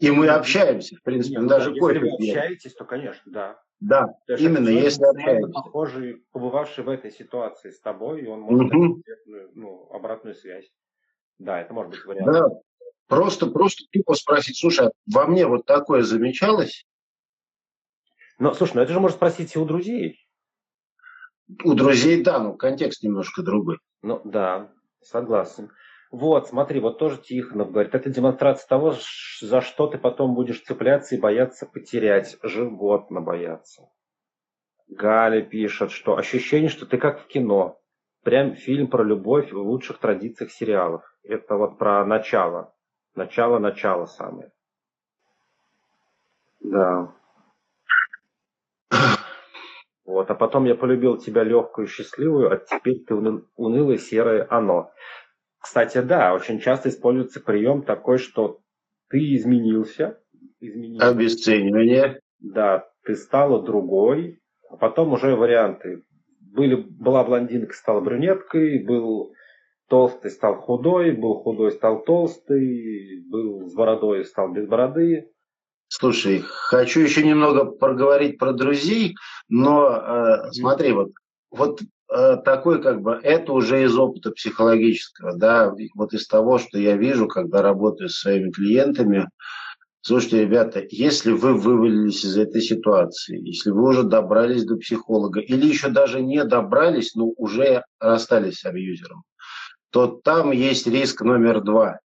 И 0.00 0.10
мы 0.10 0.28
общаемся, 0.28 0.96
в 0.96 1.02
принципе, 1.02 1.38
Нет, 1.38 1.46
даже 1.46 1.70
если 1.70 1.80
кофе 1.80 2.00
вы 2.00 2.10
общаетесь, 2.10 2.74
то, 2.74 2.84
конечно, 2.84 3.32
да. 3.32 3.60
Да, 3.78 4.08
То 4.26 4.34
именно, 4.34 4.68
если 4.68 5.04
общаетесь. 5.04 5.54
Похожий, 5.54 6.24
побывавший 6.32 6.82
в 6.82 6.88
этой 6.88 7.12
ситуации 7.12 7.70
с 7.70 7.80
тобой, 7.80 8.22
и 8.22 8.26
он 8.26 8.40
может 8.40 8.74
угу. 8.74 9.02
дать 9.06 9.54
ну, 9.54 9.88
обратную 9.92 10.34
связь. 10.34 10.70
Да, 11.38 11.60
это 11.60 11.72
может 11.72 11.92
быть 11.92 12.04
вариант. 12.04 12.32
Да, 12.32 12.48
просто, 13.08 13.46
просто 13.46 13.84
тупо 13.92 14.14
спросить, 14.14 14.58
слушай, 14.58 14.88
а 14.88 14.90
во 15.12 15.26
мне 15.26 15.46
вот 15.46 15.66
такое 15.66 16.02
замечалось? 16.02 16.86
Ну, 18.38 18.52
слушай, 18.54 18.74
ну 18.76 18.82
это 18.82 18.92
же 18.92 19.00
можно 19.00 19.16
спросить 19.16 19.54
и 19.54 19.58
у 19.58 19.64
друзей. 19.64 20.26
У 21.62 21.74
друзей, 21.74 22.22
да, 22.22 22.38
но 22.38 22.54
контекст 22.54 23.02
немножко 23.02 23.42
другой. 23.42 23.78
Ну, 24.02 24.20
да, 24.24 24.72
согласен. 25.02 25.70
Вот, 26.10 26.48
смотри, 26.48 26.80
вот 26.80 26.98
тоже 26.98 27.18
Тихонов 27.18 27.72
говорит, 27.72 27.94
это 27.94 28.08
демонстрация 28.08 28.68
того, 28.68 28.94
за 29.40 29.60
что 29.60 29.88
ты 29.88 29.98
потом 29.98 30.34
будешь 30.34 30.62
цепляться 30.62 31.16
и 31.16 31.20
бояться 31.20 31.66
потерять, 31.66 32.36
животно 32.42 33.20
бояться. 33.20 33.88
Галя 34.88 35.42
пишет, 35.42 35.90
что 35.90 36.16
ощущение, 36.16 36.68
что 36.68 36.86
ты 36.86 36.98
как 36.98 37.20
в 37.20 37.26
кино. 37.26 37.80
Прям 38.22 38.54
фильм 38.54 38.88
про 38.88 39.02
любовь 39.02 39.52
в 39.52 39.58
лучших 39.58 39.98
традициях 39.98 40.50
сериалов. 40.50 41.02
Это 41.22 41.56
вот 41.56 41.78
про 41.78 42.04
начало. 42.04 42.73
Начало-начало 43.14 44.06
самое. 44.06 44.50
Да. 46.60 47.12
Вот, 50.06 50.30
а 50.30 50.34
потом 50.34 50.66
я 50.66 50.74
полюбил 50.74 51.16
тебя 51.16 51.44
легкую, 51.44 51.86
счастливую, 51.86 52.52
а 52.52 52.58
теперь 52.58 53.02
ты 53.04 53.14
унылое, 53.14 53.96
серое 53.96 54.46
оно. 54.50 54.92
Кстати, 55.58 56.02
да, 56.02 56.34
очень 56.34 56.60
часто 56.60 56.90
используется 56.90 57.40
прием 57.40 57.82
такой, 57.82 58.18
что 58.18 58.60
ты 59.08 59.34
изменился. 59.34 60.20
изменился. 60.60 61.08
Обесценивание. 61.08 62.20
Да, 62.38 62.86
ты 63.02 63.16
стала 63.16 63.62
другой, 63.62 64.40
а 64.68 64.76
потом 64.76 65.14
уже 65.14 65.34
варианты. 65.34 66.02
Были, 66.38 66.74
была 66.74 67.24
блондинка, 67.24 67.72
стала 67.72 68.00
брюнеткой, 68.02 68.84
был 68.84 69.34
толстый, 69.88 70.30
стал 70.30 70.56
худой, 70.56 71.12
был 71.12 71.34
худой, 71.42 71.72
стал 71.72 72.02
толстый, 72.02 73.22
был 73.28 73.68
с 73.68 73.74
бородой, 73.74 74.24
стал 74.24 74.52
без 74.52 74.66
бороды. 74.66 75.30
Слушай, 75.88 76.42
хочу 76.44 77.00
еще 77.00 77.22
немного 77.22 77.66
проговорить 77.66 78.38
про 78.38 78.52
друзей, 78.52 79.14
но 79.48 79.90
э, 79.90 80.50
смотри, 80.52 80.92
вот, 80.92 81.10
вот 81.50 81.80
э, 82.12 82.36
такой 82.44 82.82
как 82.82 83.02
бы, 83.02 83.20
это 83.22 83.52
уже 83.52 83.84
из 83.84 83.96
опыта 83.96 84.32
психологического, 84.32 85.36
да, 85.36 85.72
вот 85.94 86.12
из 86.12 86.26
того, 86.26 86.58
что 86.58 86.78
я 86.78 86.96
вижу, 86.96 87.28
когда 87.28 87.62
работаю 87.62 88.08
с 88.08 88.18
своими 88.18 88.50
клиентами. 88.50 89.28
Слушайте, 90.00 90.42
ребята, 90.42 90.82
если 90.90 91.32
вы 91.32 91.54
вывалились 91.54 92.24
из 92.24 92.36
этой 92.36 92.60
ситуации, 92.60 93.40
если 93.40 93.70
вы 93.70 93.88
уже 93.88 94.02
добрались 94.02 94.64
до 94.64 94.76
психолога, 94.76 95.40
или 95.40 95.66
еще 95.66 95.88
даже 95.88 96.20
не 96.20 96.44
добрались, 96.44 97.14
но 97.14 97.26
уже 97.36 97.84
расстались 98.00 98.58
с 98.58 98.64
абьюзером, 98.66 99.22
то 99.94 100.08
там 100.08 100.50
есть 100.50 100.88
риск 100.88 101.20
номер 101.20 101.60
два. 101.60 102.00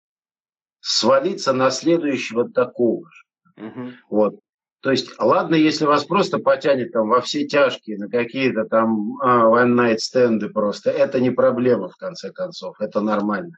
Свалиться 0.81 1.53
на 1.53 1.71
следующего 1.71 2.51
такого 2.51 3.09
же. 3.09 3.65
Угу. 3.65 3.91
Вот. 4.11 4.41
То 4.81 4.91
есть, 4.91 5.13
ладно, 5.21 5.55
если 5.55 5.85
вас 5.85 6.05
просто 6.05 6.39
потянет 6.39 6.91
там 6.91 7.09
во 7.09 7.21
все 7.21 7.47
тяжкие, 7.47 7.99
на 7.99 8.09
какие-то 8.09 8.65
там 8.65 9.21
а, 9.23 9.45
one-night 9.45 9.99
стенды 9.99 10.49
просто, 10.49 10.91
это 10.91 11.21
не 11.21 11.31
проблема, 11.31 11.89
в 11.89 11.97
конце 11.97 12.33
концов, 12.33 12.75
это 12.81 13.01
нормально. 13.01 13.57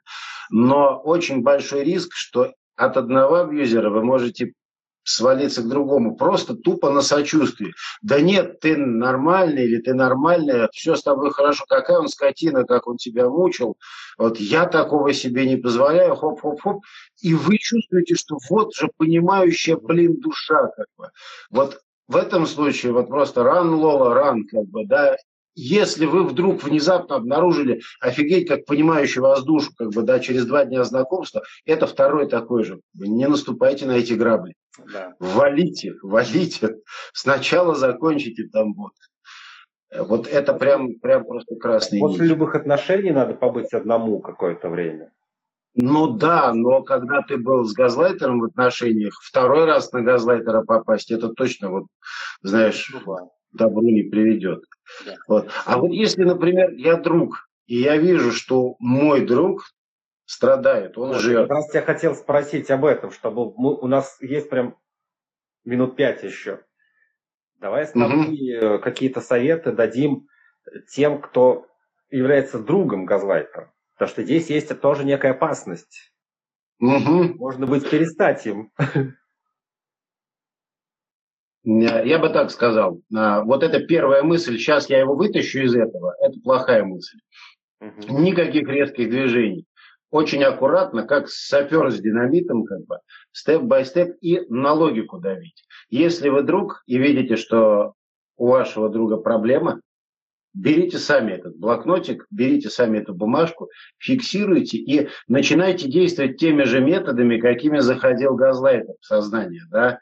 Но 0.51 0.99
очень 0.99 1.41
большой 1.41 1.83
риск, 1.83 2.11
что 2.13 2.53
от 2.75 2.97
одного 2.97 3.37
абьюзера 3.37 3.89
вы 3.89 4.03
можете 4.03 4.53
свалиться 5.03 5.61
к 5.61 5.69
другому, 5.69 6.15
просто 6.15 6.55
тупо 6.55 6.89
на 6.89 7.01
сочувствие. 7.01 7.73
Да 8.01 8.19
нет, 8.21 8.59
ты 8.59 8.77
нормальный 8.77 9.65
или 9.65 9.81
ты 9.81 9.93
нормальная, 9.93 10.69
все 10.71 10.95
с 10.95 11.03
тобой 11.03 11.31
хорошо, 11.31 11.65
какая 11.67 11.99
он 11.99 12.07
скотина, 12.07 12.65
как 12.65 12.87
он 12.87 12.97
тебя 12.97 13.29
мучил, 13.29 13.77
вот 14.17 14.39
я 14.39 14.65
такого 14.65 15.13
себе 15.13 15.47
не 15.47 15.57
позволяю, 15.57 16.15
хоп-хоп-хоп, 16.15 16.83
и 17.21 17.33
вы 17.33 17.57
чувствуете, 17.57 18.15
что 18.15 18.37
вот 18.49 18.75
же 18.75 18.89
понимающая, 18.97 19.77
блин, 19.77 20.19
душа, 20.19 20.67
как 20.75 20.87
бы. 20.97 21.09
Вот 21.49 21.79
в 22.07 22.15
этом 22.15 22.45
случае 22.45 22.91
вот 22.91 23.07
просто 23.07 23.43
ран, 23.43 23.73
Лола, 23.73 24.13
ран, 24.13 24.45
как 24.47 24.65
бы, 24.65 24.85
да, 24.85 25.15
если 25.59 26.05
вы 26.05 26.23
вдруг 26.23 26.63
внезапно 26.63 27.17
обнаружили, 27.17 27.81
офигеть, 27.99 28.47
как 28.47 28.65
понимающий 28.65 29.19
вас 29.19 29.43
душу, 29.43 29.71
как 29.77 29.89
бы, 29.89 30.03
да, 30.03 30.19
через 30.19 30.45
два 30.45 30.63
дня 30.63 30.83
знакомства, 30.85 31.43
это 31.65 31.85
второй 31.85 32.27
такой 32.27 32.63
же. 32.63 32.79
Не 32.93 33.27
наступайте 33.27 33.85
на 33.85 33.97
эти 33.97 34.13
грабли. 34.13 34.55
Да. 34.93 35.15
Валите, 35.19 35.95
валите. 36.01 36.77
Сначала 37.13 37.75
закончите 37.75 38.47
там 38.47 38.73
вот. 38.73 38.93
Вот 39.97 40.27
это 40.27 40.53
прям, 40.53 40.95
прям 40.99 41.25
просто 41.25 41.55
красный 41.55 41.99
После 41.99 42.21
нить. 42.21 42.29
любых 42.29 42.55
отношений 42.55 43.11
надо 43.11 43.33
побыть 43.33 43.73
одному 43.73 44.19
какое-то 44.19 44.69
время. 44.69 45.11
Ну 45.75 46.07
да, 46.07 46.53
но 46.53 46.83
когда 46.83 47.21
ты 47.21 47.37
был 47.37 47.65
с 47.65 47.73
газлайтером 47.73 48.39
в 48.39 48.45
отношениях, 48.45 49.19
второй 49.21 49.65
раз 49.65 49.91
на 49.91 50.01
газлайтера 50.01 50.61
попасть, 50.61 51.11
это 51.11 51.29
точно 51.29 51.69
вот, 51.69 51.85
знаешь, 52.41 52.91
ну, 52.93 53.15
да. 53.15 53.29
Добру 53.51 53.83
не 53.83 54.03
приведет. 54.03 54.63
Да. 55.05 55.15
Вот. 55.27 55.49
А 55.65 55.77
вот 55.77 55.91
если, 55.91 56.23
например, 56.23 56.71
я 56.71 56.97
друг, 56.97 57.49
и 57.67 57.77
я 57.77 57.97
вижу, 57.97 58.31
что 58.31 58.75
мой 58.79 59.25
друг 59.25 59.63
страдает, 60.25 60.97
он 60.97 61.09
вот, 61.09 61.21
живет. 61.21 61.49
Раз 61.49 61.73
я 61.73 61.81
хотел 61.81 62.15
спросить 62.15 62.69
об 62.71 62.85
этом, 62.85 63.11
чтобы 63.11 63.53
мы, 63.57 63.75
у 63.75 63.87
нас 63.87 64.17
есть 64.21 64.49
прям 64.49 64.77
минут 65.65 65.95
пять 65.95 66.23
еще. 66.23 66.61
Давай 67.57 67.85
с 67.85 67.91
тобой 67.91 68.57
угу. 68.57 68.79
какие-то 68.79 69.21
советы 69.21 69.71
дадим 69.71 70.27
тем, 70.89 71.21
кто 71.21 71.67
является 72.09 72.59
другом 72.59 73.05
газлайтера. 73.05 73.73
Потому 73.93 74.09
что 74.09 74.23
здесь 74.23 74.49
есть 74.49 74.79
тоже 74.79 75.03
некая 75.03 75.31
опасность. 75.31 76.13
Угу. 76.79 77.35
Можно 77.35 77.67
быть 77.67 77.89
перестать 77.89 78.45
им. 78.45 78.71
Я 81.71 82.17
бы 82.17 82.29
так 82.29 82.49
сказал. 82.49 83.01
А, 83.15 83.43
вот 83.43 83.61
это 83.61 83.79
первая 83.79 84.23
мысль, 84.23 84.57
сейчас 84.57 84.89
я 84.89 84.99
его 84.99 85.15
вытащу 85.15 85.59
из 85.59 85.75
этого, 85.75 86.15
это 86.19 86.39
плохая 86.43 86.83
мысль. 86.83 87.19
Угу. 87.79 88.19
Никаких 88.19 88.67
резких 88.67 89.09
движений. 89.09 89.65
Очень 90.09 90.43
аккуратно, 90.43 91.03
как 91.03 91.29
сапер 91.29 91.91
с 91.91 91.99
динамитом, 91.99 92.65
как 92.65 92.85
бы, 92.87 92.97
степ-бай-степ 93.31 94.15
и 94.21 94.41
на 94.49 94.73
логику 94.73 95.19
давить. 95.19 95.63
Если 95.89 96.29
вы 96.29 96.41
друг 96.41 96.81
и 96.87 96.97
видите, 96.97 97.35
что 97.35 97.93
у 98.35 98.47
вашего 98.47 98.89
друга 98.89 99.17
проблема, 99.17 99.81
берите 100.55 100.97
сами 100.97 101.33
этот 101.33 101.55
блокнотик, 101.55 102.25
берите 102.31 102.71
сами 102.71 102.97
эту 102.97 103.13
бумажку, 103.13 103.69
фиксируйте 103.99 104.77
и 104.77 105.09
начинайте 105.27 105.87
действовать 105.87 106.37
теми 106.37 106.63
же 106.63 106.81
методами, 106.81 107.39
какими 107.39 107.77
заходил 107.77 108.33
газлайтер 108.33 108.95
в 108.99 109.05
сознание. 109.05 109.61
Да? 109.69 109.99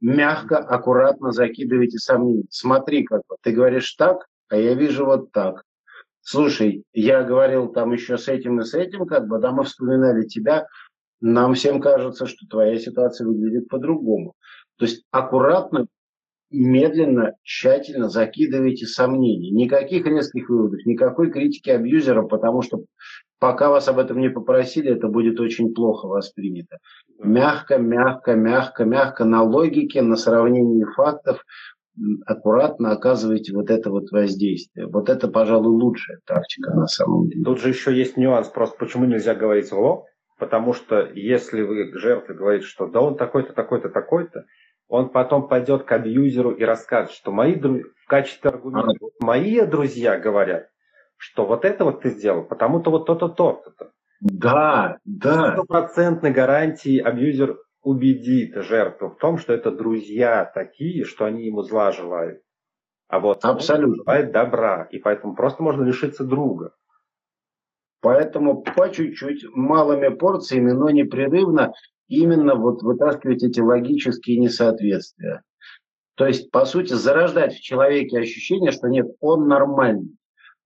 Мягко, 0.00 0.58
аккуратно 0.58 1.32
закидывайте 1.32 1.98
сомнения. 1.98 2.44
Смотри, 2.50 3.04
как 3.04 3.22
вот 3.28 3.38
ты 3.42 3.52
говоришь 3.52 3.92
так, 3.94 4.26
а 4.48 4.56
я 4.56 4.74
вижу 4.74 5.04
вот 5.04 5.32
так. 5.32 5.62
Слушай, 6.22 6.84
я 6.92 7.22
говорил 7.22 7.68
там 7.68 7.92
еще 7.92 8.18
с 8.18 8.28
этим 8.28 8.60
и 8.60 8.64
с 8.64 8.74
этим, 8.74 9.06
как 9.06 9.26
бы, 9.26 9.38
да, 9.38 9.52
мы 9.52 9.64
вспоминали 9.64 10.26
тебя, 10.26 10.66
нам 11.20 11.54
всем 11.54 11.80
кажется, 11.80 12.26
что 12.26 12.46
твоя 12.48 12.78
ситуация 12.78 13.26
выглядит 13.26 13.68
по-другому. 13.68 14.34
То 14.76 14.86
есть 14.86 15.04
аккуратно 15.10 15.86
медленно, 16.50 17.34
тщательно 17.42 18.08
закидываете 18.08 18.86
сомнения. 18.86 19.50
Никаких 19.50 20.06
резких 20.06 20.48
выводов, 20.48 20.84
никакой 20.84 21.30
критики 21.30 21.70
абьюзера, 21.70 22.22
потому 22.22 22.62
что 22.62 22.84
пока 23.38 23.70
вас 23.70 23.88
об 23.88 23.98
этом 23.98 24.20
не 24.20 24.28
попросили, 24.28 24.92
это 24.92 25.08
будет 25.08 25.40
очень 25.40 25.72
плохо 25.72 26.06
воспринято. 26.06 26.78
Мягко, 27.18 27.78
мягко, 27.78 28.34
мягко, 28.34 28.84
мягко, 28.84 29.24
на 29.24 29.42
логике, 29.42 30.02
на 30.02 30.16
сравнении 30.16 30.84
фактов, 30.84 31.44
аккуратно 32.26 32.92
оказываете 32.92 33.52
вот 33.54 33.70
это 33.70 33.90
вот 33.90 34.10
воздействие. 34.10 34.86
Вот 34.86 35.08
это, 35.08 35.28
пожалуй, 35.28 35.72
лучшая 35.72 36.20
тактика 36.24 36.72
на 36.74 36.86
самом 36.86 37.28
деле. 37.28 37.44
Тут 37.44 37.60
же 37.60 37.68
еще 37.68 37.94
есть 37.94 38.16
нюанс, 38.16 38.48
просто 38.48 38.76
почему 38.78 39.04
нельзя 39.04 39.34
говорить 39.34 39.70
в 39.70 39.78
лоб, 39.78 40.06
потому 40.38 40.72
что 40.72 41.06
если 41.14 41.62
вы 41.62 41.92
жертве 41.98 42.34
говорите, 42.34 42.64
что 42.64 42.86
да 42.86 43.00
он 43.00 43.16
такой-то, 43.16 43.52
такой-то, 43.52 43.90
такой-то, 43.90 44.44
он 44.90 45.08
потом 45.10 45.46
пойдет 45.46 45.84
к 45.84 45.92
абьюзеру 45.92 46.50
и 46.50 46.64
расскажет, 46.64 47.12
что 47.12 47.30
мои 47.30 47.54
друзья, 47.54 47.86
в 48.04 48.08
качестве 48.08 48.50
аргумента, 48.50 48.92
вот 49.00 49.12
мои 49.20 49.60
друзья 49.62 50.18
говорят, 50.18 50.68
что 51.16 51.46
вот 51.46 51.64
это 51.64 51.84
вот 51.84 52.02
ты 52.02 52.10
сделал, 52.10 52.42
потому-то 52.42 52.90
вот 52.90 53.06
то-то, 53.06 53.28
то-то. 53.28 53.92
Да, 54.20 54.98
да. 55.04 55.52
Стопроцентной 55.52 56.32
гарантии 56.32 56.98
абьюзер 56.98 57.56
убедит 57.82 58.56
жертву 58.56 59.10
в 59.10 59.16
том, 59.16 59.38
что 59.38 59.54
это 59.54 59.70
друзья 59.70 60.44
такие, 60.44 61.04
что 61.04 61.24
они 61.24 61.46
ему 61.46 61.62
зла 61.62 61.92
желают. 61.92 62.42
А 63.06 63.20
вот 63.20 63.44
Абсолютно. 63.44 64.02
желает 64.04 64.32
добра, 64.32 64.88
и 64.90 64.98
поэтому 64.98 65.36
просто 65.36 65.62
можно 65.62 65.84
лишиться 65.84 66.24
друга. 66.24 66.74
Поэтому 68.02 68.62
по 68.62 68.88
чуть-чуть, 68.88 69.44
малыми 69.54 70.08
порциями, 70.08 70.72
но 70.72 70.90
непрерывно 70.90 71.72
именно 72.10 72.56
вот 72.56 72.82
вытаскивать 72.82 73.42
эти 73.42 73.60
логические 73.60 74.38
несоответствия. 74.38 75.42
То 76.16 76.26
есть, 76.26 76.50
по 76.50 76.66
сути, 76.66 76.92
зарождать 76.92 77.54
в 77.54 77.62
человеке 77.62 78.18
ощущение, 78.18 78.72
что 78.72 78.88
нет, 78.88 79.06
он 79.20 79.48
нормальный. 79.48 80.16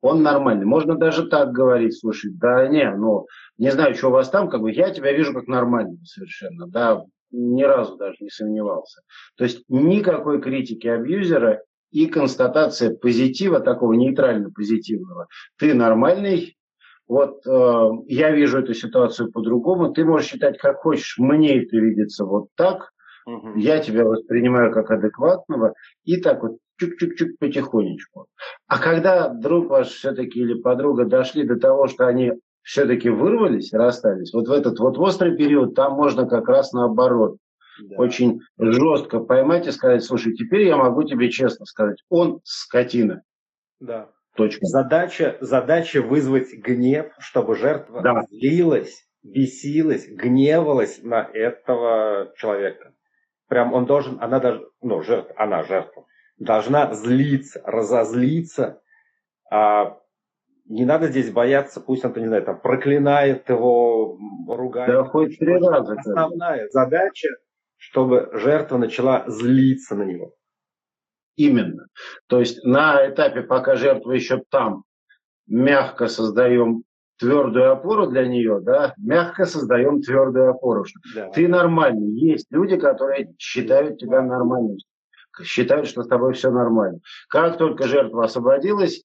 Он 0.00 0.22
нормальный. 0.22 0.64
Можно 0.66 0.96
даже 0.96 1.28
так 1.28 1.52
говорить, 1.52 1.98
слушай, 1.98 2.32
да 2.34 2.66
не, 2.66 2.90
ну, 2.90 3.26
не 3.56 3.70
знаю, 3.70 3.94
что 3.94 4.08
у 4.08 4.10
вас 4.10 4.28
там, 4.30 4.48
как 4.48 4.60
бы, 4.60 4.72
я 4.72 4.90
тебя 4.90 5.12
вижу 5.12 5.32
как 5.32 5.46
нормального 5.46 6.02
совершенно, 6.04 6.66
да, 6.66 7.04
ни 7.30 7.62
разу 7.62 7.96
даже 7.96 8.16
не 8.20 8.30
сомневался. 8.30 9.02
То 9.36 9.44
есть 9.44 9.64
никакой 9.68 10.40
критики 10.40 10.86
абьюзера 10.86 11.62
и 11.90 12.06
констатация 12.06 12.94
позитива, 12.94 13.60
такого 13.60 13.92
нейтрально-позитивного. 13.94 15.26
Ты 15.58 15.74
нормальный, 15.74 16.56
вот 17.06 17.46
э, 17.46 17.88
я 18.06 18.30
вижу 18.30 18.58
эту 18.58 18.74
ситуацию 18.74 19.30
по-другому, 19.30 19.92
ты 19.92 20.04
можешь 20.04 20.28
считать 20.28 20.58
как 20.58 20.78
хочешь, 20.78 21.16
мне 21.18 21.62
это 21.62 21.76
видится 21.76 22.24
вот 22.24 22.48
так, 22.56 22.90
угу. 23.26 23.54
я 23.56 23.78
тебя 23.78 24.04
воспринимаю 24.04 24.72
как 24.72 24.90
адекватного, 24.90 25.74
и 26.04 26.20
так 26.20 26.42
вот 26.42 26.58
чук-чук-чук 26.80 27.36
потихонечку. 27.38 28.26
А 28.66 28.78
когда 28.78 29.28
друг 29.28 29.68
ваш 29.68 29.88
все-таки 29.88 30.40
или 30.40 30.54
подруга 30.54 31.04
дошли 31.04 31.44
до 31.44 31.56
того, 31.56 31.88
что 31.88 32.06
они 32.06 32.32
все-таки 32.62 33.10
вырвались, 33.10 33.72
расстались, 33.72 34.32
вот 34.32 34.48
в 34.48 34.52
этот 34.52 34.78
вот 34.78 34.98
острый 34.98 35.36
период, 35.36 35.74
там 35.74 35.92
можно 35.94 36.26
как 36.26 36.48
раз 36.48 36.72
наоборот. 36.72 37.36
Да. 37.82 37.96
Очень 37.96 38.40
жестко 38.56 39.18
поймать 39.20 39.66
и 39.66 39.72
сказать, 39.72 40.04
слушай, 40.04 40.32
теперь 40.34 40.62
я 40.62 40.76
могу 40.76 41.02
тебе 41.02 41.30
честно 41.30 41.66
сказать, 41.66 42.02
он 42.08 42.40
скотина. 42.44 43.22
Да. 43.80 44.10
Точка. 44.36 44.66
Задача, 44.66 45.36
задача 45.40 46.02
вызвать 46.02 46.52
гнев, 46.54 47.12
чтобы 47.18 47.54
жертва 47.54 48.02
да. 48.02 48.22
злилась, 48.30 49.06
бесилась, 49.22 50.08
гневалась 50.08 51.02
на 51.02 51.22
этого 51.22 52.32
человека. 52.36 52.94
Прям 53.48 53.72
он 53.72 53.86
должен, 53.86 54.18
она 54.20 54.40
даже, 54.40 54.66
ну, 54.80 55.02
жертва, 55.02 55.34
она 55.36 55.62
жертва, 55.62 56.06
должна 56.38 56.92
злиться, 56.94 57.60
разозлиться. 57.64 58.80
А 59.50 59.98
не 60.66 60.84
надо 60.84 61.08
здесь 61.08 61.30
бояться, 61.30 61.80
пусть 61.80 62.04
он, 62.04 62.12
не 62.16 62.26
знаю, 62.26 62.42
там, 62.42 62.58
проклинает 62.60 63.48
его, 63.48 64.18
ругает. 64.48 64.90
Да, 64.90 65.04
хоть 65.04 65.38
три 65.38 65.58
раза. 65.58 65.94
Основная 65.94 66.68
задача, 66.70 67.28
чтобы 67.76 68.30
жертва 68.32 68.78
начала 68.78 69.24
злиться 69.28 69.94
на 69.94 70.02
него. 70.02 70.34
Именно. 71.36 71.86
То 72.28 72.40
есть 72.40 72.64
на 72.64 73.08
этапе, 73.08 73.42
пока 73.42 73.76
жертва 73.76 74.12
еще 74.12 74.42
там, 74.50 74.84
мягко 75.46 76.06
создаем 76.06 76.84
твердую 77.18 77.72
опору 77.72 78.06
для 78.06 78.26
нее, 78.26 78.60
да, 78.60 78.94
мягко 78.96 79.44
создаем 79.44 80.00
твердую 80.00 80.50
опору. 80.50 80.84
Да. 81.14 81.28
Ты 81.30 81.48
нормальный. 81.48 82.12
Есть 82.12 82.46
люди, 82.50 82.76
которые 82.76 83.34
считают 83.38 83.98
тебя 83.98 84.22
нормальным, 84.22 84.78
считают, 85.42 85.86
что 85.88 86.02
с 86.02 86.08
тобой 86.08 86.34
все 86.34 86.50
нормально. 86.50 87.00
Как 87.28 87.58
только 87.58 87.86
жертва 87.88 88.24
освободилась, 88.24 89.02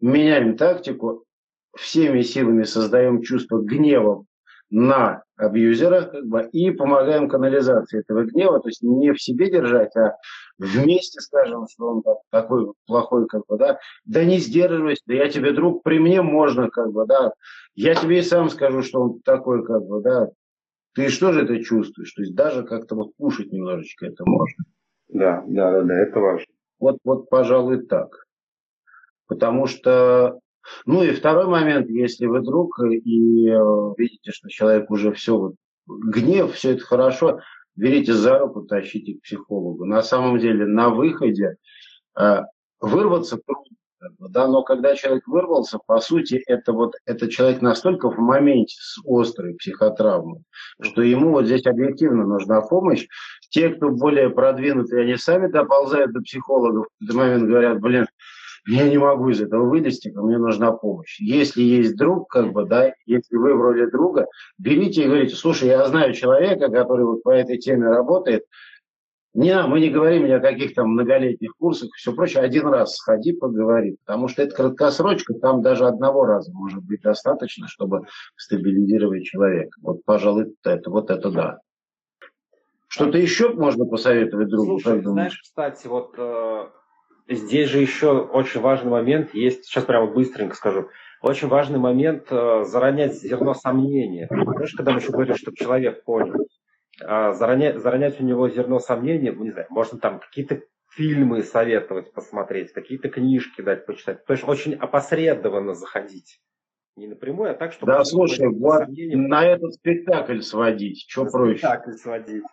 меняем 0.00 0.56
тактику, 0.56 1.24
всеми 1.76 2.22
силами 2.22 2.62
создаем 2.64 3.22
чувство 3.22 3.60
гнева 3.60 4.24
на 4.70 5.22
абьюзера 5.36 6.02
как 6.02 6.26
бы, 6.26 6.48
и 6.52 6.70
помогаем 6.70 7.28
канализации 7.28 8.00
этого 8.00 8.24
гнева, 8.24 8.60
то 8.60 8.68
есть 8.68 8.82
не 8.82 9.12
в 9.12 9.22
себе 9.22 9.50
держать, 9.50 9.94
а 9.96 10.16
вместе 10.58 11.20
скажем, 11.20 11.66
что 11.68 11.86
он 11.86 12.02
такой 12.30 12.72
плохой, 12.86 13.26
как 13.26 13.46
бы, 13.46 13.58
да, 13.58 13.78
да 14.04 14.24
не 14.24 14.38
сдерживайся, 14.38 15.02
да 15.06 15.14
я 15.14 15.28
тебе 15.28 15.52
друг, 15.52 15.82
при 15.82 15.98
мне 15.98 16.22
можно, 16.22 16.70
как 16.70 16.92
бы, 16.92 17.06
да, 17.06 17.32
я 17.74 17.94
тебе 17.94 18.20
и 18.20 18.22
сам 18.22 18.48
скажу, 18.48 18.82
что 18.82 19.00
он 19.00 19.20
такой, 19.20 19.64
как 19.64 19.84
бы, 19.84 20.00
да, 20.02 20.28
ты 20.94 21.08
что 21.08 21.32
же 21.32 21.42
это 21.42 21.62
чувствуешь, 21.62 22.12
то 22.12 22.22
есть 22.22 22.34
даже 22.34 22.62
как-то 22.64 22.94
вот 22.94 23.12
кушать 23.18 23.52
немножечко 23.52 24.06
это 24.06 24.24
можно. 24.24 24.64
Да, 25.08 25.44
да, 25.46 25.72
да, 25.72 25.82
да, 25.82 25.94
это 25.94 26.18
важно. 26.18 26.46
Вот, 26.78 26.98
вот, 27.04 27.28
пожалуй, 27.28 27.86
так. 27.86 28.26
Потому 29.26 29.66
что 29.66 30.40
ну 30.84 31.02
и 31.02 31.12
второй 31.12 31.46
момент, 31.46 31.88
если 31.88 32.26
вы 32.26 32.40
друг 32.40 32.80
и 32.80 33.48
э, 33.48 33.94
видите, 33.96 34.32
что 34.32 34.48
человек 34.48 34.90
уже 34.90 35.12
все, 35.12 35.38
вот, 35.38 35.54
гнев, 35.86 36.52
все 36.54 36.72
это 36.72 36.84
хорошо, 36.84 37.40
берите 37.76 38.12
за 38.12 38.38
руку, 38.38 38.62
тащите 38.62 39.14
к 39.14 39.22
психологу. 39.22 39.84
На 39.84 40.02
самом 40.02 40.38
деле 40.38 40.66
на 40.66 40.90
выходе 40.90 41.56
э, 42.18 42.42
вырваться 42.80 43.38
трудно, 43.44 43.76
да, 44.18 44.46
но 44.46 44.62
когда 44.62 44.94
человек 44.94 45.26
вырвался, 45.26 45.78
по 45.84 46.00
сути, 46.00 46.42
это 46.46 46.72
вот 46.72 46.94
этот 47.06 47.30
человек 47.30 47.62
настолько 47.62 48.10
в 48.10 48.18
моменте 48.18 48.76
с 48.78 48.98
острой 49.04 49.54
психотравмой, 49.54 50.42
что 50.80 51.02
ему 51.02 51.30
вот 51.30 51.46
здесь 51.46 51.66
объективно 51.66 52.26
нужна 52.26 52.60
помощь. 52.60 53.06
Те, 53.50 53.70
кто 53.70 53.90
более 53.90 54.30
продвинутые, 54.30 55.02
они 55.02 55.16
сами 55.16 55.48
доползают 55.48 56.12
до 56.12 56.20
психологов, 56.20 56.86
в 57.00 57.04
этот 57.04 57.16
момент 57.16 57.44
говорят, 57.44 57.80
блин, 57.80 58.06
я 58.66 58.88
не 58.88 58.98
могу 58.98 59.28
из 59.28 59.40
этого 59.40 59.68
вылезти, 59.68 60.08
мне 60.08 60.38
нужна 60.38 60.72
помощь. 60.72 61.20
Если 61.20 61.62
есть 61.62 61.96
друг, 61.96 62.28
как 62.28 62.52
бы, 62.52 62.64
да, 62.64 62.92
если 63.06 63.36
вы 63.36 63.54
в 63.54 63.60
роли 63.60 63.88
друга, 63.90 64.26
берите 64.58 65.04
и 65.04 65.06
говорите, 65.06 65.36
слушай, 65.36 65.68
я 65.68 65.86
знаю 65.86 66.12
человека, 66.14 66.68
который 66.68 67.06
вот 67.06 67.22
по 67.22 67.30
этой 67.30 67.58
теме 67.58 67.86
работает, 67.86 68.44
не, 69.34 69.54
мы 69.64 69.80
не 69.80 69.90
говорим 69.90 70.26
ни 70.26 70.30
о 70.30 70.40
каких 70.40 70.74
там 70.74 70.92
многолетних 70.92 71.52
курсах 71.58 71.90
и 71.90 71.98
все 71.98 72.14
прочее. 72.14 72.42
Один 72.42 72.68
раз 72.68 72.96
сходи, 72.96 73.34
поговори. 73.34 73.98
Потому 74.06 74.28
что 74.28 74.42
это 74.42 74.56
краткосрочка, 74.56 75.34
там 75.34 75.60
даже 75.60 75.86
одного 75.86 76.24
раза 76.24 76.50
может 76.54 76.82
быть 76.82 77.02
достаточно, 77.02 77.68
чтобы 77.68 78.06
стабилизировать 78.34 79.24
человека. 79.24 79.78
Вот, 79.82 80.02
пожалуй, 80.06 80.54
это, 80.64 80.90
вот 80.90 81.10
это 81.10 81.30
да. 81.30 81.58
Что-то 82.88 83.18
еще 83.18 83.50
можно 83.50 83.84
посоветовать 83.84 84.48
другу? 84.48 84.80
Слушай, 84.80 85.02
знаешь, 85.02 85.38
кстати, 85.42 85.86
вот 85.86 86.14
э, 86.16 86.68
Здесь 87.28 87.68
же 87.68 87.80
еще 87.80 88.20
очень 88.20 88.60
важный 88.60 88.90
момент 88.90 89.34
есть, 89.34 89.64
сейчас 89.64 89.84
прямо 89.84 90.06
быстренько 90.06 90.54
скажу, 90.54 90.90
очень 91.20 91.48
важный 91.48 91.78
момент 91.78 92.26
э, 92.30 92.64
заронять 92.64 93.14
зерно 93.14 93.54
сомнения. 93.54 94.28
Знаешь, 94.30 94.74
когда 94.74 94.92
мы 94.92 95.00
еще 95.00 95.10
говорим, 95.10 95.34
чтобы 95.36 95.56
человек 95.56 96.04
понял, 96.04 96.46
э, 97.02 97.32
заронять, 97.32 97.78
заронять 97.78 98.20
у 98.20 98.24
него 98.24 98.48
зерно 98.48 98.78
сомнения, 98.78 99.32
не 99.32 99.50
знаю, 99.50 99.66
можно 99.70 99.98
там 99.98 100.20
какие-то 100.20 100.62
фильмы 100.90 101.42
советовать 101.42 102.12
посмотреть, 102.12 102.72
какие-то 102.72 103.08
книжки 103.08 103.60
дать 103.60 103.86
почитать. 103.86 104.24
То 104.24 104.32
есть 104.32 104.46
очень 104.46 104.74
опосредованно 104.74 105.74
заходить. 105.74 106.40
Не 106.96 107.08
напрямую, 107.08 107.50
а 107.50 107.54
так, 107.54 107.72
чтобы... 107.72 107.92
Да, 107.92 108.04
слушай, 108.04 108.48
вот 108.48 108.84
на 108.88 109.44
этот 109.44 109.74
спектакль 109.74 110.40
сводить, 110.40 111.04
что 111.08 111.26
проще? 111.26 111.58
Спектакль 111.58 111.92
сводить. 111.92 112.44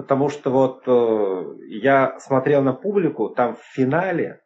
Потому 0.00 0.30
что 0.30 0.48
вот 0.48 0.84
э, 0.86 1.66
я 1.68 2.18
смотрел 2.20 2.62
на 2.62 2.72
публику, 2.72 3.28
там 3.28 3.56
в 3.56 3.62
финале, 3.74 4.40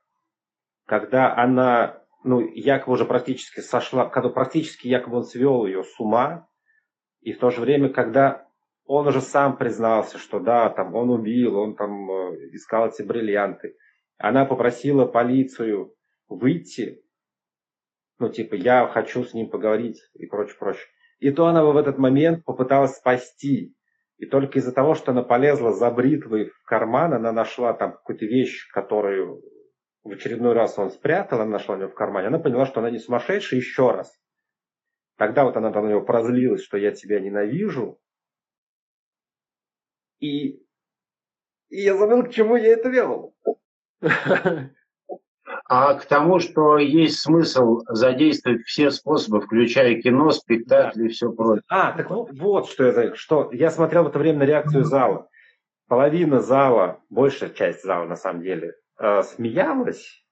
когда 0.84 1.32
она, 1.36 2.02
ну, 2.24 2.40
якобы 2.40 2.94
уже 2.94 3.04
практически 3.04 3.60
сошла, 3.60 4.08
когда 4.08 4.30
практически 4.30 4.88
якобы 4.88 5.18
он 5.18 5.22
свел 5.22 5.64
ее 5.64 5.84
с 5.84 6.00
ума, 6.00 6.48
и 7.20 7.32
в 7.32 7.38
то 7.38 7.50
же 7.50 7.60
время, 7.60 7.88
когда 7.88 8.48
он 8.84 9.06
уже 9.06 9.20
сам 9.20 9.56
признался, 9.56 10.18
что 10.18 10.40
да, 10.40 10.70
там 10.70 10.92
он 10.96 11.10
убил, 11.10 11.56
он 11.56 11.76
там 11.76 12.10
э, 12.10 12.48
искал 12.50 12.88
эти 12.88 13.02
бриллианты, 13.02 13.76
она 14.18 14.44
попросила 14.44 15.06
полицию 15.06 15.94
выйти, 16.26 17.00
ну, 18.18 18.28
типа, 18.28 18.56
я 18.56 18.88
хочу 18.88 19.22
с 19.22 19.32
ним 19.34 19.48
поговорить 19.48 20.02
и 20.14 20.26
прочее, 20.26 20.56
прочее. 20.58 20.86
И 21.20 21.30
то 21.30 21.46
она 21.46 21.64
в 21.64 21.76
этот 21.76 21.96
момент 21.96 22.44
попыталась 22.44 22.96
спасти 22.96 23.76
И 24.18 24.26
только 24.26 24.58
из-за 24.58 24.72
того, 24.72 24.94
что 24.94 25.12
она 25.12 25.22
полезла 25.22 25.72
за 25.72 25.90
бритвой 25.90 26.50
в 26.50 26.62
карман, 26.64 27.14
она 27.14 27.32
нашла 27.32 27.72
там 27.74 27.92
какую-то 27.92 28.26
вещь, 28.26 28.68
которую 28.70 29.42
в 30.04 30.10
очередной 30.10 30.52
раз 30.52 30.78
он 30.78 30.90
спрятал, 30.90 31.40
она 31.40 31.52
нашла 31.52 31.74
у 31.74 31.78
него 31.78 31.90
в 31.90 31.94
кармане, 31.94 32.28
она 32.28 32.38
поняла, 32.38 32.66
что 32.66 32.80
она 32.80 32.90
не 32.90 32.98
сумасшедшая 32.98 33.58
еще 33.58 33.90
раз. 33.90 34.16
Тогда 35.16 35.44
вот 35.44 35.56
она 35.56 35.72
там 35.72 35.86
на 35.86 35.90
него 35.90 36.02
прозлилась, 36.02 36.62
что 36.62 36.76
я 36.76 36.92
тебя 36.92 37.20
ненавижу. 37.20 37.98
И, 40.20 40.58
и 41.68 41.80
я 41.80 41.96
забыл, 41.96 42.24
к 42.24 42.30
чему 42.30 42.56
я 42.56 42.72
это 42.72 42.88
вел. 42.88 43.34
а 45.66 45.94
к 45.94 46.04
тому, 46.04 46.40
что 46.40 46.76
есть 46.76 47.20
смысл 47.20 47.80
задействовать 47.88 48.64
все 48.64 48.90
способы, 48.90 49.40
включая 49.40 50.00
кино, 50.00 50.30
спектакли 50.30 51.00
да. 51.00 51.06
и 51.06 51.08
все 51.08 51.32
прочее. 51.32 51.64
А, 51.68 51.92
так 51.96 52.10
вот, 52.10 52.30
вот 52.32 52.68
что 52.68 52.84
это, 52.84 53.14
что 53.16 53.50
я 53.52 53.70
смотрел 53.70 54.04
в 54.04 54.08
это 54.08 54.18
время 54.18 54.40
на 54.40 54.44
реакцию 54.44 54.84
зала. 54.84 55.28
Половина 55.88 56.40
зала, 56.40 57.00
большая 57.08 57.50
часть 57.50 57.82
зала 57.82 58.04
на 58.04 58.16
самом 58.16 58.42
деле, 58.42 58.74
э, 58.98 59.22
смеялась, 59.22 60.24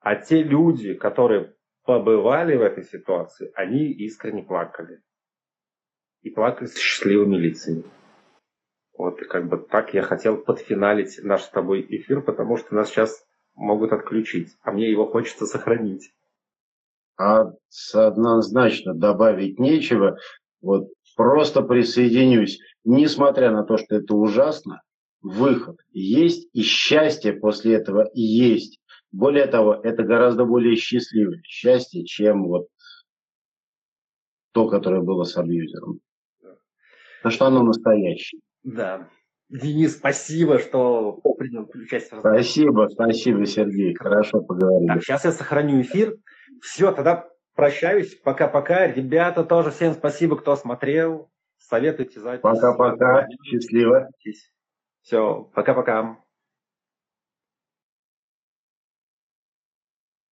а 0.00 0.16
те 0.16 0.42
люди, 0.42 0.94
которые 0.94 1.54
побывали 1.84 2.56
в 2.56 2.62
этой 2.62 2.84
ситуации, 2.84 3.52
они 3.54 3.86
искренне 3.86 4.42
плакали. 4.42 5.02
И 6.22 6.30
плакали 6.30 6.66
с 6.66 6.76
счастливыми 6.76 7.36
лицами. 7.36 7.84
Вот, 8.96 9.20
и 9.20 9.24
как 9.24 9.48
бы 9.48 9.58
так 9.58 9.92
я 9.94 10.02
хотел 10.02 10.36
подфиналить 10.36 11.20
наш 11.22 11.42
с 11.42 11.48
тобой 11.48 11.84
эфир, 11.88 12.22
потому 12.22 12.56
что 12.56 12.74
нас 12.74 12.88
сейчас 12.88 13.24
могут 13.54 13.92
отключить, 13.92 14.56
а 14.62 14.72
мне 14.72 14.90
его 14.90 15.06
хочется 15.06 15.46
сохранить. 15.46 16.12
А 17.16 17.52
однозначно 17.92 18.94
добавить 18.94 19.58
нечего. 19.58 20.18
Вот 20.60 20.88
просто 21.16 21.62
присоединюсь. 21.62 22.58
Несмотря 22.84 23.50
на 23.50 23.62
то, 23.62 23.76
что 23.76 23.96
это 23.96 24.14
ужасно, 24.14 24.82
выход 25.22 25.80
есть, 25.92 26.48
и 26.52 26.62
счастье 26.62 27.32
после 27.32 27.74
этого 27.74 28.10
есть. 28.14 28.80
Более 29.12 29.46
того, 29.46 29.74
это 29.74 30.02
гораздо 30.02 30.44
более 30.44 30.74
счастливое 30.74 31.40
счастье, 31.44 32.04
чем 32.04 32.48
вот 32.48 32.66
то, 34.52 34.68
которое 34.68 35.02
было 35.02 35.24
с 35.24 35.36
абьюзером. 35.36 36.00
Потому 37.18 37.32
что 37.32 37.46
оно 37.46 37.62
настоящее. 37.62 38.40
Да. 38.64 39.08
Денис, 39.48 39.96
спасибо, 39.96 40.58
что 40.58 41.20
принял 41.38 41.68
участие 41.74 42.10
в 42.10 42.12
разговоре. 42.14 42.42
Спасибо, 42.42 42.88
спасибо, 42.90 43.46
Сергей. 43.46 43.94
Хорошо 43.94 44.40
поговорили. 44.40 44.88
Так, 44.88 45.02
сейчас 45.02 45.24
я 45.24 45.32
сохраню 45.32 45.80
эфир. 45.82 46.16
Все, 46.62 46.92
тогда 46.92 47.28
прощаюсь. 47.54 48.14
Пока-пока. 48.14 48.86
Ребята, 48.86 49.44
тоже 49.44 49.70
всем 49.70 49.92
спасибо, 49.92 50.36
кто 50.36 50.56
смотрел. 50.56 51.30
Советуйте 51.58 52.20
запись. 52.20 52.40
Пока-пока. 52.40 53.26
Счастливо. 53.44 54.08
Все, 55.02 55.50
пока-пока. 55.54 56.18